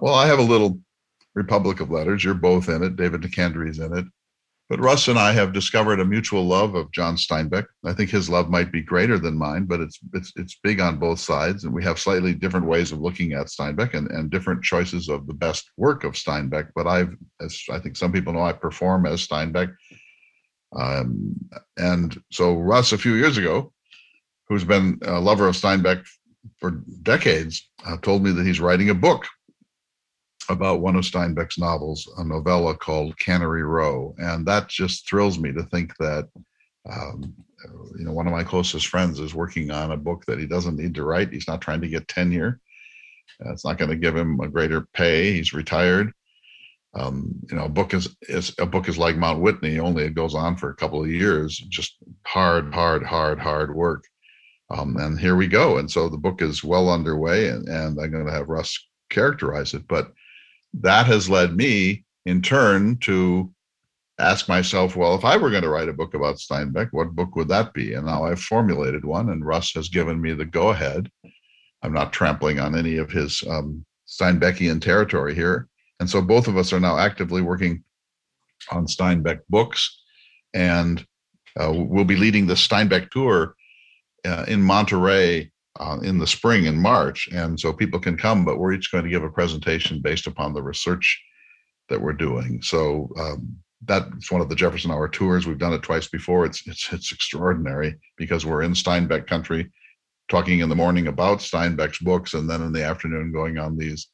Well, 0.00 0.14
I 0.14 0.26
have 0.26 0.38
a 0.38 0.42
little 0.42 0.78
Republic 1.34 1.80
of 1.80 1.90
Letters. 1.90 2.22
You're 2.22 2.34
both 2.34 2.68
in 2.68 2.82
it. 2.82 2.96
David 2.96 3.22
Nicandri's 3.22 3.78
in 3.78 3.96
it. 3.96 4.04
But 4.68 4.80
Russ 4.80 5.08
and 5.08 5.18
I 5.18 5.32
have 5.32 5.54
discovered 5.54 5.98
a 5.98 6.04
mutual 6.04 6.46
love 6.46 6.74
of 6.74 6.92
John 6.92 7.16
Steinbeck. 7.16 7.64
I 7.86 7.94
think 7.94 8.10
his 8.10 8.28
love 8.28 8.50
might 8.50 8.70
be 8.70 8.82
greater 8.82 9.18
than 9.18 9.38
mine, 9.38 9.64
but 9.64 9.80
it's 9.80 9.98
it's 10.12 10.32
it's 10.36 10.60
big 10.62 10.78
on 10.78 10.98
both 10.98 11.20
sides, 11.20 11.64
and 11.64 11.72
we 11.72 11.82
have 11.84 11.98
slightly 11.98 12.34
different 12.34 12.66
ways 12.66 12.92
of 12.92 13.00
looking 13.00 13.32
at 13.32 13.46
Steinbeck 13.46 13.94
and, 13.94 14.10
and 14.10 14.30
different 14.30 14.62
choices 14.62 15.08
of 15.08 15.26
the 15.26 15.32
best 15.32 15.70
work 15.78 16.04
of 16.04 16.12
Steinbeck. 16.12 16.68
But 16.74 16.86
I've, 16.86 17.16
as 17.40 17.58
I 17.70 17.78
think 17.78 17.96
some 17.96 18.12
people 18.12 18.34
know, 18.34 18.42
I 18.42 18.52
perform 18.52 19.06
as 19.06 19.26
Steinbeck. 19.26 19.74
Um, 20.76 21.34
and 21.78 22.20
so 22.30 22.54
Russ, 22.54 22.92
a 22.92 22.98
few 22.98 23.14
years 23.14 23.38
ago, 23.38 23.72
who's 24.48 24.64
been 24.64 24.98
a 25.02 25.18
lover 25.18 25.48
of 25.48 25.56
Steinbeck 25.56 26.04
for 26.58 26.82
decades, 27.02 27.70
uh, 27.86 27.96
told 27.96 28.22
me 28.22 28.32
that 28.32 28.46
he's 28.46 28.60
writing 28.60 28.90
a 28.90 28.94
book 28.94 29.24
about 30.48 30.80
one 30.80 30.96
of 30.96 31.04
Steinbeck's 31.04 31.58
novels, 31.58 32.08
a 32.18 32.24
novella 32.24 32.76
called 32.76 33.18
Cannery 33.18 33.62
Row, 33.62 34.14
and 34.18 34.46
that 34.46 34.68
just 34.68 35.08
thrills 35.08 35.38
me 35.38 35.52
to 35.52 35.62
think 35.64 35.96
that 35.98 36.28
um, 36.90 37.34
you 37.98 38.04
know 38.04 38.12
one 38.12 38.26
of 38.26 38.32
my 38.32 38.44
closest 38.44 38.86
friends 38.86 39.20
is 39.20 39.34
working 39.34 39.70
on 39.70 39.92
a 39.92 39.96
book 39.96 40.24
that 40.26 40.38
he 40.38 40.46
doesn't 40.46 40.76
need 40.76 40.94
to 40.94 41.04
write. 41.04 41.32
He's 41.32 41.48
not 41.48 41.60
trying 41.60 41.80
to 41.82 41.88
get 41.88 42.08
tenure. 42.08 42.60
Uh, 43.44 43.52
it's 43.52 43.64
not 43.64 43.78
going 43.78 43.90
to 43.90 43.96
give 43.96 44.16
him 44.16 44.40
a 44.40 44.48
greater 44.48 44.86
pay. 44.94 45.32
He's 45.32 45.52
retired. 45.52 46.12
Um, 46.94 47.34
you 47.50 47.56
know, 47.56 47.66
a 47.66 47.68
book 47.68 47.92
is, 47.94 48.16
is 48.22 48.54
a 48.58 48.66
book 48.66 48.88
is 48.88 48.98
like 48.98 49.16
Mount 49.16 49.40
Whitney. 49.40 49.78
Only 49.78 50.04
it 50.04 50.14
goes 50.14 50.34
on 50.34 50.56
for 50.56 50.70
a 50.70 50.76
couple 50.76 51.02
of 51.02 51.10
years. 51.10 51.56
Just 51.68 51.96
hard, 52.26 52.72
hard, 52.72 53.04
hard, 53.04 53.38
hard 53.38 53.74
work. 53.74 54.04
Um, 54.70 54.96
and 54.96 55.18
here 55.18 55.36
we 55.36 55.46
go. 55.46 55.78
And 55.78 55.90
so 55.90 56.08
the 56.08 56.16
book 56.16 56.42
is 56.42 56.64
well 56.64 56.90
underway, 56.90 57.48
and, 57.48 57.68
and 57.68 58.00
I'm 58.00 58.10
going 58.10 58.26
to 58.26 58.32
have 58.32 58.48
Russ 58.48 58.78
characterize 59.10 59.74
it. 59.74 59.86
But 59.88 60.12
that 60.74 61.06
has 61.06 61.28
led 61.28 61.56
me 61.56 62.04
in 62.26 62.42
turn 62.42 62.98
to 62.98 63.52
ask 64.18 64.48
myself, 64.48 64.96
well, 64.96 65.14
if 65.14 65.24
I 65.24 65.36
were 65.36 65.50
going 65.50 65.62
to 65.62 65.68
write 65.68 65.88
a 65.88 65.92
book 65.92 66.14
about 66.14 66.36
Steinbeck, 66.36 66.88
what 66.90 67.14
book 67.14 67.36
would 67.36 67.48
that 67.48 67.72
be? 67.72 67.94
And 67.94 68.06
now 68.06 68.24
I've 68.24 68.40
formulated 68.40 69.04
one, 69.04 69.30
and 69.30 69.44
Russ 69.44 69.72
has 69.74 69.88
given 69.88 70.20
me 70.20 70.32
the 70.32 70.44
go 70.44 70.70
ahead. 70.70 71.10
I'm 71.82 71.92
not 71.92 72.12
trampling 72.12 72.58
on 72.58 72.76
any 72.76 72.96
of 72.96 73.10
his 73.10 73.42
um, 73.48 73.84
Steinbeckian 74.06 74.80
territory 74.80 75.34
here. 75.34 75.68
And 76.00 76.10
so 76.10 76.20
both 76.20 76.48
of 76.48 76.56
us 76.56 76.72
are 76.72 76.80
now 76.80 76.98
actively 76.98 77.42
working 77.42 77.84
on 78.70 78.86
Steinbeck 78.86 79.40
books, 79.48 80.02
and 80.54 81.04
uh, 81.58 81.72
we'll 81.72 82.04
be 82.04 82.16
leading 82.16 82.46
the 82.46 82.54
Steinbeck 82.54 83.10
tour 83.10 83.54
uh, 84.24 84.44
in 84.48 84.62
Monterey 84.62 85.50
uh, 85.78 85.98
in 86.02 86.18
the 86.18 86.26
spring 86.26 86.66
in 86.66 86.80
March. 86.80 87.28
And 87.32 87.58
so 87.58 87.72
people 87.72 88.00
can 88.00 88.16
come, 88.16 88.44
but 88.44 88.58
we're 88.58 88.72
each 88.72 88.90
going 88.90 89.04
to 89.04 89.10
give 89.10 89.24
a 89.24 89.30
presentation 89.30 90.00
based 90.02 90.26
upon 90.26 90.52
the 90.52 90.62
research 90.62 91.22
that 91.88 92.00
we're 92.00 92.12
doing. 92.12 92.60
So 92.62 93.10
um, 93.18 93.56
that's 93.84 94.30
one 94.30 94.40
of 94.40 94.48
the 94.48 94.56
Jefferson 94.56 94.90
Hour 94.90 95.08
tours. 95.08 95.46
We've 95.46 95.58
done 95.58 95.72
it 95.72 95.82
twice 95.82 96.08
before. 96.08 96.44
It's 96.44 96.66
it's 96.66 96.92
it's 96.92 97.12
extraordinary 97.12 97.96
because 98.16 98.44
we're 98.44 98.62
in 98.62 98.72
Steinbeck 98.72 99.26
country, 99.26 99.70
talking 100.28 100.60
in 100.60 100.68
the 100.68 100.76
morning 100.76 101.06
about 101.06 101.38
Steinbeck's 101.38 101.98
books, 101.98 102.34
and 102.34 102.50
then 102.50 102.62
in 102.62 102.72
the 102.72 102.84
afternoon 102.84 103.32
going 103.32 103.58
on 103.58 103.76
these 103.76 104.08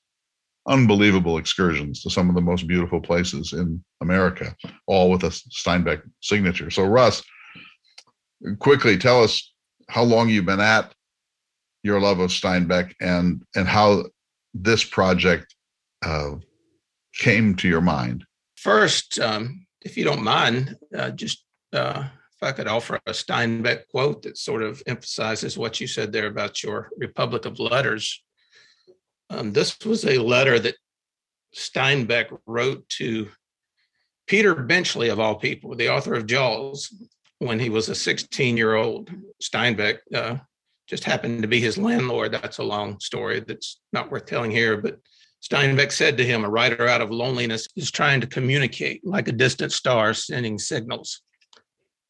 unbelievable 0.66 1.38
excursions 1.38 2.02
to 2.02 2.10
some 2.10 2.28
of 2.28 2.34
the 2.34 2.40
most 2.40 2.66
beautiful 2.66 3.00
places 3.00 3.52
in 3.52 3.82
America, 4.00 4.54
all 4.86 5.10
with 5.10 5.24
a 5.24 5.28
Steinbeck 5.28 6.02
signature. 6.20 6.70
So 6.70 6.84
Russ, 6.84 7.22
quickly 8.58 8.96
tell 8.96 9.22
us 9.22 9.52
how 9.88 10.02
long 10.02 10.28
you've 10.28 10.46
been 10.46 10.60
at 10.60 10.94
your 11.85 12.01
love 12.01 12.18
of 12.18 12.30
Steinbeck 12.30 12.95
and 13.01 13.43
and 13.55 13.68
how 13.68 14.07
this 14.53 14.82
project 14.82 15.55
uh, 16.05 16.32
came 17.14 17.55
to 17.57 17.68
your 17.68 17.80
mind. 17.80 18.24
First, 18.57 19.20
um, 19.20 19.66
if 19.82 19.97
you 19.97 20.05
don't 20.05 20.24
mind, 20.24 20.76
uh, 20.97 21.11
just 21.11 21.45
uh, 21.72 22.05
if 22.37 22.43
I 22.43 22.53
could 22.53 22.66
offer 22.66 22.99
a 23.07 23.12
Steinbeck 23.12 23.89
quote 23.89 24.22
that 24.22 24.39
sort 24.39 24.62
of 24.62 24.82
emphasizes 24.87 25.59
what 25.59 25.80
you 25.80 25.87
said 25.87 26.12
there 26.12 26.26
about 26.26 26.62
your 26.62 26.91
Republic 26.97 27.45
of 27.45 27.61
Letters. 27.61 28.22
Um, 29.30 29.53
this 29.53 29.76
was 29.85 30.05
a 30.05 30.18
letter 30.18 30.59
that 30.59 30.76
Steinbeck 31.55 32.37
wrote 32.47 32.89
to 33.01 33.28
Peter 34.26 34.55
Benchley, 34.55 35.11
of 35.11 35.20
all 35.20 35.35
people, 35.35 35.74
the 35.74 35.91
author 35.91 36.14
of 36.14 36.26
Jaws, 36.26 36.93
when 37.39 37.59
he 37.59 37.68
was 37.68 37.89
a 37.89 37.95
16 37.95 38.57
year 38.57 38.74
old. 38.74 39.11
Steinbeck 39.43 39.99
uh, 40.14 40.37
just 40.87 41.05
happened 41.05 41.43
to 41.43 41.49
be 41.49 41.61
his 41.61 41.78
landlord. 41.78 42.32
That's 42.32 42.59
a 42.59 42.64
long 42.64 43.01
story 43.01 43.41
that's 43.41 43.80
not 43.93 44.11
worth 44.11 44.26
telling 44.26 44.51
here, 44.51 44.76
but 44.76 44.99
Steinbeck 45.43 45.93
said 45.93 46.16
to 46.16 46.24
him, 46.24 46.45
a 46.45 46.49
writer 46.49 46.89
out 46.89 47.03
of 47.03 47.11
loneliness 47.11 47.68
is 47.76 47.91
trying 47.91 48.20
to 48.22 48.26
communicate 48.26 49.07
like 49.07 49.28
a 49.28 49.32
distant 49.32 49.72
star 49.72 50.14
sending 50.14 50.59
signals. 50.59 51.20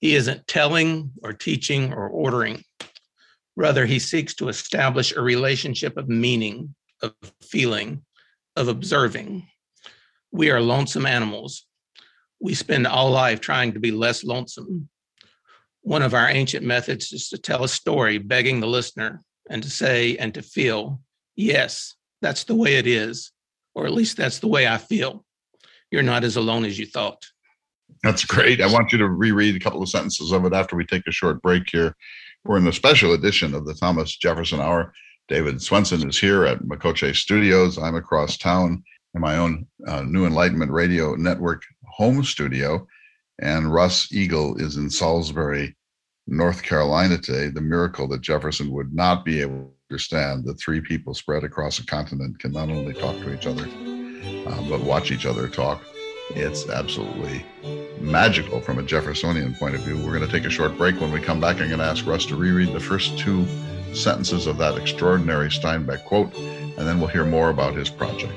He 0.00 0.14
isn't 0.14 0.46
telling 0.46 1.10
or 1.22 1.32
teaching 1.32 1.92
or 1.92 2.08
ordering. 2.08 2.62
Rather, 3.56 3.86
he 3.86 3.98
seeks 3.98 4.34
to 4.36 4.48
establish 4.48 5.12
a 5.12 5.20
relationship 5.20 5.96
of 5.96 6.08
meaning, 6.08 6.74
of 7.02 7.14
feeling, 7.42 8.04
of 8.56 8.68
observing. 8.68 9.48
We 10.30 10.50
are 10.50 10.60
lonesome 10.60 11.06
animals. 11.06 11.66
We 12.40 12.54
spend 12.54 12.86
all 12.86 13.10
life 13.10 13.40
trying 13.40 13.72
to 13.72 13.80
be 13.80 13.90
less 13.90 14.24
lonesome. 14.24 14.88
One 15.84 16.00
of 16.00 16.14
our 16.14 16.30
ancient 16.30 16.64
methods 16.64 17.12
is 17.12 17.28
to 17.28 17.38
tell 17.38 17.62
a 17.62 17.68
story, 17.68 18.16
begging 18.16 18.58
the 18.58 18.66
listener, 18.66 19.22
and 19.50 19.62
to 19.62 19.68
say 19.68 20.16
and 20.16 20.32
to 20.32 20.40
feel, 20.40 20.98
yes, 21.36 21.94
that's 22.22 22.44
the 22.44 22.54
way 22.54 22.76
it 22.76 22.86
is, 22.86 23.32
or 23.74 23.84
at 23.84 23.92
least 23.92 24.16
that's 24.16 24.38
the 24.38 24.48
way 24.48 24.66
I 24.66 24.78
feel. 24.78 25.26
You're 25.90 26.02
not 26.02 26.24
as 26.24 26.36
alone 26.36 26.64
as 26.64 26.78
you 26.78 26.86
thought. 26.86 27.22
That's 28.02 28.24
great. 28.24 28.62
I 28.62 28.72
want 28.72 28.92
you 28.92 28.98
to 28.98 29.08
reread 29.08 29.56
a 29.56 29.60
couple 29.60 29.82
of 29.82 29.90
sentences 29.90 30.32
of 30.32 30.46
it 30.46 30.54
after 30.54 30.74
we 30.74 30.86
take 30.86 31.06
a 31.06 31.12
short 31.12 31.42
break 31.42 31.64
here. 31.70 31.94
We're 32.44 32.56
in 32.56 32.66
a 32.66 32.72
special 32.72 33.12
edition 33.12 33.54
of 33.54 33.66
the 33.66 33.74
Thomas 33.74 34.16
Jefferson 34.16 34.60
Hour. 34.60 34.94
David 35.28 35.60
Swenson 35.60 36.08
is 36.08 36.18
here 36.18 36.46
at 36.46 36.62
Makoche 36.62 37.14
Studios. 37.14 37.76
I'm 37.76 37.94
across 37.94 38.38
town 38.38 38.82
in 39.14 39.20
my 39.20 39.36
own 39.36 39.66
uh, 39.86 40.00
New 40.02 40.24
Enlightenment 40.24 40.70
Radio 40.70 41.14
Network 41.14 41.62
home 41.86 42.24
studio. 42.24 42.86
And 43.40 43.72
Russ 43.72 44.12
Eagle 44.12 44.56
is 44.56 44.76
in 44.76 44.88
Salisbury, 44.90 45.76
North 46.26 46.62
Carolina 46.62 47.18
today. 47.18 47.48
The 47.48 47.60
miracle 47.60 48.06
that 48.08 48.20
Jefferson 48.20 48.70
would 48.72 48.94
not 48.94 49.24
be 49.24 49.40
able 49.40 49.56
to 49.56 49.70
understand 49.90 50.44
that 50.44 50.60
three 50.60 50.80
people 50.80 51.14
spread 51.14 51.44
across 51.44 51.78
a 51.78 51.86
continent 51.86 52.38
can 52.38 52.52
not 52.52 52.70
only 52.70 52.94
talk 52.94 53.16
to 53.16 53.34
each 53.34 53.46
other, 53.46 53.66
uh, 54.46 54.68
but 54.68 54.82
watch 54.82 55.10
each 55.10 55.26
other 55.26 55.48
talk. 55.48 55.82
It's 56.30 56.68
absolutely 56.68 57.44
magical 58.00 58.60
from 58.60 58.78
a 58.78 58.82
Jeffersonian 58.82 59.54
point 59.54 59.74
of 59.74 59.82
view. 59.82 59.96
We're 59.96 60.16
going 60.16 60.28
to 60.28 60.28
take 60.28 60.46
a 60.46 60.50
short 60.50 60.76
break. 60.78 61.00
When 61.00 61.12
we 61.12 61.20
come 61.20 61.40
back, 61.40 61.56
I'm 61.60 61.68
going 61.68 61.80
to 61.80 61.84
ask 61.84 62.06
Russ 62.06 62.24
to 62.26 62.36
reread 62.36 62.72
the 62.72 62.80
first 62.80 63.18
two 63.18 63.46
sentences 63.94 64.46
of 64.46 64.56
that 64.58 64.76
extraordinary 64.78 65.48
Steinbeck 65.48 66.04
quote, 66.04 66.34
and 66.36 66.78
then 66.78 66.98
we'll 66.98 67.08
hear 67.08 67.24
more 67.24 67.50
about 67.50 67.74
his 67.74 67.90
project. 67.90 68.32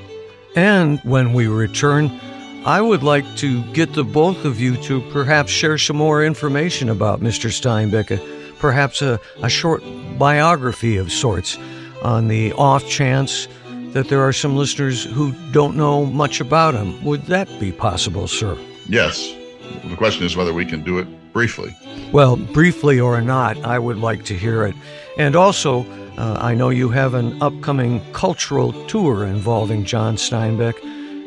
And 0.54 1.00
when 1.00 1.32
we 1.32 1.46
return, 1.46 2.20
I 2.68 2.82
would 2.82 3.02
like 3.02 3.24
to 3.36 3.62
get 3.72 3.94
the 3.94 4.04
both 4.04 4.44
of 4.44 4.60
you 4.60 4.76
to 4.82 5.00
perhaps 5.10 5.50
share 5.50 5.78
some 5.78 5.96
more 5.96 6.22
information 6.22 6.90
about 6.90 7.22
Mr. 7.22 7.48
Steinbeck 7.48 8.10
perhaps 8.58 9.00
a, 9.00 9.18
a 9.42 9.48
short 9.48 9.82
biography 10.18 10.98
of 10.98 11.10
sorts 11.10 11.56
on 12.02 12.28
the 12.28 12.52
off 12.52 12.86
chance 12.86 13.48
that 13.94 14.08
there 14.08 14.20
are 14.20 14.34
some 14.34 14.54
listeners 14.54 15.04
who 15.04 15.32
don't 15.50 15.78
know 15.78 16.04
much 16.04 16.42
about 16.42 16.74
him. 16.74 17.02
Would 17.04 17.22
that 17.28 17.48
be 17.58 17.72
possible, 17.72 18.28
sir? 18.28 18.58
Yes. 18.86 19.34
The 19.84 19.96
question 19.96 20.26
is 20.26 20.36
whether 20.36 20.52
we 20.52 20.66
can 20.66 20.82
do 20.84 20.98
it 20.98 21.32
briefly. 21.32 21.74
Well, 22.12 22.36
briefly 22.36 23.00
or 23.00 23.18
not, 23.22 23.56
I 23.64 23.78
would 23.78 23.96
like 23.96 24.26
to 24.26 24.34
hear 24.34 24.66
it. 24.66 24.74
And 25.16 25.34
also, 25.34 25.86
uh, 26.18 26.36
I 26.38 26.54
know 26.54 26.68
you 26.68 26.90
have 26.90 27.14
an 27.14 27.42
upcoming 27.42 28.02
cultural 28.12 28.74
tour 28.88 29.24
involving 29.24 29.86
John 29.86 30.16
Steinbeck, 30.16 30.74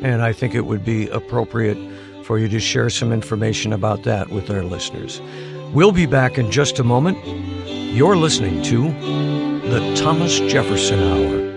and 0.02 0.22
I 0.22 0.32
think 0.32 0.54
it 0.54 0.66
would 0.66 0.84
be 0.84 1.08
appropriate 1.08 1.78
for 2.24 2.38
you 2.38 2.48
to 2.48 2.60
share 2.60 2.90
some 2.90 3.12
information 3.12 3.72
about 3.72 4.04
that 4.04 4.30
with 4.30 4.50
our 4.50 4.62
listeners. 4.62 5.20
We'll 5.72 5.92
be 5.92 6.06
back 6.06 6.38
in 6.38 6.50
just 6.50 6.78
a 6.78 6.84
moment. 6.84 7.18
You're 7.66 8.16
listening 8.16 8.62
to 8.64 8.90
The 9.68 9.94
Thomas 9.96 10.38
Jefferson 10.40 11.00
Hour. 11.00 11.51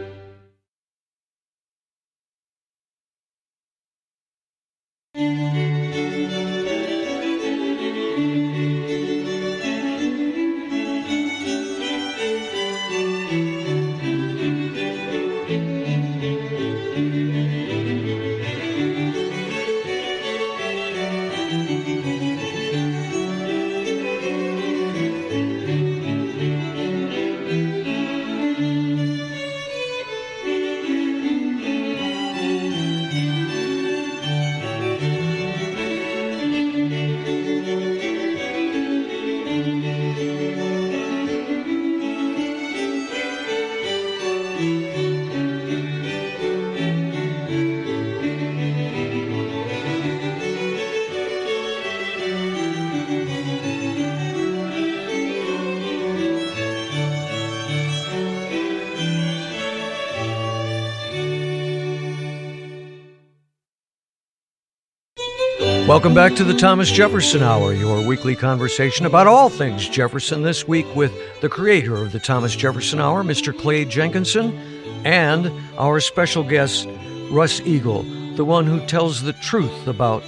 Welcome 66.06 66.24
back 66.24 66.36
to 66.36 66.44
the 66.44 66.54
Thomas 66.54 66.92
Jefferson 66.92 67.42
Hour, 67.42 67.74
your 67.74 68.00
weekly 68.06 68.36
conversation 68.36 69.08
about 69.08 69.26
all 69.26 69.50
things 69.50 69.90
Jefferson. 69.90 70.44
This 70.44 70.68
week 70.68 70.86
with 70.96 71.12
the 71.42 71.50
creator 71.50 71.96
of 71.96 72.12
the 72.12 72.20
Thomas 72.20 72.56
Jefferson 72.56 73.02
Hour, 73.02 73.24
Mr. 73.24 73.58
Clay 73.58 73.86
Jenkinson, 73.86 74.56
and 75.04 75.52
our 75.80 76.00
special 76.00 76.44
guest, 76.44 76.88
Russ 77.32 77.60
Eagle, 77.62 78.04
the 78.36 78.46
one 78.46 78.68
who 78.68 78.86
tells 78.86 79.24
the 79.24 79.34
truth 79.34 79.88
about 79.88 80.24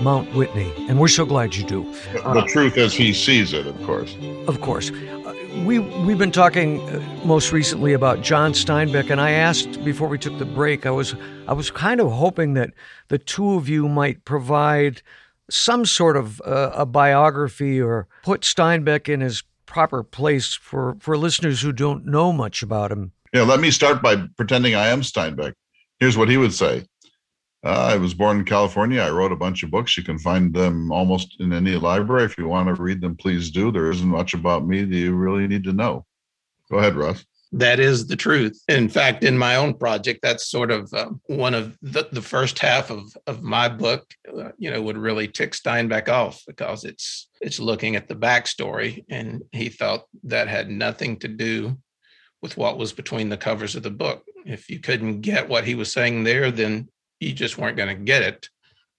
Mount 0.00 0.34
Whitney. 0.34 0.72
And 0.88 0.98
we're 0.98 1.08
so 1.08 1.26
glad 1.26 1.54
you 1.56 1.64
do. 1.64 1.92
The 2.14 2.48
truth 2.48 2.78
as 2.78 2.94
he 2.94 3.12
sees 3.12 3.52
it, 3.52 3.66
of 3.66 3.76
course. 3.82 4.16
Of 4.48 4.62
course. 4.62 4.90
We, 5.64 5.78
we've 5.78 6.18
been 6.18 6.32
talking 6.32 6.80
uh, 6.90 7.00
most 7.24 7.52
recently 7.52 7.92
about 7.92 8.20
John 8.20 8.52
Steinbeck, 8.52 9.10
and 9.10 9.20
I 9.20 9.30
asked 9.30 9.84
before 9.84 10.08
we 10.08 10.18
took 10.18 10.36
the 10.38 10.44
break, 10.44 10.86
I 10.86 10.90
was, 10.90 11.14
I 11.46 11.52
was 11.52 11.70
kind 11.70 12.00
of 12.00 12.10
hoping 12.10 12.54
that 12.54 12.70
the 13.08 13.18
two 13.18 13.54
of 13.54 13.68
you 13.68 13.88
might 13.88 14.24
provide 14.24 15.02
some 15.48 15.86
sort 15.86 16.16
of 16.16 16.40
uh, 16.44 16.72
a 16.74 16.84
biography 16.84 17.80
or 17.80 18.08
put 18.24 18.40
Steinbeck 18.40 19.08
in 19.08 19.20
his 19.20 19.44
proper 19.64 20.02
place 20.02 20.54
for, 20.54 20.96
for 20.98 21.16
listeners 21.16 21.60
who 21.60 21.72
don't 21.72 22.06
know 22.06 22.32
much 22.32 22.62
about 22.64 22.90
him. 22.90 23.12
Yeah, 23.32 23.42
let 23.42 23.60
me 23.60 23.70
start 23.70 24.02
by 24.02 24.26
pretending 24.36 24.74
I 24.74 24.88
am 24.88 25.02
Steinbeck. 25.02 25.52
Here's 26.00 26.16
what 26.16 26.28
he 26.28 26.38
would 26.38 26.52
say. 26.52 26.86
Uh, 27.64 27.90
I 27.92 27.96
was 27.96 28.14
born 28.14 28.38
in 28.38 28.44
California. 28.44 29.00
I 29.00 29.10
wrote 29.10 29.32
a 29.32 29.36
bunch 29.36 29.62
of 29.62 29.70
books. 29.70 29.96
You 29.96 30.02
can 30.02 30.18
find 30.18 30.52
them 30.52 30.90
almost 30.90 31.36
in 31.38 31.52
any 31.52 31.76
library. 31.76 32.24
If 32.24 32.36
you 32.36 32.48
want 32.48 32.74
to 32.74 32.82
read 32.82 33.00
them, 33.00 33.16
please 33.16 33.50
do. 33.50 33.70
There 33.70 33.90
isn't 33.90 34.08
much 34.08 34.34
about 34.34 34.66
me 34.66 34.82
that 34.84 34.96
you 34.96 35.14
really 35.14 35.46
need 35.46 35.64
to 35.64 35.72
know. 35.72 36.04
Go 36.70 36.78
ahead, 36.78 36.96
Russ 36.96 37.24
that 37.52 37.78
is 37.78 38.06
the 38.06 38.16
truth. 38.16 38.60
In 38.68 38.88
fact, 38.88 39.22
in 39.22 39.36
my 39.36 39.56
own 39.56 39.74
project, 39.74 40.20
that's 40.22 40.50
sort 40.50 40.70
of 40.70 40.92
uh, 40.94 41.10
one 41.26 41.52
of 41.52 41.76
the, 41.82 42.08
the 42.10 42.22
first 42.22 42.58
half 42.58 42.90
of, 42.90 43.14
of 43.26 43.42
my 43.42 43.68
book, 43.68 44.14
uh, 44.34 44.50
you 44.56 44.70
know, 44.70 44.80
would 44.80 44.96
really 44.96 45.28
tick 45.28 45.52
Steinbeck 45.52 46.08
off 46.08 46.42
because 46.46 46.84
it's 46.84 47.28
it's 47.42 47.60
looking 47.60 47.94
at 47.94 48.08
the 48.08 48.14
backstory, 48.14 49.04
and 49.10 49.42
he 49.52 49.68
thought 49.68 50.04
that 50.24 50.48
had 50.48 50.70
nothing 50.70 51.18
to 51.18 51.28
do 51.28 51.76
with 52.40 52.56
what 52.56 52.78
was 52.78 52.92
between 52.92 53.28
the 53.28 53.36
covers 53.36 53.76
of 53.76 53.82
the 53.82 53.90
book. 53.90 54.24
If 54.46 54.70
you 54.70 54.80
couldn't 54.80 55.20
get 55.20 55.48
what 55.48 55.64
he 55.64 55.74
was 55.74 55.92
saying 55.92 56.24
there, 56.24 56.50
then 56.50 56.88
you 57.22 57.32
just 57.32 57.58
weren't 57.58 57.76
going 57.76 57.96
to 57.96 58.04
get 58.04 58.22
it. 58.22 58.48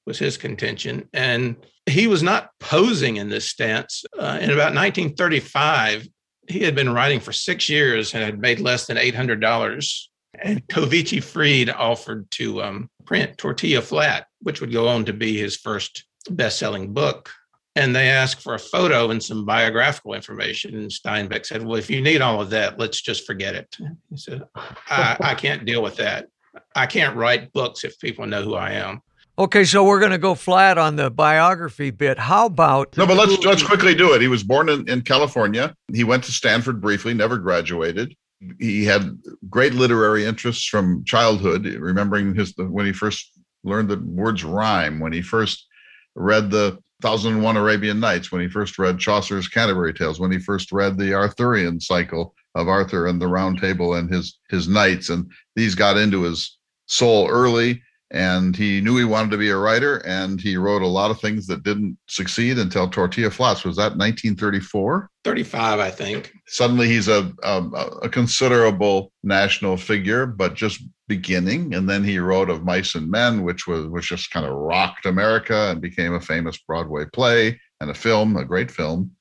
Was 0.05 0.19
his 0.19 0.35
contention, 0.35 1.07
and 1.13 1.55
he 1.85 2.07
was 2.07 2.21
not 2.21 2.49
posing 2.59 3.15
in 3.17 3.29
this 3.29 3.47
stance. 3.47 4.03
Uh, 4.17 4.37
in 4.41 4.49
about 4.49 4.75
1935, 4.75 6.07
he 6.47 6.59
had 6.59 6.75
been 6.75 6.93
writing 6.93 7.19
for 7.19 7.31
six 7.31 7.69
years 7.69 8.13
and 8.13 8.23
had 8.23 8.39
made 8.39 8.59
less 8.59 8.85
than 8.85 8.97
$800. 8.97 10.07
And 10.41 10.67
Covici 10.67 11.23
Friede 11.23 11.69
offered 11.69 12.29
to 12.31 12.63
um, 12.63 12.89
print 13.05 13.37
Tortilla 13.37 13.81
Flat, 13.81 14.27
which 14.41 14.61
would 14.61 14.71
go 14.71 14.87
on 14.87 15.05
to 15.05 15.13
be 15.13 15.37
his 15.37 15.57
first 15.57 16.05
best 16.29 16.57
selling 16.57 16.93
book. 16.93 17.29
And 17.75 17.95
they 17.95 18.09
asked 18.09 18.41
for 18.41 18.53
a 18.53 18.59
photo 18.59 19.09
and 19.09 19.21
some 19.21 19.45
biographical 19.45 20.13
information. 20.13 20.75
And 20.75 20.91
Steinbeck 20.91 21.45
said, 21.45 21.65
Well, 21.65 21.77
if 21.77 21.89
you 21.89 22.01
need 22.01 22.21
all 22.21 22.39
of 22.39 22.51
that, 22.51 22.77
let's 22.77 23.01
just 23.01 23.25
forget 23.25 23.55
it. 23.55 23.75
He 24.09 24.17
said, 24.17 24.43
I, 24.55 25.17
I 25.19 25.35
can't 25.35 25.65
deal 25.65 25.81
with 25.81 25.95
that. 25.95 26.27
I 26.75 26.85
can't 26.85 27.15
write 27.15 27.53
books 27.53 27.83
if 27.83 27.99
people 27.99 28.25
know 28.25 28.43
who 28.43 28.55
I 28.55 28.71
am. 28.71 29.01
Okay, 29.37 29.63
so 29.63 29.83
we're 29.83 29.99
going 29.99 30.11
to 30.11 30.19
go 30.19 30.35
flat 30.35 30.77
on 30.77 30.95
the 30.95 31.09
biography 31.09 31.89
bit. 31.89 32.19
How 32.19 32.45
about 32.45 32.95
no? 32.97 33.07
But 33.07 33.17
let's 33.17 33.43
let's 33.43 33.63
quickly 33.63 33.95
do 33.95 34.13
it. 34.13 34.21
He 34.21 34.27
was 34.27 34.43
born 34.43 34.69
in, 34.69 34.87
in 34.87 35.01
California. 35.01 35.73
He 35.91 36.03
went 36.03 36.23
to 36.25 36.31
Stanford 36.31 36.79
briefly, 36.79 37.15
never 37.15 37.37
graduated. 37.37 38.15
He 38.59 38.85
had 38.85 39.17
great 39.49 39.73
literary 39.73 40.25
interests 40.25 40.67
from 40.67 41.03
childhood. 41.05 41.65
Remembering 41.65 42.35
his 42.35 42.53
when 42.57 42.85
he 42.85 42.93
first 42.93 43.31
learned 43.63 43.89
the 43.89 43.97
words 43.97 44.43
rhyme, 44.43 44.99
when 44.99 45.13
he 45.13 45.23
first 45.23 45.65
read 46.13 46.51
the 46.51 46.77
Thousand 47.01 47.33
and 47.33 47.43
One 47.43 47.57
Arabian 47.57 47.99
Nights, 47.99 48.31
when 48.31 48.41
he 48.41 48.47
first 48.47 48.77
read 48.77 48.99
Chaucer's 48.99 49.47
Canterbury 49.47 49.95
Tales, 49.95 50.19
when 50.19 50.31
he 50.31 50.37
first 50.37 50.71
read 50.71 50.95
the 50.95 51.15
Arthurian 51.15 51.79
cycle 51.79 52.35
of 52.55 52.67
Arthur 52.67 53.07
and 53.07 53.21
the 53.21 53.27
Round 53.27 53.59
Table 53.59 53.95
and 53.95 54.09
his 54.09 54.39
his 54.49 54.67
knights, 54.67 55.09
and 55.09 55.31
these 55.55 55.75
got 55.75 55.97
into 55.97 56.23
his 56.23 56.57
soul 56.87 57.27
early 57.29 57.81
and 58.13 58.55
he 58.55 58.79
knew 58.79 58.95
he 58.95 59.03
wanted 59.03 59.31
to 59.31 59.37
be 59.37 59.49
a 59.49 59.57
writer 59.57 59.97
and 60.05 60.39
he 60.39 60.55
wrote 60.55 60.83
a 60.83 60.87
lot 60.87 61.09
of 61.09 61.19
things 61.19 61.47
that 61.47 61.63
didn't 61.63 61.97
succeed 62.07 62.59
until 62.59 62.87
tortilla 62.87 63.31
flats. 63.31 63.65
Was 63.65 63.75
that 63.77 63.97
1934 63.97 65.09
35 65.23 65.79
i 65.79 65.89
think. 65.89 66.31
Suddenly 66.47 66.87
he's 66.87 67.07
a, 67.07 67.33
a, 67.43 67.57
a 68.03 68.09
considerable 68.09 69.11
national 69.23 69.77
figure 69.77 70.27
but 70.27 70.53
just 70.53 70.83
beginning 71.07 71.73
and 71.73 71.89
then 71.89 72.03
he 72.03 72.19
wrote 72.19 72.49
of 72.49 72.63
mice 72.63 72.95
and 72.95 73.09
men 73.09 73.43
which 73.43 73.67
was 73.67 73.87
which 73.87 74.09
just 74.09 74.31
kind 74.31 74.45
of 74.45 74.53
rocked 74.53 75.05
america 75.05 75.71
and 75.71 75.81
became 75.81 76.13
a 76.13 76.21
famous 76.21 76.57
broadway 76.59 77.05
play 77.11 77.59
and 77.81 77.89
a 77.89 77.95
film 77.95 78.37
a 78.37 78.45
great 78.45 78.71
film. 78.71 79.11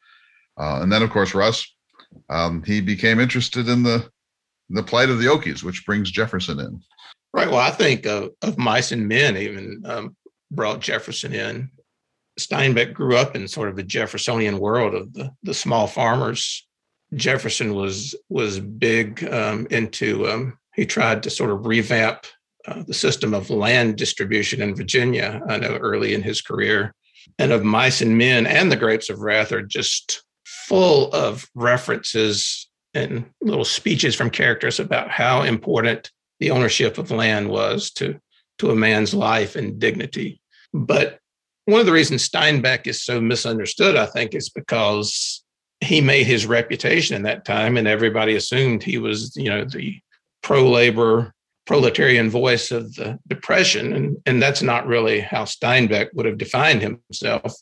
Uh, 0.61 0.81
and 0.83 0.93
then 0.93 1.03
of 1.03 1.11
course 1.11 1.35
russ 1.35 1.67
um, 2.31 2.63
he 2.65 2.81
became 2.81 3.21
interested 3.21 3.69
in 3.69 3.83
the 3.83 4.09
the 4.71 4.83
plight 4.83 5.11
of 5.11 5.19
the 5.19 5.27
okies 5.27 5.63
which 5.63 5.85
brings 5.85 6.11
jefferson 6.11 6.59
in 6.59 6.81
Right. 7.35 7.49
Well, 7.49 7.61
I 7.61 7.71
think 7.71 8.07
of, 8.07 8.33
mice 8.59 8.93
and 8.93 9.09
men 9.09 9.37
even 9.37 9.83
um, 9.87 10.17
brought 10.51 10.81
Jefferson 10.81 11.33
in. 11.33 11.71
Steinbeck 12.39 12.93
grew 12.93 13.17
up 13.17 13.35
in 13.35 13.49
sort 13.49 13.69
of 13.69 13.77
the 13.77 13.83
Jeffersonian 13.83 14.59
world 14.59 14.95
of 14.95 15.13
the, 15.15 15.31
the 15.43 15.55
small 15.55 15.87
farmers. 15.87 16.67
Jefferson 17.15 17.75
was 17.75 18.15
was 18.29 18.59
big 18.59 19.25
um, 19.31 19.67
into. 19.71 20.29
Um, 20.29 20.59
he 20.75 20.87
tried 20.87 21.23
to 21.23 21.31
sort 21.31 21.51
of 21.51 21.67
revamp 21.67 22.27
uh, 22.67 22.83
the 22.87 22.95
system 22.95 23.35
of 23.35 23.51
land 23.51 23.97
distribution 23.97 24.63
in 24.63 24.75
Virginia. 24.75 25.43
I 25.49 25.59
know 25.59 25.77
early 25.77 26.15
in 26.15 26.23
his 26.23 26.41
career, 26.41 26.95
and 27.39 27.53
of 27.53 27.65
mice 27.65 28.01
and 28.01 28.17
men 28.17 28.47
and 28.47 28.73
the 28.73 28.77
grapes 28.77 29.11
of 29.11 29.21
wrath 29.21 29.53
are 29.53 29.63
just 29.63 30.25
full 30.67 31.13
of 31.13 31.49
references 31.55 32.69
and 32.95 33.25
little 33.41 33.65
speeches 33.65 34.15
from 34.15 34.31
characters 34.31 34.79
about 34.79 35.11
how 35.11 35.43
important 35.43 36.11
the 36.41 36.51
ownership 36.51 36.99
of 36.99 37.11
land 37.11 37.49
was 37.49 37.91
to, 37.93 38.19
to 38.59 38.71
a 38.71 38.77
man's 38.77 39.15
life 39.15 39.57
and 39.57 39.79
dignity. 39.79 40.41
But 40.73 41.19
one 41.65 41.81
of 41.81 41.87
the 41.87 41.93
reasons 41.93 42.29
Steinbeck 42.29 42.87
is 42.87 43.03
so 43.03 43.21
misunderstood, 43.21 43.97
I 43.97 44.07
think, 44.07 44.35
is 44.35 44.49
because 44.49 45.45
he 45.81 46.01
made 46.01 46.27
his 46.27 46.47
reputation 46.47 47.17
in 47.17 47.23
that 47.23 47.45
time, 47.45 47.77
and 47.77 47.87
everybody 47.87 48.35
assumed 48.35 48.83
he 48.83 48.99
was, 48.99 49.35
you 49.37 49.49
know, 49.49 49.65
the 49.65 49.99
pro-labor, 50.43 51.33
proletarian 51.67 52.31
voice 52.31 52.71
of 52.71 52.95
the 52.95 53.19
Depression, 53.29 53.93
and 53.93 54.17
and 54.27 54.43
that's 54.43 54.63
not 54.63 54.87
really 54.87 55.21
how 55.21 55.45
Steinbeck 55.45 56.09
would 56.15 56.27
have 56.27 56.39
defined 56.39 56.83
himself. 56.83 57.55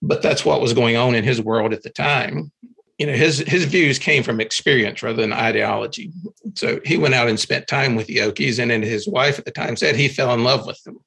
But 0.00 0.22
that's 0.22 0.44
what 0.44 0.60
was 0.60 0.72
going 0.72 0.96
on 0.96 1.14
in 1.14 1.24
his 1.24 1.40
world 1.40 1.72
at 1.72 1.82
the 1.82 1.90
time. 1.90 2.52
You 2.98 3.06
know 3.06 3.12
his 3.12 3.38
his 3.38 3.64
views 3.64 3.98
came 3.98 4.24
from 4.24 4.40
experience 4.40 5.02
rather 5.02 5.20
than 5.20 5.32
ideology. 5.32 6.12
So 6.54 6.80
he 6.84 6.96
went 6.96 7.14
out 7.14 7.28
and 7.28 7.38
spent 7.38 7.68
time 7.68 7.94
with 7.94 8.08
the 8.08 8.16
okies 8.16 8.58
and 8.58 8.70
then 8.70 8.82
his 8.82 9.06
wife 9.06 9.38
at 9.38 9.44
the 9.44 9.52
time 9.52 9.76
said 9.76 9.94
he 9.94 10.08
fell 10.08 10.34
in 10.34 10.42
love 10.42 10.66
with 10.66 10.82
them. 10.82 10.98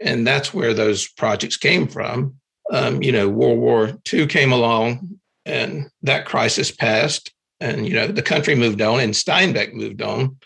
And 0.00 0.26
that's 0.26 0.52
where 0.52 0.74
those 0.74 1.08
projects 1.08 1.56
came 1.56 1.86
from. 1.86 2.34
Um, 2.72 3.02
you 3.02 3.12
know 3.12 3.28
world 3.28 3.58
war 3.58 3.92
ii 4.12 4.26
came 4.26 4.50
along 4.50 5.20
and 5.44 5.90
that 6.02 6.26
crisis 6.26 6.70
passed 6.70 7.32
and 7.60 7.86
you 7.86 7.94
know 7.94 8.08
the 8.08 8.22
country 8.22 8.54
moved 8.54 8.82
on 8.82 9.00
and 9.00 9.14
steinbeck 9.14 9.72
moved 9.72 10.02
on. 10.02 10.36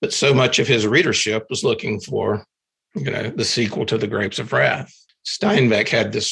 But 0.00 0.12
so 0.12 0.32
much 0.32 0.58
of 0.58 0.68
his 0.68 0.86
readership 0.86 1.46
was 1.50 1.64
looking 1.64 2.00
for 2.00 2.44
you 2.94 3.10
know 3.10 3.30
the 3.30 3.44
sequel 3.44 3.84
to 3.86 3.98
the 3.98 4.06
grapes 4.06 4.38
of 4.38 4.52
wrath. 4.52 4.94
Steinbeck 5.26 5.88
had 5.88 6.12
this 6.12 6.30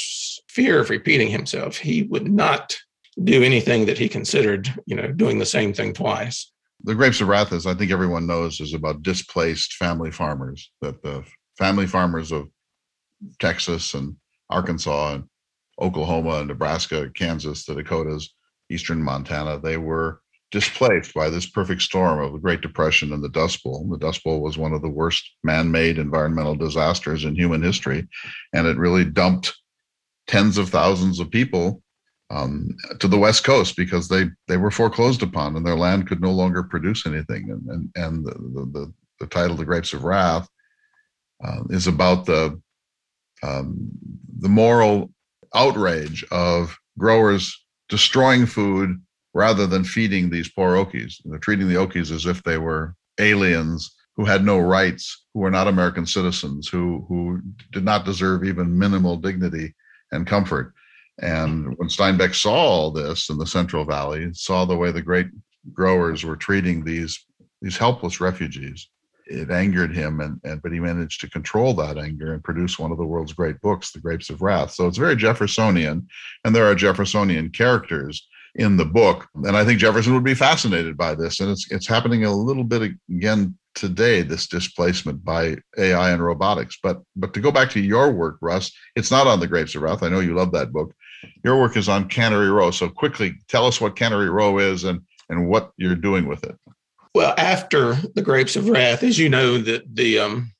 fear 0.49 0.80
of 0.80 0.90
repeating 0.90 1.28
himself 1.28 1.76
he 1.76 2.03
would 2.05 2.30
not 2.30 2.76
do 3.24 3.42
anything 3.42 3.86
that 3.86 3.99
he 3.99 4.09
considered, 4.09 4.72
you 4.86 4.96
know, 4.96 5.12
doing 5.12 5.38
the 5.38 5.46
same 5.46 5.72
thing 5.72 5.92
twice. 5.92 6.51
The 6.84 6.94
Grapes 6.94 7.20
of 7.20 7.28
Wrath, 7.28 7.53
as 7.53 7.66
I 7.66 7.74
think 7.74 7.90
everyone 7.90 8.26
knows, 8.26 8.61
is 8.61 8.72
about 8.72 9.03
displaced 9.03 9.74
family 9.74 10.11
farmers. 10.11 10.70
That 10.80 11.03
the 11.03 11.24
family 11.59 11.86
farmers 11.86 12.30
of 12.30 12.49
Texas 13.40 13.94
and 13.94 14.16
Arkansas 14.49 15.14
and 15.14 15.24
Oklahoma 15.80 16.38
and 16.38 16.49
Nebraska, 16.49 17.11
Kansas, 17.14 17.64
the 17.64 17.74
Dakotas, 17.74 18.32
eastern 18.70 19.03
Montana, 19.03 19.59
they 19.59 19.76
were 19.76 20.20
displaced 20.51 21.12
by 21.14 21.28
this 21.28 21.46
perfect 21.46 21.82
storm 21.82 22.20
of 22.20 22.32
the 22.32 22.38
Great 22.38 22.61
Depression 22.61 23.12
and 23.12 23.22
the 23.22 23.28
Dust 23.28 23.62
Bowl. 23.62 23.86
The 23.90 23.99
Dust 23.99 24.24
Bowl 24.24 24.40
was 24.40 24.57
one 24.57 24.72
of 24.72 24.80
the 24.80 24.88
worst 24.88 25.30
man 25.42 25.70
made 25.70 25.99
environmental 25.99 26.55
disasters 26.55 27.24
in 27.24 27.34
human 27.34 27.62
history. 27.62 28.09
And 28.55 28.66
it 28.66 28.78
really 28.78 29.05
dumped 29.05 29.55
tens 30.28 30.58
of 30.58 30.68
thousands 30.68 31.18
of 31.18 31.30
people 31.30 31.82
um, 32.30 32.76
to 33.00 33.08
the 33.08 33.18
west 33.18 33.42
coast 33.42 33.76
because 33.76 34.08
they 34.08 34.26
they 34.46 34.58
were 34.58 34.70
foreclosed 34.70 35.22
upon 35.22 35.56
and 35.56 35.66
their 35.66 35.76
land 35.76 36.06
could 36.06 36.20
no 36.20 36.30
longer 36.30 36.62
produce 36.62 37.06
anything. 37.06 37.50
And 37.50 37.68
and, 37.68 37.90
and 37.96 38.24
the, 38.24 38.32
the, 38.72 38.92
the 39.20 39.26
title, 39.26 39.56
"The 39.56 39.64
Grapes 39.64 39.94
of 39.94 40.04
Wrath," 40.04 40.48
uh, 41.44 41.62
is 41.70 41.86
about 41.86 42.26
the 42.26 42.60
um, 43.42 43.90
the 44.38 44.48
moral 44.48 45.10
outrage 45.54 46.24
of 46.30 46.76
growers 46.98 47.64
destroying 47.88 48.44
food 48.44 49.00
rather 49.32 49.66
than 49.66 49.84
feeding 49.84 50.28
these 50.28 50.50
poor 50.50 50.74
Okies. 50.74 51.14
They're 51.24 51.38
treating 51.38 51.68
the 51.68 51.76
Okies 51.76 52.10
as 52.10 52.26
if 52.26 52.42
they 52.42 52.58
were 52.58 52.94
aliens 53.18 53.94
who 54.16 54.24
had 54.24 54.44
no 54.44 54.58
rights, 54.58 55.24
who 55.32 55.40
were 55.40 55.50
not 55.50 55.68
American 55.68 56.04
citizens, 56.04 56.68
who 56.68 57.06
who 57.08 57.40
did 57.72 57.84
not 57.84 58.04
deserve 58.04 58.44
even 58.44 58.78
minimal 58.78 59.16
dignity 59.16 59.74
and 60.12 60.26
comfort. 60.26 60.72
And 61.20 61.64
mm-hmm. 61.64 61.72
when 61.72 61.88
Steinbeck 61.88 62.34
saw 62.34 62.54
all 62.54 62.90
this 62.90 63.30
in 63.30 63.38
the 63.38 63.46
Central 63.46 63.84
Valley, 63.84 64.30
saw 64.34 64.64
the 64.64 64.76
way 64.76 64.90
the 64.90 65.02
great 65.02 65.28
growers 65.72 66.24
were 66.24 66.36
treating 66.36 66.84
these 66.84 67.24
these 67.61 67.76
helpless 67.76 68.20
refugees, 68.20 68.88
it 69.26 69.50
angered 69.50 69.94
him 69.94 70.20
and, 70.20 70.40
and 70.44 70.62
but 70.62 70.72
he 70.72 70.80
managed 70.80 71.20
to 71.20 71.30
control 71.30 71.74
that 71.74 71.98
anger 71.98 72.32
and 72.32 72.44
produce 72.44 72.78
one 72.78 72.92
of 72.92 72.98
the 72.98 73.04
world's 73.04 73.32
great 73.32 73.61
books 73.61 73.92
the 73.92 74.00
grapes 74.00 74.30
of 74.30 74.42
wrath. 74.42 74.70
So 74.72 74.86
it's 74.86 74.96
very 74.96 75.16
jeffersonian 75.16 76.06
and 76.44 76.54
there 76.54 76.66
are 76.66 76.74
jeffersonian 76.74 77.50
characters 77.50 78.26
in 78.54 78.76
the 78.76 78.84
book. 78.84 79.26
And 79.34 79.56
i 79.56 79.64
think 79.64 79.80
jefferson 79.80 80.14
would 80.14 80.24
be 80.24 80.34
fascinated 80.34 80.96
by 80.96 81.14
this 81.14 81.40
and 81.40 81.50
it's 81.50 81.70
it's 81.70 81.86
happening 81.86 82.24
a 82.24 82.34
little 82.34 82.64
bit 82.64 82.92
again 83.11 83.57
today 83.78 84.22
this 84.22 84.46
displacement 84.46 85.24
by 85.24 85.56
ai 85.78 86.10
and 86.10 86.22
robotics. 86.22 86.78
But 86.82 87.00
but 87.16 87.32
to 87.34 87.40
go 87.40 87.50
back 87.50 87.70
to 87.70 87.80
your 87.80 88.12
work 88.12 88.38
russ 88.40 88.72
it's 88.96 89.10
not 89.10 89.26
on 89.26 89.40
the 89.40 89.46
grapes 89.46 89.74
of 89.74 89.82
wrath. 89.82 90.02
I 90.02 90.08
know 90.08 90.20
you 90.20 90.34
love 90.34 90.52
that 90.52 90.72
book. 90.72 90.94
Your 91.44 91.60
work 91.60 91.76
is 91.76 91.88
on 91.88 92.08
cannery 92.08 92.50
row. 92.50 92.70
So 92.70 92.88
quickly 92.88 93.34
tell 93.48 93.66
us 93.66 93.80
what 93.80 93.96
cannery 93.96 94.30
row 94.30 94.58
is 94.58 94.84
and 94.84 95.00
and 95.28 95.48
what 95.48 95.70
you're 95.76 95.94
doing 95.94 96.26
with 96.26 96.44
it. 96.44 96.56
Well, 97.14 97.34
after 97.36 97.94
the 98.14 98.22
Grapes 98.22 98.56
of 98.56 98.68
Wrath, 98.68 99.02
as 99.02 99.18
you 99.18 99.28
know, 99.28 99.58
that 99.58 99.94
the 99.94 100.18
um, 100.18 100.52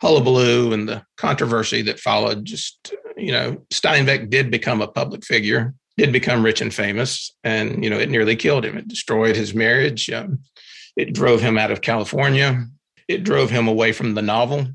hullabaloo 0.00 0.72
and 0.72 0.88
the 0.88 1.04
controversy 1.16 1.82
that 1.82 1.98
followed, 1.98 2.44
just 2.44 2.94
you 3.16 3.32
know, 3.32 3.62
Steinbeck 3.72 4.30
did 4.30 4.50
become 4.50 4.80
a 4.80 4.88
public 4.88 5.24
figure, 5.24 5.74
did 5.96 6.12
become 6.12 6.44
rich 6.44 6.60
and 6.60 6.72
famous, 6.72 7.34
and 7.42 7.82
you 7.82 7.90
know, 7.90 7.98
it 7.98 8.10
nearly 8.10 8.36
killed 8.36 8.64
him. 8.64 8.76
It 8.76 8.88
destroyed 8.88 9.36
his 9.36 9.54
marriage. 9.54 10.10
Um, 10.10 10.40
it 10.96 11.12
drove 11.12 11.40
him 11.40 11.58
out 11.58 11.70
of 11.70 11.80
California. 11.80 12.66
It 13.08 13.24
drove 13.24 13.50
him 13.50 13.68
away 13.68 13.92
from 13.92 14.14
the 14.14 14.22
novel. 14.22 14.66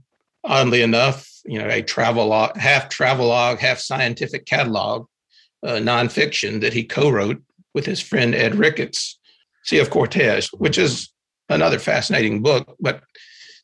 Oddly 0.43 0.81
enough, 0.81 1.29
you 1.45 1.59
know, 1.59 1.67
a 1.67 1.81
travel 1.81 2.31
half 2.55 2.89
travelogue, 2.89 3.59
half 3.59 3.79
scientific 3.79 4.45
catalog, 4.45 5.07
uh, 5.63 5.73
nonfiction 5.73 6.61
that 6.61 6.73
he 6.73 6.83
co-wrote 6.83 7.41
with 7.73 7.85
his 7.85 7.99
friend 7.99 8.33
Ed 8.35 8.55
Ricketts, 8.55 9.19
Sea 9.63 9.79
of 9.79 9.89
Cortez, 9.89 10.47
which 10.53 10.77
is 10.77 11.09
another 11.49 11.79
fascinating 11.79 12.41
book, 12.41 12.75
but 12.79 13.01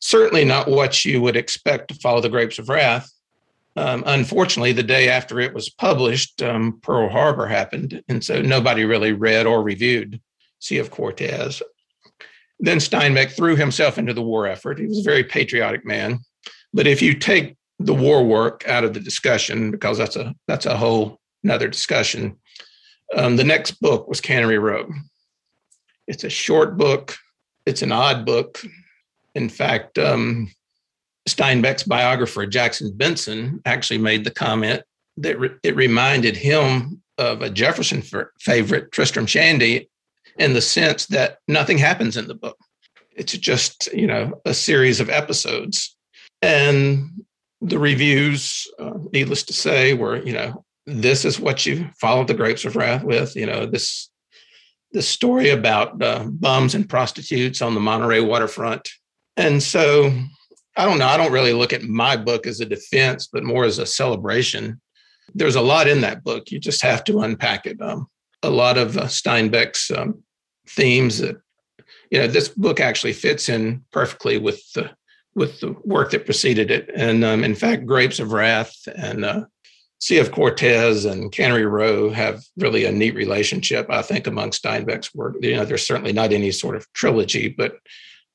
certainly 0.00 0.44
not 0.44 0.68
what 0.68 1.04
you 1.04 1.20
would 1.22 1.36
expect 1.36 1.88
to 1.88 1.94
follow 1.94 2.20
the 2.20 2.28
Grapes 2.28 2.58
of 2.58 2.68
Wrath. 2.68 3.10
Um, 3.76 4.02
unfortunately, 4.06 4.72
the 4.72 4.82
day 4.82 5.08
after 5.08 5.38
it 5.38 5.52
was 5.52 5.68
published, 5.68 6.42
um, 6.42 6.80
Pearl 6.82 7.08
Harbor 7.08 7.46
happened, 7.46 8.02
and 8.08 8.24
so 8.24 8.40
nobody 8.40 8.84
really 8.84 9.12
read 9.12 9.46
or 9.46 9.62
reviewed 9.62 10.20
Sea 10.60 10.78
of 10.78 10.90
Cortez. 10.90 11.62
Then 12.58 12.78
Steinbeck 12.78 13.32
threw 13.32 13.56
himself 13.56 13.98
into 13.98 14.14
the 14.14 14.22
war 14.22 14.46
effort. 14.46 14.78
He 14.78 14.86
was 14.86 15.00
a 15.00 15.02
very 15.10 15.24
patriotic 15.24 15.84
man, 15.84 16.20
but 16.72 16.86
if 16.86 17.02
you 17.02 17.14
take 17.14 17.56
the 17.78 17.94
war 17.94 18.24
work 18.24 18.66
out 18.66 18.84
of 18.84 18.94
the 18.94 19.00
discussion, 19.00 19.70
because 19.70 19.98
that's 19.98 20.16
a 20.16 20.34
that's 20.48 20.66
a 20.66 20.76
whole 20.76 21.20
another 21.44 21.68
discussion. 21.68 22.36
Um, 23.14 23.36
the 23.36 23.44
next 23.44 23.80
book 23.80 24.08
was 24.08 24.20
Cannery 24.20 24.58
Row. 24.58 24.88
It's 26.08 26.24
a 26.24 26.30
short 26.30 26.76
book 26.76 27.16
it's 27.66 27.82
an 27.82 27.92
odd 27.92 28.24
book. 28.24 28.62
In 29.34 29.48
fact, 29.48 29.98
um, 29.98 30.50
Steinbeck's 31.28 31.82
biographer, 31.82 32.46
Jackson 32.46 32.96
Benson, 32.96 33.60
actually 33.66 33.98
made 33.98 34.24
the 34.24 34.30
comment 34.30 34.82
that 35.18 35.38
re- 35.38 35.56
it 35.62 35.74
reminded 35.74 36.36
him 36.36 37.02
of 37.18 37.42
a 37.42 37.50
Jefferson 37.50 37.98
f- 37.98 38.28
favorite, 38.40 38.92
Tristram 38.92 39.26
Shandy, 39.26 39.90
in 40.38 40.52
the 40.52 40.60
sense 40.60 41.06
that 41.06 41.38
nothing 41.48 41.78
happens 41.78 42.16
in 42.16 42.28
the 42.28 42.34
book. 42.34 42.58
It's 43.16 43.32
just, 43.32 43.92
you 43.92 44.06
know, 44.06 44.40
a 44.44 44.52
series 44.52 45.00
of 45.00 45.08
episodes. 45.08 45.96
And 46.42 47.24
the 47.60 47.78
reviews, 47.78 48.66
uh, 48.78 48.98
needless 49.12 49.42
to 49.44 49.52
say, 49.52 49.94
were, 49.94 50.22
you 50.22 50.32
know, 50.32 50.64
this 50.84 51.24
is 51.24 51.40
what 51.40 51.64
you 51.66 51.88
followed 52.00 52.28
the 52.28 52.34
grapes 52.34 52.64
of 52.64 52.76
wrath 52.76 53.02
with, 53.02 53.34
you 53.34 53.46
know, 53.46 53.66
this 53.66 54.10
the 54.92 55.02
story 55.02 55.50
about 55.50 56.00
uh, 56.02 56.24
bums 56.30 56.74
and 56.74 56.88
prostitutes 56.88 57.60
on 57.60 57.74
the 57.74 57.80
Monterey 57.80 58.20
waterfront. 58.20 58.88
And 59.36 59.62
so 59.62 60.12
I 60.76 60.84
don't 60.84 60.98
know. 60.98 61.06
I 61.06 61.16
don't 61.16 61.32
really 61.32 61.52
look 61.52 61.72
at 61.72 61.82
my 61.82 62.16
book 62.16 62.46
as 62.46 62.60
a 62.60 62.66
defense, 62.66 63.28
but 63.30 63.44
more 63.44 63.64
as 63.64 63.78
a 63.78 63.86
celebration. 63.86 64.80
There's 65.34 65.56
a 65.56 65.60
lot 65.60 65.88
in 65.88 66.02
that 66.02 66.22
book. 66.22 66.50
You 66.50 66.58
just 66.58 66.82
have 66.82 67.02
to 67.04 67.20
unpack 67.20 67.66
it. 67.66 67.80
Um, 67.80 68.06
a 68.42 68.50
lot 68.50 68.78
of 68.78 68.96
uh, 68.96 69.04
Steinbeck's 69.04 69.90
um, 69.90 70.22
themes 70.68 71.18
that, 71.18 71.36
you 72.10 72.20
know, 72.20 72.26
this 72.26 72.48
book 72.48 72.80
actually 72.80 73.12
fits 73.12 73.48
in 73.48 73.84
perfectly 73.90 74.38
with 74.38 74.60
the 74.72 74.90
with 75.34 75.60
the 75.60 75.76
work 75.84 76.10
that 76.10 76.24
preceded 76.24 76.70
it. 76.70 76.90
And 76.94 77.22
um, 77.22 77.44
in 77.44 77.54
fact, 77.54 77.84
Grapes 77.84 78.20
of 78.20 78.32
Wrath 78.32 78.74
and 78.96 79.24
uh, 79.24 79.44
Sea 79.98 80.18
of 80.18 80.32
Cortez 80.32 81.04
and 81.04 81.30
Cannery 81.30 81.66
Row 81.66 82.10
have 82.10 82.42
really 82.56 82.86
a 82.86 82.92
neat 82.92 83.14
relationship, 83.14 83.86
I 83.90 84.02
think, 84.02 84.26
among 84.26 84.50
Steinbeck's 84.50 85.14
work. 85.14 85.36
You 85.40 85.56
know, 85.56 85.64
there's 85.64 85.86
certainly 85.86 86.12
not 86.12 86.32
any 86.32 86.52
sort 86.52 86.76
of 86.76 86.90
trilogy, 86.94 87.48
but 87.48 87.76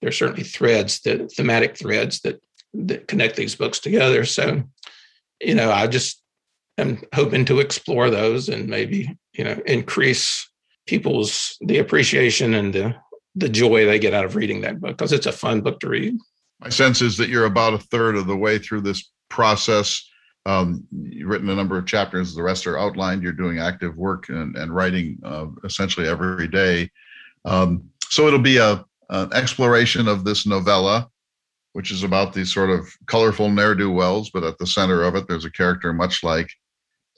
there's 0.02 0.18
certainly 0.18 0.44
threads, 0.44 1.00
the 1.02 1.28
thematic 1.36 1.78
threads 1.78 2.22
that 2.22 2.40
that 2.74 3.08
connect 3.08 3.36
these 3.36 3.56
books 3.56 3.80
together. 3.80 4.24
So, 4.26 4.64
you 5.42 5.56
know, 5.56 5.72
I 5.72 5.88
just 5.88 6.22
am 6.78 7.02
hoping 7.14 7.46
to 7.46 7.60
explore 7.60 8.10
those 8.10 8.48
and 8.48 8.68
maybe, 8.68 9.18
you 9.34 9.44
know, 9.44 9.60
increase 9.66 10.50
people's 10.88 11.58
the 11.62 11.80
appreciation 11.80 12.54
and 12.54 12.74
the 12.74 12.96
the 13.36 13.50
joy 13.50 13.86
they 13.86 14.00
get 14.00 14.14
out 14.14 14.26
of 14.26 14.36
reading 14.36 14.62
that 14.62 14.80
book 14.82 14.98
because 14.98 15.14
it's 15.14 15.26
a 15.26 15.32
fun 15.32 15.62
book 15.62 15.80
to 15.80 15.88
read. 15.88 16.18
My 16.60 16.70
sense 16.70 17.02
is 17.02 17.16
that 17.18 17.30
you're 17.30 17.46
about 17.46 17.74
a 17.74 17.80
third 17.80 18.16
of 18.16 18.28
the 18.28 18.36
way 18.36 18.60
through 18.60 18.82
this 18.82 19.10
process 19.30 20.04
um, 20.46 20.86
you've 20.92 21.30
written 21.30 21.50
a 21.50 21.56
number 21.56 21.78
of 21.78 21.86
chapters. 21.86 22.34
The 22.34 22.44
rest 22.44 22.66
are 22.66 22.80
outlined. 22.80 23.22
You're 23.22 23.32
doing 23.32 23.60
active 23.60 23.96
work 23.96 24.30
and, 24.30 24.56
and 24.56 24.74
writing 24.74 25.20
uh, 25.24 25.48
essentially 25.64 26.08
every 26.08 26.48
day. 26.48 26.90
Um, 27.46 27.90
so 28.10 28.28
it'll 28.28 28.40
be 28.40 28.58
a 28.58 28.86
an 29.10 29.34
exploration 29.34 30.08
of 30.08 30.24
this 30.24 30.48
novella, 30.48 31.10
which 31.74 31.92
is 31.92 32.04
about 32.04 32.32
these 32.32 32.52
sort 32.52 32.70
of 32.70 32.88
colorful 33.08 33.50
ne'er 33.50 33.76
do 33.76 33.92
wells. 33.92 34.30
But 34.30 34.46
at 34.46 34.58
the 34.58 34.66
center 34.66 35.04
of 35.04 35.16
it, 35.16 35.28
there's 35.28 35.46
a 35.46 35.52
character 35.52 35.92
much 35.92 36.24
like 36.24 36.50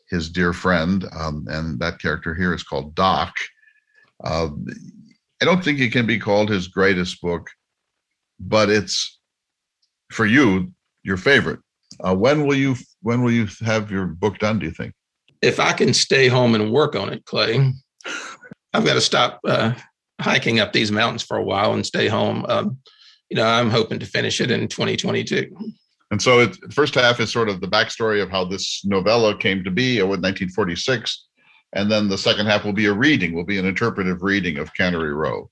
his 0.10 0.30
dear 0.30 0.54
friend, 0.54 1.06
um, 1.16 1.46
and 1.50 1.80
that 1.80 2.00
character 2.00 2.34
here 2.34 2.54
is 2.54 2.64
called 2.64 2.96
Doc. 2.96 3.34
Uh, 4.24 4.50
I 5.42 5.46
don't 5.46 5.64
think 5.64 5.80
it 5.80 5.92
can 5.92 6.06
be 6.06 6.20
called 6.20 6.50
his 6.50 6.68
greatest 6.68 7.22
book, 7.22 7.50
but 8.40 8.70
it's 8.70 9.20
for 10.12 10.26
you 10.26 10.72
your 11.04 11.18
favorite 11.18 11.60
uh, 12.04 12.16
when 12.16 12.46
will 12.46 12.56
you 12.56 12.76
when 13.02 13.22
will 13.22 13.32
you 13.32 13.48
have 13.62 13.92
your 13.92 14.08
book 14.08 14.40
done? 14.40 14.60
Do 14.60 14.66
you 14.66 14.72
think? 14.72 14.94
If 15.42 15.60
I 15.60 15.74
can 15.74 15.94
stay 15.94 16.28
home 16.28 16.56
and 16.56 16.72
work 16.72 16.96
on 16.96 17.12
it, 17.12 17.26
Clay, 17.26 17.74
I've 18.74 18.86
got 18.86 18.94
to 18.94 19.02
stop 19.02 19.40
uh, 19.46 19.74
hiking 20.22 20.60
up 20.60 20.72
these 20.72 20.92
mountains 20.92 21.24
for 21.24 21.38
a 21.38 21.44
while 21.44 21.74
and 21.74 21.86
stay 21.86 22.08
home. 22.08 22.46
Um, 22.48 22.78
you 23.30 23.36
know, 23.36 23.46
I'm 23.46 23.70
hoping 23.70 24.00
to 24.00 24.06
finish 24.06 24.40
it 24.40 24.52
in 24.52 24.68
2022. 24.68 25.50
And 26.12 26.22
so, 26.22 26.40
it, 26.40 26.58
the 26.62 26.74
first 26.74 26.96
half 26.96 27.20
is 27.20 27.32
sort 27.32 27.50
of 27.50 27.60
the 27.60 27.68
backstory 27.68 28.22
of 28.22 28.30
how 28.30 28.46
this 28.46 28.86
novella 28.86 29.36
came 29.38 29.64
to 29.64 29.72
be, 29.72 30.00
uh, 30.00 30.06
with 30.06 30.22
1946, 30.22 31.28
and 31.74 31.92
then 31.92 32.08
the 32.08 32.18
second 32.18 32.46
half 32.46 32.64
will 32.64 32.74
be 32.74 32.86
a 32.86 32.94
reading, 32.94 33.34
will 33.34 33.44
be 33.44 33.58
an 33.58 33.66
interpretive 33.66 34.22
reading 34.22 34.58
of 34.58 34.74
Cannery 34.74 35.14
Row. 35.14 35.50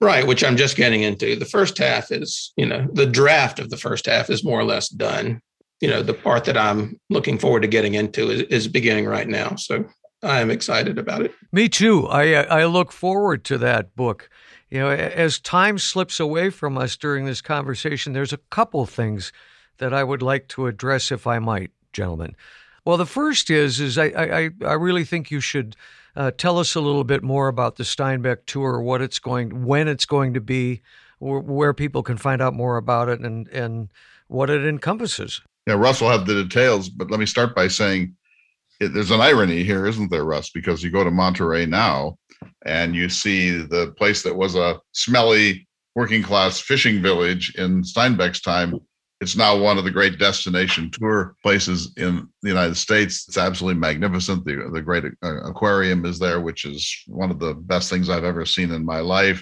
Right, 0.00 0.26
which 0.26 0.42
I'm 0.42 0.56
just 0.56 0.76
getting 0.76 1.02
into. 1.02 1.36
The 1.36 1.44
first 1.44 1.78
half 1.78 2.10
is, 2.10 2.52
you 2.56 2.66
know, 2.66 2.88
the 2.92 3.06
draft 3.06 3.60
of 3.60 3.70
the 3.70 3.76
first 3.76 4.06
half 4.06 4.30
is 4.30 4.42
more 4.42 4.58
or 4.58 4.64
less 4.64 4.88
done. 4.88 5.40
You 5.80 5.88
know 5.88 6.00
the 6.00 6.14
part 6.14 6.44
that 6.44 6.56
i'm 6.56 7.00
looking 7.10 7.38
forward 7.38 7.62
to 7.62 7.66
getting 7.66 7.94
into 7.94 8.30
is, 8.30 8.42
is 8.42 8.68
beginning 8.68 9.04
right 9.06 9.26
now 9.26 9.56
so 9.56 9.84
i 10.22 10.40
am 10.40 10.48
excited 10.48 10.96
about 10.96 11.22
it. 11.22 11.34
Me 11.50 11.68
too. 11.68 12.06
I 12.06 12.34
i 12.34 12.64
look 12.66 12.92
forward 12.92 13.42
to 13.46 13.58
that 13.58 13.96
book. 13.96 14.30
You 14.70 14.78
know 14.78 14.90
as 14.90 15.40
time 15.40 15.78
slips 15.78 16.20
away 16.20 16.50
from 16.50 16.78
us 16.78 16.96
during 16.96 17.24
this 17.24 17.40
conversation 17.40 18.12
there's 18.12 18.32
a 18.32 18.38
couple 18.50 18.86
things 18.86 19.32
that 19.78 19.92
i 19.92 20.04
would 20.04 20.22
like 20.22 20.46
to 20.48 20.68
address 20.68 21.10
if 21.10 21.26
i 21.26 21.40
might 21.40 21.72
gentlemen 21.92 22.36
well 22.84 22.96
the 22.96 23.06
first 23.06 23.50
is 23.50 23.80
is 23.80 23.98
i 23.98 24.06
i 24.06 24.50
i 24.66 24.72
really 24.72 25.04
think 25.04 25.30
you 25.30 25.40
should 25.40 25.76
uh, 26.14 26.30
tell 26.30 26.58
us 26.58 26.74
a 26.74 26.80
little 26.80 27.04
bit 27.04 27.22
more 27.22 27.48
about 27.48 27.76
the 27.76 27.84
steinbeck 27.84 28.38
tour 28.44 28.80
what 28.80 29.00
it's 29.00 29.18
going 29.18 29.64
when 29.64 29.88
it's 29.88 30.04
going 30.04 30.34
to 30.34 30.40
be 30.40 30.82
where 31.20 31.72
people 31.72 32.02
can 32.02 32.18
find 32.18 32.42
out 32.42 32.52
more 32.52 32.76
about 32.76 33.08
it 33.08 33.20
and 33.20 33.48
and 33.48 33.88
what 34.28 34.50
it 34.50 34.64
encompasses 34.64 35.40
yeah, 35.66 35.74
Russ 35.74 36.00
will 36.00 36.10
have 36.10 36.26
the 36.26 36.42
details, 36.42 36.88
but 36.88 37.10
let 37.10 37.20
me 37.20 37.26
start 37.26 37.54
by 37.54 37.68
saying 37.68 38.14
it, 38.80 38.88
there's 38.88 39.12
an 39.12 39.20
irony 39.20 39.62
here, 39.62 39.86
isn't 39.86 40.10
there, 40.10 40.24
Russ? 40.24 40.50
Because 40.50 40.82
you 40.82 40.90
go 40.90 41.04
to 41.04 41.10
Monterey 41.10 41.66
now 41.66 42.18
and 42.64 42.96
you 42.96 43.08
see 43.08 43.50
the 43.50 43.94
place 43.96 44.22
that 44.24 44.34
was 44.34 44.56
a 44.56 44.80
smelly 44.92 45.68
working 45.94 46.22
class 46.22 46.58
fishing 46.58 47.00
village 47.00 47.54
in 47.56 47.82
Steinbeck's 47.82 48.40
time. 48.40 48.74
It's 49.22 49.36
now 49.36 49.56
one 49.56 49.78
of 49.78 49.84
the 49.84 49.90
great 49.92 50.18
destination 50.18 50.90
tour 50.90 51.36
places 51.44 51.92
in 51.96 52.28
the 52.42 52.48
United 52.48 52.74
States. 52.74 53.24
It's 53.28 53.38
absolutely 53.38 53.78
magnificent. 53.78 54.44
The, 54.44 54.68
the 54.72 54.82
great 54.82 55.04
uh, 55.04 55.42
aquarium 55.44 56.04
is 56.04 56.18
there, 56.18 56.40
which 56.40 56.64
is 56.64 56.92
one 57.06 57.30
of 57.30 57.38
the 57.38 57.54
best 57.54 57.88
things 57.88 58.10
I've 58.10 58.24
ever 58.24 58.44
seen 58.44 58.72
in 58.72 58.84
my 58.84 58.98
life. 58.98 59.40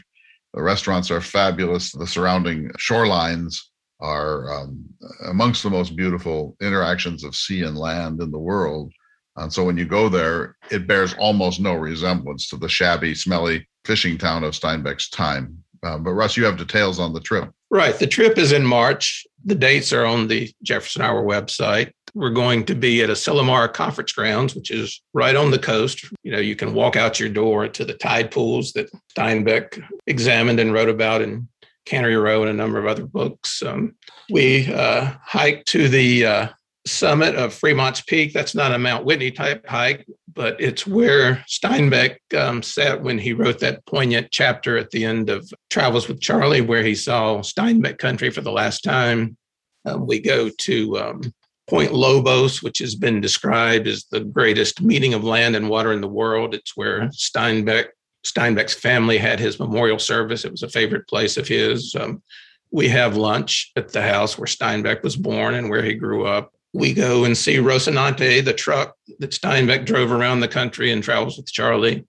The 0.52 0.62
restaurants 0.62 1.10
are 1.10 1.22
fabulous. 1.22 1.92
The 1.92 2.06
surrounding 2.06 2.68
shorelines 2.72 3.56
are 4.00 4.52
um, 4.52 4.84
amongst 5.26 5.62
the 5.62 5.70
most 5.70 5.96
beautiful 5.96 6.58
interactions 6.60 7.24
of 7.24 7.34
sea 7.34 7.62
and 7.62 7.78
land 7.78 8.20
in 8.20 8.30
the 8.30 8.38
world. 8.38 8.92
And 9.36 9.50
so 9.50 9.64
when 9.64 9.78
you 9.78 9.86
go 9.86 10.10
there, 10.10 10.56
it 10.70 10.86
bears 10.86 11.14
almost 11.14 11.58
no 11.58 11.72
resemblance 11.72 12.50
to 12.50 12.58
the 12.58 12.68
shabby, 12.68 13.14
smelly 13.14 13.66
fishing 13.86 14.18
town 14.18 14.44
of 14.44 14.52
Steinbeck's 14.52 15.08
time. 15.08 15.64
Uh, 15.82 15.96
but 15.96 16.12
Russ, 16.12 16.36
you 16.36 16.44
have 16.44 16.58
details 16.58 17.00
on 17.00 17.14
the 17.14 17.20
trip. 17.20 17.50
Right. 17.70 17.98
The 17.98 18.06
trip 18.06 18.36
is 18.36 18.52
in 18.52 18.66
March. 18.66 19.24
The 19.44 19.54
dates 19.54 19.92
are 19.92 20.04
on 20.04 20.28
the 20.28 20.52
Jefferson 20.62 21.02
Hour 21.02 21.22
website. 21.24 21.92
We're 22.14 22.30
going 22.30 22.64
to 22.66 22.74
be 22.74 23.02
at 23.02 23.10
Asilomar 23.10 23.72
Conference 23.72 24.12
Grounds, 24.12 24.54
which 24.54 24.70
is 24.70 25.00
right 25.14 25.36
on 25.36 25.50
the 25.50 25.58
coast. 25.58 26.04
You 26.22 26.32
know, 26.32 26.38
you 26.38 26.56
can 26.56 26.74
walk 26.74 26.96
out 26.96 27.20
your 27.20 27.28
door 27.28 27.68
to 27.68 27.84
the 27.84 27.94
tide 27.94 28.30
pools 28.30 28.72
that 28.72 28.90
Steinbeck 29.16 29.82
examined 30.06 30.60
and 30.60 30.72
wrote 30.72 30.88
about 30.88 31.22
in 31.22 31.48
Cannery 31.86 32.16
Row 32.16 32.42
and 32.42 32.50
a 32.50 32.54
number 32.54 32.78
of 32.78 32.86
other 32.86 33.06
books. 33.06 33.62
Um, 33.62 33.94
we 34.30 34.72
uh, 34.72 35.12
hiked 35.24 35.68
to 35.68 35.88
the 35.88 36.26
uh, 36.26 36.48
summit 36.86 37.34
of 37.34 37.54
Fremont's 37.54 38.00
Peak. 38.00 38.32
That's 38.32 38.54
not 38.54 38.72
a 38.72 38.78
Mount 38.78 39.04
Whitney 39.04 39.30
type 39.30 39.66
hike, 39.66 40.06
but 40.32 40.60
it's 40.60 40.86
where 40.86 41.44
Steinbeck 41.48 42.16
um, 42.36 42.62
sat 42.62 43.02
when 43.02 43.18
he 43.18 43.32
wrote 43.32 43.58
that 43.60 43.84
poignant 43.86 44.28
chapter 44.30 44.78
at 44.78 44.90
the 44.90 45.04
end 45.04 45.30
of 45.30 45.50
Travels 45.68 46.08
with 46.08 46.20
Charley, 46.20 46.60
where 46.60 46.82
he 46.82 46.94
saw 46.94 47.38
Steinbeck 47.38 47.98
country 47.98 48.30
for 48.30 48.40
the 48.40 48.52
last 48.52 48.82
time. 48.82 49.36
Um, 49.84 50.06
we 50.06 50.20
go 50.20 50.48
to 50.48 50.98
um, 50.98 51.34
Point 51.68 51.92
Lobos, 51.92 52.62
which 52.62 52.78
has 52.78 52.94
been 52.94 53.20
described 53.20 53.86
as 53.86 54.04
the 54.10 54.20
greatest 54.20 54.82
meeting 54.82 55.14
of 55.14 55.24
land 55.24 55.56
and 55.56 55.68
water 55.68 55.92
in 55.92 56.00
the 56.00 56.08
world. 56.08 56.54
It's 56.54 56.76
where 56.76 57.08
Steinbeck 57.08 57.88
Steinbeck's 58.26 58.74
family 58.74 59.16
had 59.18 59.40
his 59.40 59.58
memorial 59.58 59.98
service. 59.98 60.44
It 60.44 60.50
was 60.50 60.62
a 60.62 60.68
favorite 60.68 61.08
place 61.08 61.36
of 61.36 61.48
his. 61.48 61.94
Um, 61.98 62.22
we 62.70 62.88
have 62.88 63.16
lunch 63.16 63.72
at 63.76 63.92
the 63.92 64.02
house 64.02 64.38
where 64.38 64.46
Steinbeck 64.46 65.02
was 65.02 65.16
born 65.16 65.54
and 65.54 65.70
where 65.70 65.82
he 65.82 65.94
grew 65.94 66.26
up. 66.26 66.52
We 66.72 66.92
go 66.94 67.24
and 67.24 67.36
see 67.36 67.56
Rocinante, 67.56 68.44
the 68.44 68.52
truck 68.52 68.94
that 69.18 69.30
Steinbeck 69.30 69.86
drove 69.86 70.12
around 70.12 70.40
the 70.40 70.48
country 70.48 70.92
and 70.92 71.02
travels 71.02 71.36
with 71.36 71.50
Charley. 71.50 72.06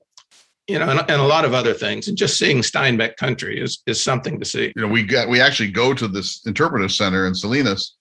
You 0.67 0.79
know, 0.79 0.89
and, 0.89 0.99
and 0.99 1.21
a 1.21 1.25
lot 1.25 1.43
of 1.43 1.53
other 1.53 1.73
things. 1.73 2.07
And 2.07 2.17
just 2.17 2.37
seeing 2.37 2.59
Steinbeck 2.59 3.17
country 3.17 3.59
is 3.59 3.81
is 3.87 4.01
something 4.01 4.39
to 4.39 4.45
see. 4.45 4.71
You 4.75 4.83
know, 4.83 4.87
we 4.87 5.03
got 5.03 5.27
we 5.27 5.41
actually 5.41 5.71
go 5.71 5.93
to 5.93 6.07
this 6.07 6.45
interpretive 6.45 6.91
center 6.91 7.25
in 7.25 7.33
Salinas, 7.33 7.97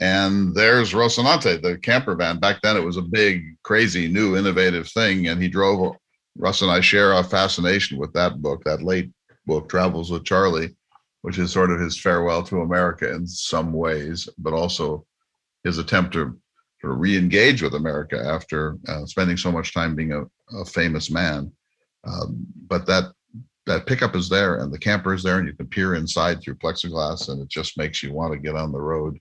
and 0.00 0.54
there's 0.54 0.94
Rocinante, 0.94 1.60
the 1.60 1.76
camper 1.78 2.16
van. 2.16 2.40
Back 2.40 2.60
then, 2.62 2.76
it 2.76 2.84
was 2.84 2.96
a 2.96 3.02
big, 3.02 3.42
crazy, 3.62 4.08
new, 4.08 4.36
innovative 4.36 4.88
thing, 4.88 5.28
and 5.28 5.40
he 5.40 5.48
drove. 5.48 5.96
Russ 6.36 6.62
and 6.62 6.70
I 6.70 6.80
share 6.80 7.12
our 7.12 7.24
fascination 7.24 7.98
with 7.98 8.12
that 8.12 8.40
book, 8.40 8.62
that 8.64 8.82
late 8.82 9.10
book, 9.44 9.68
Travels 9.68 10.12
with 10.12 10.24
Charley, 10.24 10.76
which 11.22 11.38
is 11.38 11.50
sort 11.50 11.72
of 11.72 11.80
his 11.80 11.98
farewell 11.98 12.44
to 12.44 12.62
America 12.62 13.12
in 13.12 13.26
some 13.26 13.72
ways, 13.72 14.28
but 14.38 14.52
also 14.52 15.04
his 15.68 15.78
attempt 15.78 16.12
to 16.14 16.36
of 16.84 17.00
re-engage 17.00 17.60
with 17.62 17.74
America 17.74 18.18
after 18.24 18.78
uh, 18.88 19.04
spending 19.04 19.36
so 19.36 19.50
much 19.50 19.74
time 19.74 19.96
being 19.96 20.12
a, 20.12 20.22
a 20.60 20.64
famous 20.64 21.10
man. 21.10 21.50
Um, 22.04 22.46
but 22.66 22.86
that 22.86 23.12
that 23.66 23.86
pickup 23.86 24.16
is 24.16 24.28
there, 24.30 24.56
and 24.60 24.72
the 24.72 24.78
camper 24.78 25.12
is 25.12 25.22
there, 25.22 25.38
and 25.38 25.46
you 25.46 25.52
can 25.52 25.66
peer 25.66 25.94
inside 25.94 26.40
through 26.40 26.54
plexiglass, 26.54 27.28
and 27.28 27.42
it 27.42 27.48
just 27.48 27.76
makes 27.76 28.02
you 28.02 28.12
want 28.12 28.32
to 28.32 28.38
get 28.38 28.54
on 28.54 28.72
the 28.72 28.80
road 28.80 29.18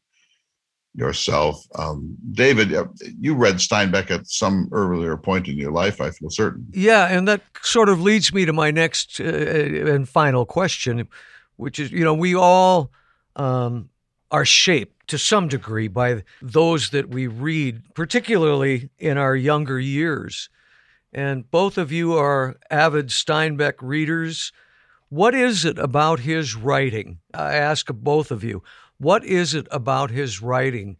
yourself. 0.95 1.65
Um, 1.75 2.15
David, 2.31 2.73
uh, 2.73 2.85
you 3.19 3.35
read 3.35 3.55
Steinbeck 3.55 4.09
at 4.09 4.27
some 4.27 4.69
earlier 4.71 5.17
point 5.17 5.47
in 5.47 5.57
your 5.57 5.71
life, 5.71 5.99
I 5.99 6.11
feel 6.11 6.29
certain. 6.29 6.65
Yeah, 6.71 7.07
and 7.07 7.27
that 7.27 7.41
sort 7.61 7.89
of 7.89 8.01
leads 8.01 8.33
me 8.33 8.45
to 8.45 8.53
my 8.53 8.71
next 8.71 9.19
uh, 9.19 9.23
and 9.23 10.07
final 10.07 10.45
question, 10.45 11.07
which 11.57 11.77
is, 11.77 11.91
you 11.91 12.05
know, 12.05 12.13
we 12.13 12.33
all 12.33 12.91
um, 13.35 13.89
are 14.31 14.45
shaped 14.45 15.07
to 15.07 15.17
some 15.17 15.47
degree 15.47 15.87
by 15.87 16.23
those 16.41 16.89
that 16.89 17.09
we 17.09 17.27
read, 17.27 17.81
particularly 17.93 18.89
in 18.99 19.17
our 19.17 19.35
younger 19.35 19.79
years. 19.79 20.49
And 21.13 21.49
both 21.49 21.77
of 21.77 21.91
you 21.91 22.13
are 22.13 22.57
avid 22.69 23.07
Steinbeck 23.07 23.75
readers. 23.81 24.51
What 25.09 25.33
is 25.33 25.63
it 25.63 25.79
about 25.79 26.19
his 26.19 26.55
writing? 26.55 27.19
I 27.33 27.55
ask 27.55 27.87
both 27.87 28.31
of 28.31 28.43
you. 28.43 28.63
What 28.97 29.23
is 29.23 29.53
it 29.53 29.67
about 29.71 30.11
his 30.11 30.41
writing 30.41 30.97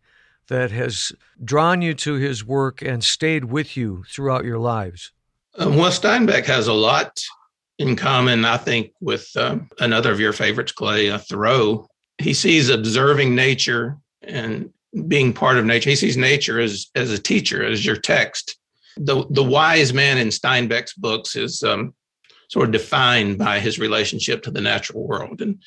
that 0.47 0.71
has 0.71 1.11
drawn 1.43 1.82
you 1.82 1.93
to 1.95 2.13
his 2.13 2.45
work 2.45 2.82
and 2.82 3.03
stayed 3.03 3.45
with 3.45 3.75
you 3.75 4.05
throughout 4.09 4.45
your 4.45 4.59
lives? 4.59 5.11
Um, 5.57 5.75
well, 5.75 5.91
Steinbeck 5.91 6.45
has 6.45 6.67
a 6.67 6.73
lot 6.73 7.21
in 7.80 7.95
common, 7.97 8.45
I 8.45 8.57
think, 8.57 8.93
with 9.01 9.30
um, 9.36 9.69
another 9.80 10.11
of 10.11 10.19
your 10.19 10.32
favorites, 10.32 10.71
Clay, 10.71 11.09
uh, 11.09 11.17
Thoreau 11.17 11.88
he 12.18 12.34
sees 12.34 12.70
observing 12.70 13.36
nature 13.36 13.97
and 14.22 14.72
being 15.07 15.34
part 15.34 15.57
of 15.57 15.65
nature. 15.65 15.89
He 15.89 15.95
sees 15.95 16.18
nature 16.18 16.59
as 16.59 16.88
as 16.95 17.11
a 17.11 17.20
teacher, 17.20 17.63
as 17.63 17.86
your 17.86 17.97
text. 17.97 18.57
The 18.97 19.26
the 19.30 19.43
wise 19.43 19.93
man 19.93 20.18
in 20.18 20.30
Steinbeck's 20.30 20.93
books 20.93 21.36
is 21.36 21.63
um, 21.63 21.93
sort 22.49 22.65
of 22.65 22.72
defined 22.72 23.38
by 23.38 23.59
his 23.59 23.80
relationship 23.80 24.43
to 24.43 24.51
the 24.51 24.61
natural 24.61 25.05
world, 25.05 25.41
and 25.41 25.61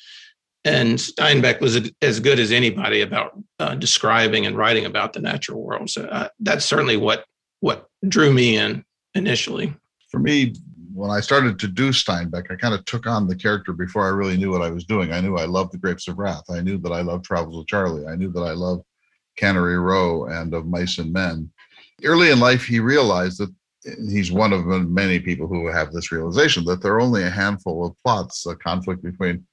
and 0.63 0.97
Steinbeck 0.97 1.61
was 1.61 1.89
as 2.01 2.19
good 2.19 2.39
as 2.39 2.51
anybody 2.51 3.01
about 3.01 3.31
uh, 3.59 3.75
describing 3.75 4.45
and 4.45 4.57
writing 4.57 4.85
about 4.85 5.13
the 5.13 5.21
natural 5.21 5.61
world. 5.61 5.89
So 5.89 6.05
uh, 6.05 6.27
that's 6.39 6.65
certainly 6.65 6.97
what 6.97 7.25
what 7.61 7.87
drew 8.07 8.33
me 8.33 8.57
in 8.57 8.83
initially. 9.15 9.73
For 10.09 10.19
me, 10.19 10.53
when 10.93 11.09
I 11.09 11.19
started 11.19 11.59
to 11.59 11.67
do 11.67 11.89
Steinbeck, 11.89 12.51
I 12.51 12.55
kind 12.55 12.73
of 12.73 12.83
took 12.85 13.07
on 13.07 13.27
the 13.27 13.35
character 13.35 13.73
before 13.73 14.05
I 14.05 14.09
really 14.09 14.37
knew 14.37 14.51
what 14.51 14.61
I 14.61 14.71
was 14.71 14.85
doing. 14.85 15.11
I 15.11 15.21
knew 15.21 15.37
I 15.37 15.45
loved 15.45 15.73
The 15.73 15.77
Grapes 15.77 16.07
of 16.07 16.17
Wrath. 16.17 16.49
I 16.49 16.61
knew 16.61 16.77
that 16.79 16.91
I 16.91 17.01
loved 17.01 17.25
Travels 17.25 17.57
with 17.57 17.67
Charley. 17.67 18.05
I 18.07 18.15
knew 18.15 18.31
that 18.31 18.41
I 18.41 18.51
loved 18.51 18.83
Cannery 19.37 19.79
Row 19.79 20.25
and 20.25 20.53
of 20.53 20.67
Mice 20.67 20.97
and 20.97 21.13
Men. 21.13 21.49
Early 22.03 22.31
in 22.31 22.39
life, 22.39 22.65
he 22.65 22.79
realized 22.79 23.39
that 23.39 23.53
he's 23.83 24.31
one 24.31 24.53
of 24.53 24.65
many 24.65 25.19
people 25.19 25.47
who 25.47 25.67
have 25.67 25.91
this 25.91 26.11
realization 26.11 26.63
that 26.65 26.81
there 26.81 26.93
are 26.93 27.01
only 27.01 27.23
a 27.23 27.29
handful 27.29 27.85
of 27.85 27.95
plots 28.03 28.45
a 28.45 28.55
conflict 28.55 29.01
between 29.03 29.45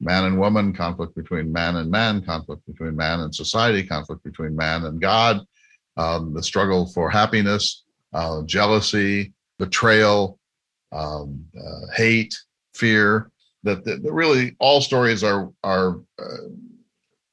man 0.00 0.24
and 0.24 0.38
woman, 0.38 0.72
conflict 0.72 1.14
between 1.14 1.52
man 1.52 1.76
and 1.76 1.90
man, 1.90 2.22
conflict 2.22 2.66
between 2.66 2.96
man 2.96 3.20
and 3.20 3.34
society, 3.34 3.82
conflict 3.82 4.22
between 4.24 4.54
man 4.54 4.84
and 4.84 5.00
God, 5.00 5.40
um, 5.96 6.34
the 6.34 6.42
struggle 6.42 6.86
for 6.86 7.08
happiness, 7.08 7.84
uh, 8.12 8.42
jealousy, 8.42 9.32
betrayal, 9.58 10.38
um, 10.92 11.44
uh, 11.58 11.92
hate, 11.94 12.36
fear. 12.74 13.30
That, 13.62 13.84
that, 13.84 14.02
that, 14.02 14.12
really 14.12 14.54
all 14.60 14.80
stories 14.80 15.24
are 15.24 15.50
are 15.64 16.00
uh, 16.20 16.48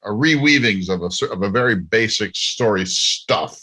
are 0.02 0.12
reweavings 0.12 0.88
of 0.88 1.02
a 1.02 1.32
of 1.32 1.42
a 1.42 1.50
very 1.50 1.76
basic 1.76 2.34
story 2.34 2.86
stuff, 2.86 3.60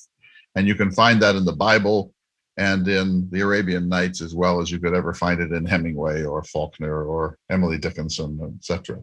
and 0.55 0.65
you 0.67 0.75
can 0.75 0.91
find 0.91 1.21
that 1.21 1.35
in 1.35 1.43
the 1.43 1.51
Bible 1.51 2.13
and 2.57 2.87
in 2.87 3.29
the 3.31 3.41
Arabian 3.41 3.89
Nights 3.89 4.21
as 4.21 4.35
well 4.35 4.61
as 4.61 4.71
you 4.71 4.79
could 4.79 4.93
ever 4.93 5.13
find 5.13 5.41
it 5.41 5.51
in 5.51 5.65
Hemingway 5.65 6.23
or 6.23 6.43
Faulkner 6.43 7.03
or 7.03 7.37
Emily 7.49 7.77
Dickinson, 7.77 8.39
etc. 8.57 9.01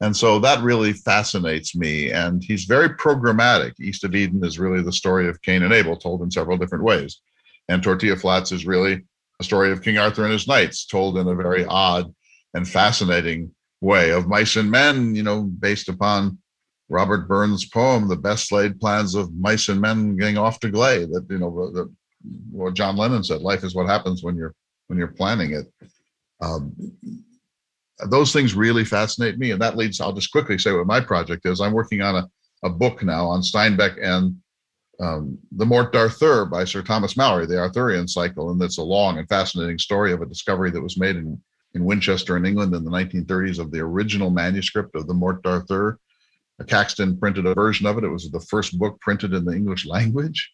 And 0.00 0.16
so 0.16 0.38
that 0.40 0.62
really 0.62 0.92
fascinates 0.92 1.76
me. 1.76 2.10
And 2.10 2.42
he's 2.42 2.64
very 2.64 2.90
programmatic. 2.90 3.78
East 3.80 4.04
of 4.04 4.14
Eden 4.14 4.44
is 4.44 4.58
really 4.58 4.82
the 4.82 4.92
story 4.92 5.28
of 5.28 5.40
Cain 5.42 5.62
and 5.62 5.72
Abel 5.72 5.96
told 5.96 6.22
in 6.22 6.30
several 6.30 6.58
different 6.58 6.84
ways. 6.84 7.20
And 7.68 7.82
Tortilla 7.82 8.16
Flats 8.16 8.52
is 8.52 8.66
really 8.66 9.04
story 9.44 9.70
of 9.70 9.82
King 9.82 9.98
Arthur 9.98 10.24
and 10.24 10.32
his 10.32 10.48
knights, 10.48 10.86
told 10.86 11.18
in 11.18 11.28
a 11.28 11.34
very 11.34 11.64
odd 11.66 12.12
and 12.54 12.68
fascinating 12.68 13.52
way 13.80 14.10
of 14.10 14.26
mice 14.26 14.56
and 14.56 14.70
men, 14.70 15.14
you 15.14 15.22
know, 15.22 15.42
based 15.42 15.88
upon 15.88 16.38
Robert 16.88 17.28
Burns' 17.28 17.66
poem, 17.66 18.08
"The 18.08 18.16
Best 18.16 18.52
Laid 18.52 18.80
Plans 18.80 19.14
of 19.14 19.34
Mice 19.34 19.68
and 19.68 19.80
Men 19.80 20.16
Getting 20.16 20.38
Off 20.38 20.60
to 20.60 20.70
Gley." 20.70 21.04
That 21.04 21.26
you 21.30 21.38
know, 21.38 21.70
the, 21.72 21.92
what 22.50 22.74
John 22.74 22.96
Lennon 22.96 23.24
said: 23.24 23.42
"Life 23.42 23.64
is 23.64 23.74
what 23.74 23.86
happens 23.86 24.22
when 24.22 24.36
you're 24.36 24.54
when 24.88 24.98
you're 24.98 25.08
planning 25.08 25.52
it." 25.52 25.66
Um, 26.40 26.74
those 28.10 28.32
things 28.32 28.54
really 28.54 28.84
fascinate 28.84 29.38
me, 29.38 29.52
and 29.52 29.62
that 29.62 29.76
leads. 29.76 30.00
I'll 30.00 30.12
just 30.12 30.32
quickly 30.32 30.58
say 30.58 30.72
what 30.72 30.86
my 30.86 31.00
project 31.00 31.46
is. 31.46 31.60
I'm 31.60 31.72
working 31.72 32.02
on 32.02 32.16
a, 32.16 32.28
a 32.64 32.70
book 32.70 33.02
now 33.02 33.26
on 33.26 33.40
Steinbeck 33.40 33.96
and 34.02 34.36
um, 35.00 35.38
the 35.52 35.66
Morte 35.66 35.92
d'Arthur 35.92 36.44
by 36.44 36.64
Sir 36.64 36.82
Thomas 36.82 37.14
Malory, 37.14 37.48
the 37.48 37.58
Arthurian 37.58 38.08
cycle, 38.08 38.50
and 38.50 38.62
it's 38.62 38.78
a 38.78 38.82
long 38.82 39.18
and 39.18 39.28
fascinating 39.28 39.78
story 39.78 40.12
of 40.12 40.22
a 40.22 40.26
discovery 40.26 40.70
that 40.70 40.82
was 40.82 40.98
made 40.98 41.16
in, 41.16 41.40
in 41.74 41.84
Winchester 41.84 42.36
in 42.36 42.46
England 42.46 42.74
in 42.74 42.84
the 42.84 42.90
1930s 42.90 43.58
of 43.58 43.70
the 43.70 43.80
original 43.80 44.30
manuscript 44.30 44.94
of 44.94 45.06
the 45.06 45.14
Morte 45.14 45.42
d'Arthur. 45.42 45.98
Caxton 46.68 47.18
printed 47.18 47.46
a 47.46 47.54
version 47.54 47.86
of 47.86 47.98
it. 47.98 48.04
It 48.04 48.08
was 48.08 48.30
the 48.30 48.40
first 48.40 48.78
book 48.78 49.00
printed 49.00 49.34
in 49.34 49.44
the 49.44 49.54
English 49.54 49.86
language. 49.86 50.52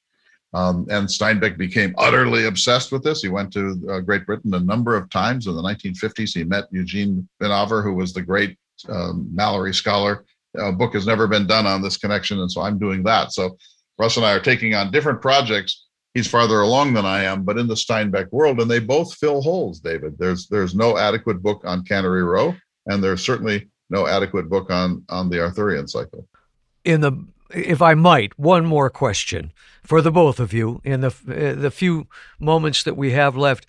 Um, 0.53 0.87
and 0.91 1.07
Steinbeck 1.07 1.57
became 1.59 1.95
utterly 1.99 2.47
obsessed 2.47 2.91
with 2.91 3.05
this. 3.05 3.23
He 3.23 3.29
went 3.29 3.53
to 3.53 3.81
uh, 3.89 4.01
Great 4.01 4.27
Britain 4.27 4.55
a 4.55 4.61
number 4.61 4.97
of 4.97 5.09
times. 5.11 5.47
In 5.47 5.55
the 5.55 5.63
1950s, 5.63 6.35
he 6.35 6.43
met 6.45 6.65
Eugene 6.73 7.29
Vinaver, 7.41 7.85
who 7.85 7.95
was 7.95 8.13
the 8.13 8.23
great 8.23 8.59
um, 8.89 9.31
Malory 9.33 9.75
scholar. 9.75 10.25
A 10.57 10.73
book 10.73 10.95
has 10.95 11.07
never 11.07 11.29
been 11.29 11.47
done 11.47 11.67
on 11.67 11.83
this 11.83 11.97
connection, 11.97 12.41
and 12.41 12.51
so 12.51 12.63
I'm 12.63 12.79
doing 12.79 13.05
that. 13.05 13.33
So 13.33 13.57
Russ 14.01 14.17
and 14.17 14.25
I 14.25 14.33
are 14.33 14.41
taking 14.41 14.75
on 14.75 14.91
different 14.91 15.21
projects. 15.21 15.87
He's 16.15 16.27
farther 16.27 16.61
along 16.61 16.95
than 16.95 17.05
I 17.05 17.23
am, 17.25 17.45
but 17.45 17.59
in 17.59 17.69
the 17.69 17.75
Steinbeck 17.75 18.33
world, 18.33 18.59
and 18.59 18.71
they 18.71 18.79
both 18.81 19.15
fill 19.15 19.43
holes. 19.43 19.79
David, 19.79 20.17
there's 20.19 20.49
there's 20.49 20.75
no 20.75 20.97
adequate 20.97 21.43
book 21.43 21.61
on 21.67 21.85
Cannery 21.85 22.25
Row, 22.25 22.55
and 22.87 23.05
there's 23.05 23.23
certainly 23.23 23.69
no 23.91 24.07
adequate 24.07 24.49
book 24.49 24.71
on 24.71 25.05
on 25.11 25.29
the 25.29 25.41
Arthurian 25.41 25.87
cycle. 25.87 26.27
in 26.85 27.03
the 27.03 27.13
if 27.51 27.83
I 27.83 27.95
might, 27.95 28.39
one 28.39 28.65
more 28.65 28.91
question 28.91 29.53
for 29.83 30.01
the 30.01 30.11
both 30.11 30.41
of 30.41 30.53
you 30.55 30.81
in 30.83 31.03
the 31.03 31.15
the 31.61 31.71
few 31.71 32.07
moments 32.39 32.83
that 32.83 32.97
we 32.97 33.13
have 33.13 33.37
left. 33.37 33.67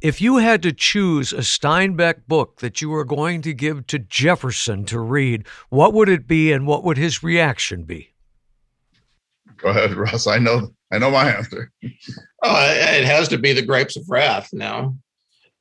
If 0.00 0.20
you 0.20 0.36
had 0.36 0.62
to 0.62 0.72
choose 0.72 1.32
a 1.32 1.38
Steinbeck 1.38 2.26
book 2.28 2.60
that 2.60 2.82
you 2.82 2.90
were 2.90 3.04
going 3.04 3.42
to 3.42 3.54
give 3.54 3.86
to 3.88 3.98
Jefferson 3.98 4.84
to 4.84 5.00
read, 5.00 5.46
what 5.70 5.92
would 5.94 6.08
it 6.08 6.28
be 6.28 6.52
and 6.52 6.66
what 6.66 6.84
would 6.84 6.98
his 6.98 7.22
reaction 7.22 7.84
be? 7.84 8.13
Go 9.56 9.68
ahead, 9.68 9.94
Russ. 9.94 10.26
I 10.26 10.38
know 10.38 10.74
I 10.92 10.98
know 10.98 11.10
my 11.10 11.30
answer. 11.30 11.70
Oh, 12.42 12.68
it 12.70 13.04
has 13.04 13.28
to 13.28 13.38
be 13.38 13.52
the 13.52 13.62
grapes 13.62 13.96
of 13.96 14.08
wrath 14.08 14.50
now. 14.52 14.96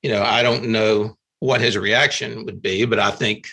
You 0.02 0.12
know, 0.12 0.22
I 0.22 0.44
don't 0.44 0.66
know 0.66 1.16
what 1.40 1.62
his 1.62 1.78
reaction 1.78 2.46
would 2.46 2.62
be, 2.62 2.86
but 2.86 3.00
I 3.00 3.10
think, 3.10 3.48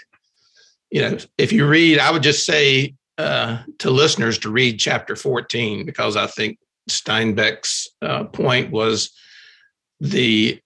you 0.90 1.00
know, 1.00 1.16
if 1.38 1.52
you 1.52 1.66
read, 1.66 1.98
I 1.98 2.10
would 2.10 2.22
just 2.22 2.44
say 2.44 2.94
uh, 3.18 3.62
to 3.78 3.90
listeners 3.90 4.38
to 4.40 4.50
read 4.50 4.78
chapter 4.78 5.16
14 5.16 5.86
because 5.86 6.16
I 6.16 6.26
think 6.26 6.58
Steinbeck's 6.88 7.88
uh, 8.02 8.24
point 8.24 8.70
was 8.70 9.10
the 10.00 10.60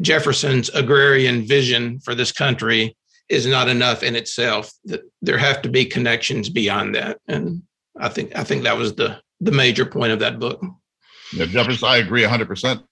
Jefferson's 0.00 0.68
agrarian 0.70 1.46
vision 1.46 1.98
for 2.00 2.14
this 2.14 2.32
country 2.32 2.96
is 3.28 3.46
not 3.46 3.68
enough 3.68 4.02
in 4.02 4.16
itself. 4.16 4.72
There 5.22 5.38
have 5.38 5.62
to 5.62 5.68
be 5.68 5.84
connections 5.84 6.48
beyond 6.48 6.94
that, 6.94 7.18
and 7.28 7.62
I 7.98 8.08
think 8.08 8.36
I 8.36 8.44
think 8.44 8.64
that 8.64 8.76
was 8.76 8.94
the 8.94 9.20
the 9.40 9.52
major 9.52 9.86
point 9.86 10.12
of 10.12 10.18
that 10.20 10.38
book. 10.38 10.62
Yeah, 11.32 11.46
Jefferson, 11.46 11.88
I 11.88 11.98
agree 11.98 12.22
100. 12.22 12.42
Um, 12.42 12.48
percent 12.48 12.82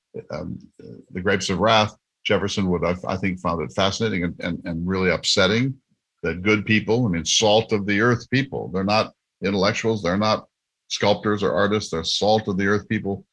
The 1.10 1.20
Grapes 1.20 1.50
of 1.50 1.58
Wrath, 1.58 1.96
Jefferson 2.24 2.68
would 2.70 2.84
have, 2.84 3.04
I 3.04 3.16
think, 3.16 3.40
found 3.40 3.62
it 3.62 3.74
fascinating 3.74 4.24
and, 4.24 4.34
and, 4.40 4.62
and 4.64 4.86
really 4.86 5.10
upsetting 5.10 5.74
that 6.22 6.42
good 6.42 6.66
people, 6.66 7.06
I 7.06 7.08
mean, 7.08 7.24
salt 7.24 7.72
of 7.72 7.86
the 7.86 8.00
earth 8.00 8.28
people, 8.30 8.68
they're 8.68 8.84
not 8.84 9.12
intellectuals, 9.44 10.02
they're 10.02 10.16
not 10.16 10.46
sculptors 10.88 11.42
or 11.42 11.52
artists, 11.52 11.90
they're 11.90 12.04
salt 12.04 12.48
of 12.48 12.56
the 12.56 12.66
earth 12.66 12.88
people, 12.88 13.24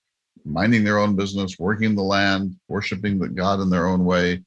minding 0.43 0.83
their 0.83 0.99
own 0.99 1.15
business, 1.15 1.57
working 1.57 1.95
the 1.95 2.03
land, 2.03 2.55
worshiping 2.67 3.17
the 3.17 3.29
God 3.29 3.59
in 3.59 3.69
their 3.69 3.87
own 3.87 4.05
way, 4.05 4.43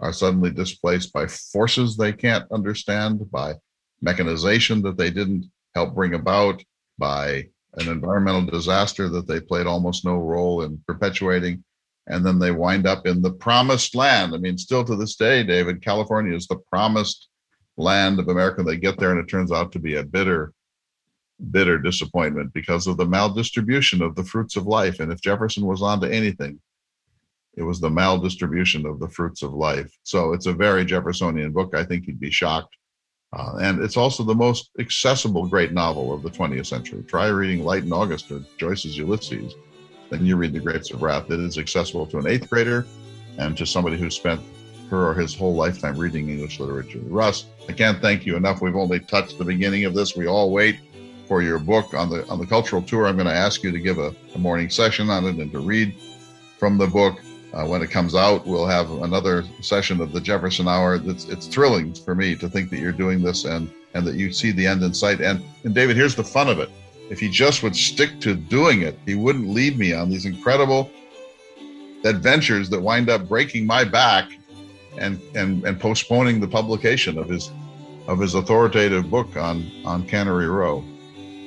are 0.00 0.12
suddenly 0.12 0.50
displaced 0.50 1.12
by 1.12 1.26
forces 1.26 1.96
they 1.96 2.12
can't 2.12 2.50
understand, 2.50 3.30
by 3.30 3.54
mechanization 4.00 4.82
that 4.82 4.96
they 4.96 5.10
didn't 5.10 5.50
help 5.74 5.94
bring 5.94 6.14
about, 6.14 6.62
by 6.98 7.48
an 7.78 7.88
environmental 7.88 8.42
disaster 8.42 9.08
that 9.08 9.26
they 9.26 9.40
played 9.40 9.66
almost 9.66 10.04
no 10.04 10.16
role 10.16 10.62
in 10.62 10.82
perpetuating. 10.86 11.64
And 12.08 12.26
then 12.26 12.38
they 12.38 12.50
wind 12.50 12.86
up 12.86 13.06
in 13.06 13.22
the 13.22 13.32
promised 13.32 13.94
land. 13.94 14.34
I 14.34 14.38
mean, 14.38 14.58
still 14.58 14.84
to 14.84 14.96
this 14.96 15.16
day, 15.16 15.42
David, 15.42 15.82
California 15.82 16.34
is 16.36 16.46
the 16.46 16.60
promised 16.70 17.28
land 17.76 18.18
of 18.18 18.28
America. 18.28 18.62
They 18.62 18.76
get 18.76 18.98
there 18.98 19.10
and 19.10 19.20
it 19.20 19.28
turns 19.28 19.52
out 19.52 19.72
to 19.72 19.78
be 19.78 19.96
a 19.96 20.04
bitter, 20.04 20.52
bitter 21.50 21.78
disappointment 21.78 22.52
because 22.52 22.86
of 22.86 22.96
the 22.96 23.06
maldistribution 23.06 24.04
of 24.04 24.14
the 24.16 24.24
fruits 24.24 24.56
of 24.56 24.66
life. 24.66 25.00
And 25.00 25.12
if 25.12 25.20
Jefferson 25.20 25.64
was 25.64 25.80
onto 25.80 26.06
anything, 26.06 26.60
it 27.56 27.62
was 27.62 27.80
the 27.80 27.90
maldistribution 27.90 28.88
of 28.88 28.98
the 28.98 29.08
fruits 29.08 29.42
of 29.42 29.52
life. 29.52 29.92
So 30.02 30.32
it's 30.32 30.46
a 30.46 30.52
very 30.52 30.84
Jeffersonian 30.84 31.52
book. 31.52 31.74
I 31.74 31.84
think 31.84 32.06
you'd 32.06 32.20
be 32.20 32.30
shocked. 32.30 32.76
Uh, 33.32 33.56
and 33.60 33.82
it's 33.82 33.96
also 33.96 34.22
the 34.22 34.34
most 34.34 34.70
accessible 34.78 35.46
great 35.46 35.72
novel 35.72 36.12
of 36.12 36.22
the 36.22 36.30
20th 36.30 36.66
century. 36.66 37.02
Try 37.04 37.28
reading 37.28 37.64
Light 37.64 37.84
in 37.84 37.92
August 37.92 38.30
or 38.30 38.44
Joyce's 38.58 38.96
Ulysses, 38.96 39.54
then 40.10 40.26
you 40.26 40.36
read 40.36 40.52
The 40.52 40.60
Grapes 40.60 40.90
of 40.90 41.00
Wrath. 41.00 41.30
It 41.30 41.40
is 41.40 41.56
accessible 41.56 42.06
to 42.08 42.18
an 42.18 42.26
eighth 42.26 42.50
grader 42.50 42.86
and 43.38 43.56
to 43.56 43.64
somebody 43.64 43.96
who 43.96 44.10
spent 44.10 44.42
her 44.90 45.08
or 45.08 45.14
his 45.14 45.34
whole 45.34 45.54
lifetime 45.54 45.96
reading 45.96 46.28
English 46.28 46.60
literature. 46.60 47.00
Russ, 47.04 47.46
I 47.66 47.72
can't 47.72 48.02
thank 48.02 48.26
you 48.26 48.36
enough. 48.36 48.60
We've 48.60 48.76
only 48.76 49.00
touched 49.00 49.38
the 49.38 49.44
beginning 49.44 49.86
of 49.86 49.94
this. 49.94 50.14
We 50.14 50.26
all 50.26 50.50
wait 50.50 50.80
for 51.26 51.40
your 51.40 51.58
book 51.58 51.94
on 51.94 52.10
the 52.10 52.28
on 52.28 52.38
the 52.38 52.46
cultural 52.46 52.82
tour. 52.82 53.06
I'm 53.06 53.16
going 53.16 53.26
to 53.26 53.34
ask 53.34 53.62
you 53.62 53.72
to 53.72 53.78
give 53.78 53.98
a, 53.98 54.14
a 54.34 54.38
morning 54.38 54.68
session 54.68 55.08
on 55.08 55.24
it 55.24 55.36
and 55.36 55.50
to 55.52 55.60
read 55.60 55.94
from 56.58 56.76
the 56.76 56.86
book. 56.86 57.20
Uh, 57.52 57.66
when 57.66 57.82
it 57.82 57.90
comes 57.90 58.14
out, 58.14 58.46
we'll 58.46 58.66
have 58.66 58.90
another 58.90 59.44
session 59.60 60.00
of 60.00 60.12
the 60.12 60.20
Jefferson 60.20 60.66
Hour. 60.66 61.00
It's, 61.04 61.26
it's 61.26 61.46
thrilling 61.46 61.92
for 61.92 62.14
me 62.14 62.34
to 62.36 62.48
think 62.48 62.70
that 62.70 62.78
you're 62.78 62.92
doing 62.92 63.22
this 63.22 63.44
and 63.44 63.70
and 63.94 64.06
that 64.06 64.14
you 64.14 64.32
see 64.32 64.52
the 64.52 64.66
end 64.66 64.82
in 64.82 64.94
sight. 64.94 65.20
And 65.20 65.42
and 65.64 65.74
David, 65.74 65.96
here's 65.96 66.14
the 66.14 66.24
fun 66.24 66.48
of 66.48 66.58
it. 66.58 66.70
If 67.10 67.20
he 67.20 67.28
just 67.28 67.62
would 67.62 67.76
stick 67.76 68.20
to 68.20 68.34
doing 68.34 68.82
it, 68.82 68.98
he 69.04 69.14
wouldn't 69.14 69.48
lead 69.48 69.78
me 69.78 69.92
on 69.92 70.08
these 70.08 70.24
incredible 70.24 70.90
adventures 72.04 72.70
that 72.70 72.80
wind 72.80 73.10
up 73.10 73.28
breaking 73.28 73.66
my 73.66 73.84
back 73.84 74.30
and 74.96 75.20
and 75.34 75.64
and 75.64 75.78
postponing 75.78 76.40
the 76.40 76.48
publication 76.48 77.18
of 77.18 77.28
his 77.28 77.50
of 78.08 78.18
his 78.18 78.34
authoritative 78.34 79.10
book 79.10 79.36
on 79.36 79.70
on 79.84 80.06
Cannery 80.06 80.48
Row. 80.48 80.82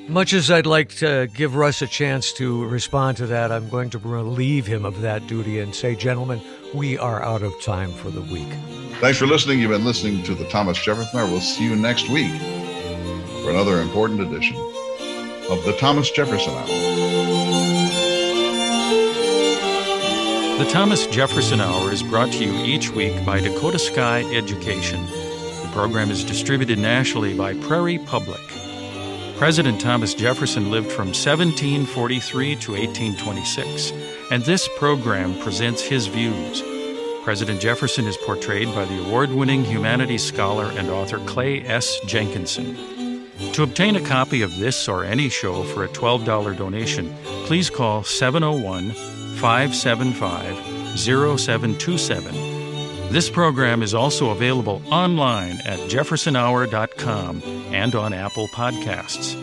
Much 0.08 0.32
as 0.32 0.52
I'd 0.52 0.66
like 0.66 0.90
to 0.96 1.28
give 1.34 1.56
Russ 1.56 1.82
a 1.82 1.86
chance 1.86 2.32
to 2.34 2.64
respond 2.66 3.16
to 3.16 3.26
that, 3.26 3.50
I'm 3.50 3.68
going 3.68 3.90
to 3.90 3.98
relieve 3.98 4.64
him 4.64 4.84
of 4.84 5.00
that 5.00 5.26
duty 5.26 5.58
and 5.58 5.74
say, 5.74 5.96
gentlemen, 5.96 6.40
we 6.72 6.96
are 6.96 7.22
out 7.22 7.42
of 7.42 7.60
time 7.60 7.90
for 7.90 8.10
the 8.10 8.22
week. 8.22 8.48
Thanks 9.00 9.18
for 9.18 9.26
listening. 9.26 9.58
You've 9.58 9.72
been 9.72 9.84
listening 9.84 10.22
to 10.22 10.34
the 10.34 10.48
Thomas 10.48 10.82
Jefferson 10.82 11.18
Hour. 11.18 11.26
We'll 11.26 11.40
see 11.40 11.64
you 11.64 11.74
next 11.74 12.08
week 12.08 12.30
for 13.42 13.50
another 13.50 13.80
important 13.80 14.20
edition 14.20 14.56
of 15.50 15.64
the 15.64 15.76
Thomas 15.78 16.08
Jefferson 16.10 16.54
Hour. 16.54 16.66
The 20.58 20.68
Thomas 20.70 21.06
Jefferson 21.08 21.60
Hour 21.60 21.92
is 21.92 22.02
brought 22.04 22.32
to 22.32 22.44
you 22.44 22.52
each 22.64 22.90
week 22.90 23.24
by 23.26 23.40
Dakota 23.40 23.78
Sky 23.78 24.22
Education. 24.32 25.04
The 25.04 25.68
program 25.72 26.10
is 26.12 26.24
distributed 26.24 26.78
nationally 26.78 27.34
by 27.34 27.54
Prairie 27.54 27.98
Public. 27.98 28.40
President 29.36 29.78
Thomas 29.78 30.14
Jefferson 30.14 30.70
lived 30.70 30.90
from 30.90 31.08
1743 31.08 32.56
to 32.56 32.72
1826, 32.72 33.92
and 34.30 34.42
this 34.44 34.66
program 34.78 35.38
presents 35.40 35.82
his 35.82 36.06
views. 36.06 36.62
President 37.22 37.60
Jefferson 37.60 38.06
is 38.06 38.16
portrayed 38.16 38.74
by 38.74 38.86
the 38.86 39.04
award 39.06 39.30
winning 39.30 39.62
humanities 39.62 40.24
scholar 40.24 40.70
and 40.78 40.88
author 40.88 41.18
Clay 41.26 41.60
S. 41.66 42.00
Jenkinson. 42.06 43.28
To 43.52 43.62
obtain 43.62 43.96
a 43.96 44.00
copy 44.00 44.40
of 44.40 44.56
this 44.56 44.88
or 44.88 45.04
any 45.04 45.28
show 45.28 45.64
for 45.64 45.84
a 45.84 45.88
$12 45.88 46.56
donation, 46.56 47.14
please 47.44 47.68
call 47.68 48.04
701 48.04 48.92
575 49.36 50.98
0727. 50.98 52.55
This 53.10 53.30
program 53.30 53.82
is 53.82 53.94
also 53.94 54.30
available 54.30 54.82
online 54.90 55.60
at 55.64 55.78
jeffersonhour.com 55.88 57.42
and 57.72 57.94
on 57.94 58.12
Apple 58.12 58.48
Podcasts. 58.48 59.42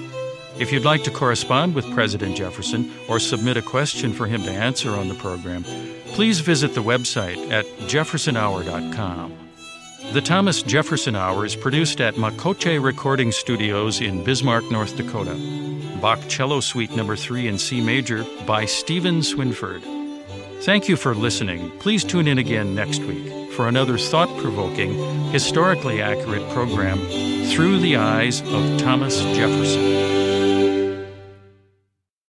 If 0.59 0.71
you'd 0.71 0.85
like 0.85 1.03
to 1.05 1.11
correspond 1.11 1.73
with 1.73 1.91
President 1.93 2.35
Jefferson 2.35 2.91
or 3.09 3.19
submit 3.19 3.57
a 3.57 3.61
question 3.61 4.13
for 4.13 4.27
him 4.27 4.43
to 4.43 4.51
answer 4.51 4.91
on 4.91 5.07
the 5.07 5.15
program, 5.15 5.63
please 6.07 6.41
visit 6.41 6.75
the 6.75 6.83
website 6.83 7.51
at 7.51 7.65
jeffersonhour.com. 7.87 9.33
The 10.11 10.21
Thomas 10.21 10.61
Jefferson 10.61 11.15
Hour 11.15 11.45
is 11.45 11.55
produced 11.55 12.01
at 12.01 12.15
Makoche 12.15 12.83
Recording 12.83 13.31
Studios 13.31 14.01
in 14.01 14.23
Bismarck, 14.23 14.69
North 14.69 14.95
Dakota. 14.97 15.35
Bach 16.01 16.19
Cello 16.27 16.59
Suite 16.59 16.95
Number 16.95 17.15
3 17.15 17.47
in 17.47 17.57
C 17.57 17.81
Major 17.81 18.25
by 18.45 18.65
Stephen 18.65 19.21
Swinford. 19.21 20.02
Thank 20.63 20.87
you 20.87 20.95
for 20.95 21.13
listening. 21.13 21.71
Please 21.79 22.05
tune 22.05 22.25
in 22.25 22.37
again 22.37 22.73
next 22.73 23.01
week 23.01 23.51
for 23.51 23.67
another 23.67 23.97
thought 23.97 24.29
provoking, 24.37 24.93
historically 25.33 26.01
accurate 26.01 26.47
program 26.51 26.99
through 27.47 27.79
the 27.79 27.97
eyes 27.97 28.39
of 28.39 28.79
Thomas 28.79 29.19
Jefferson. 29.35 30.32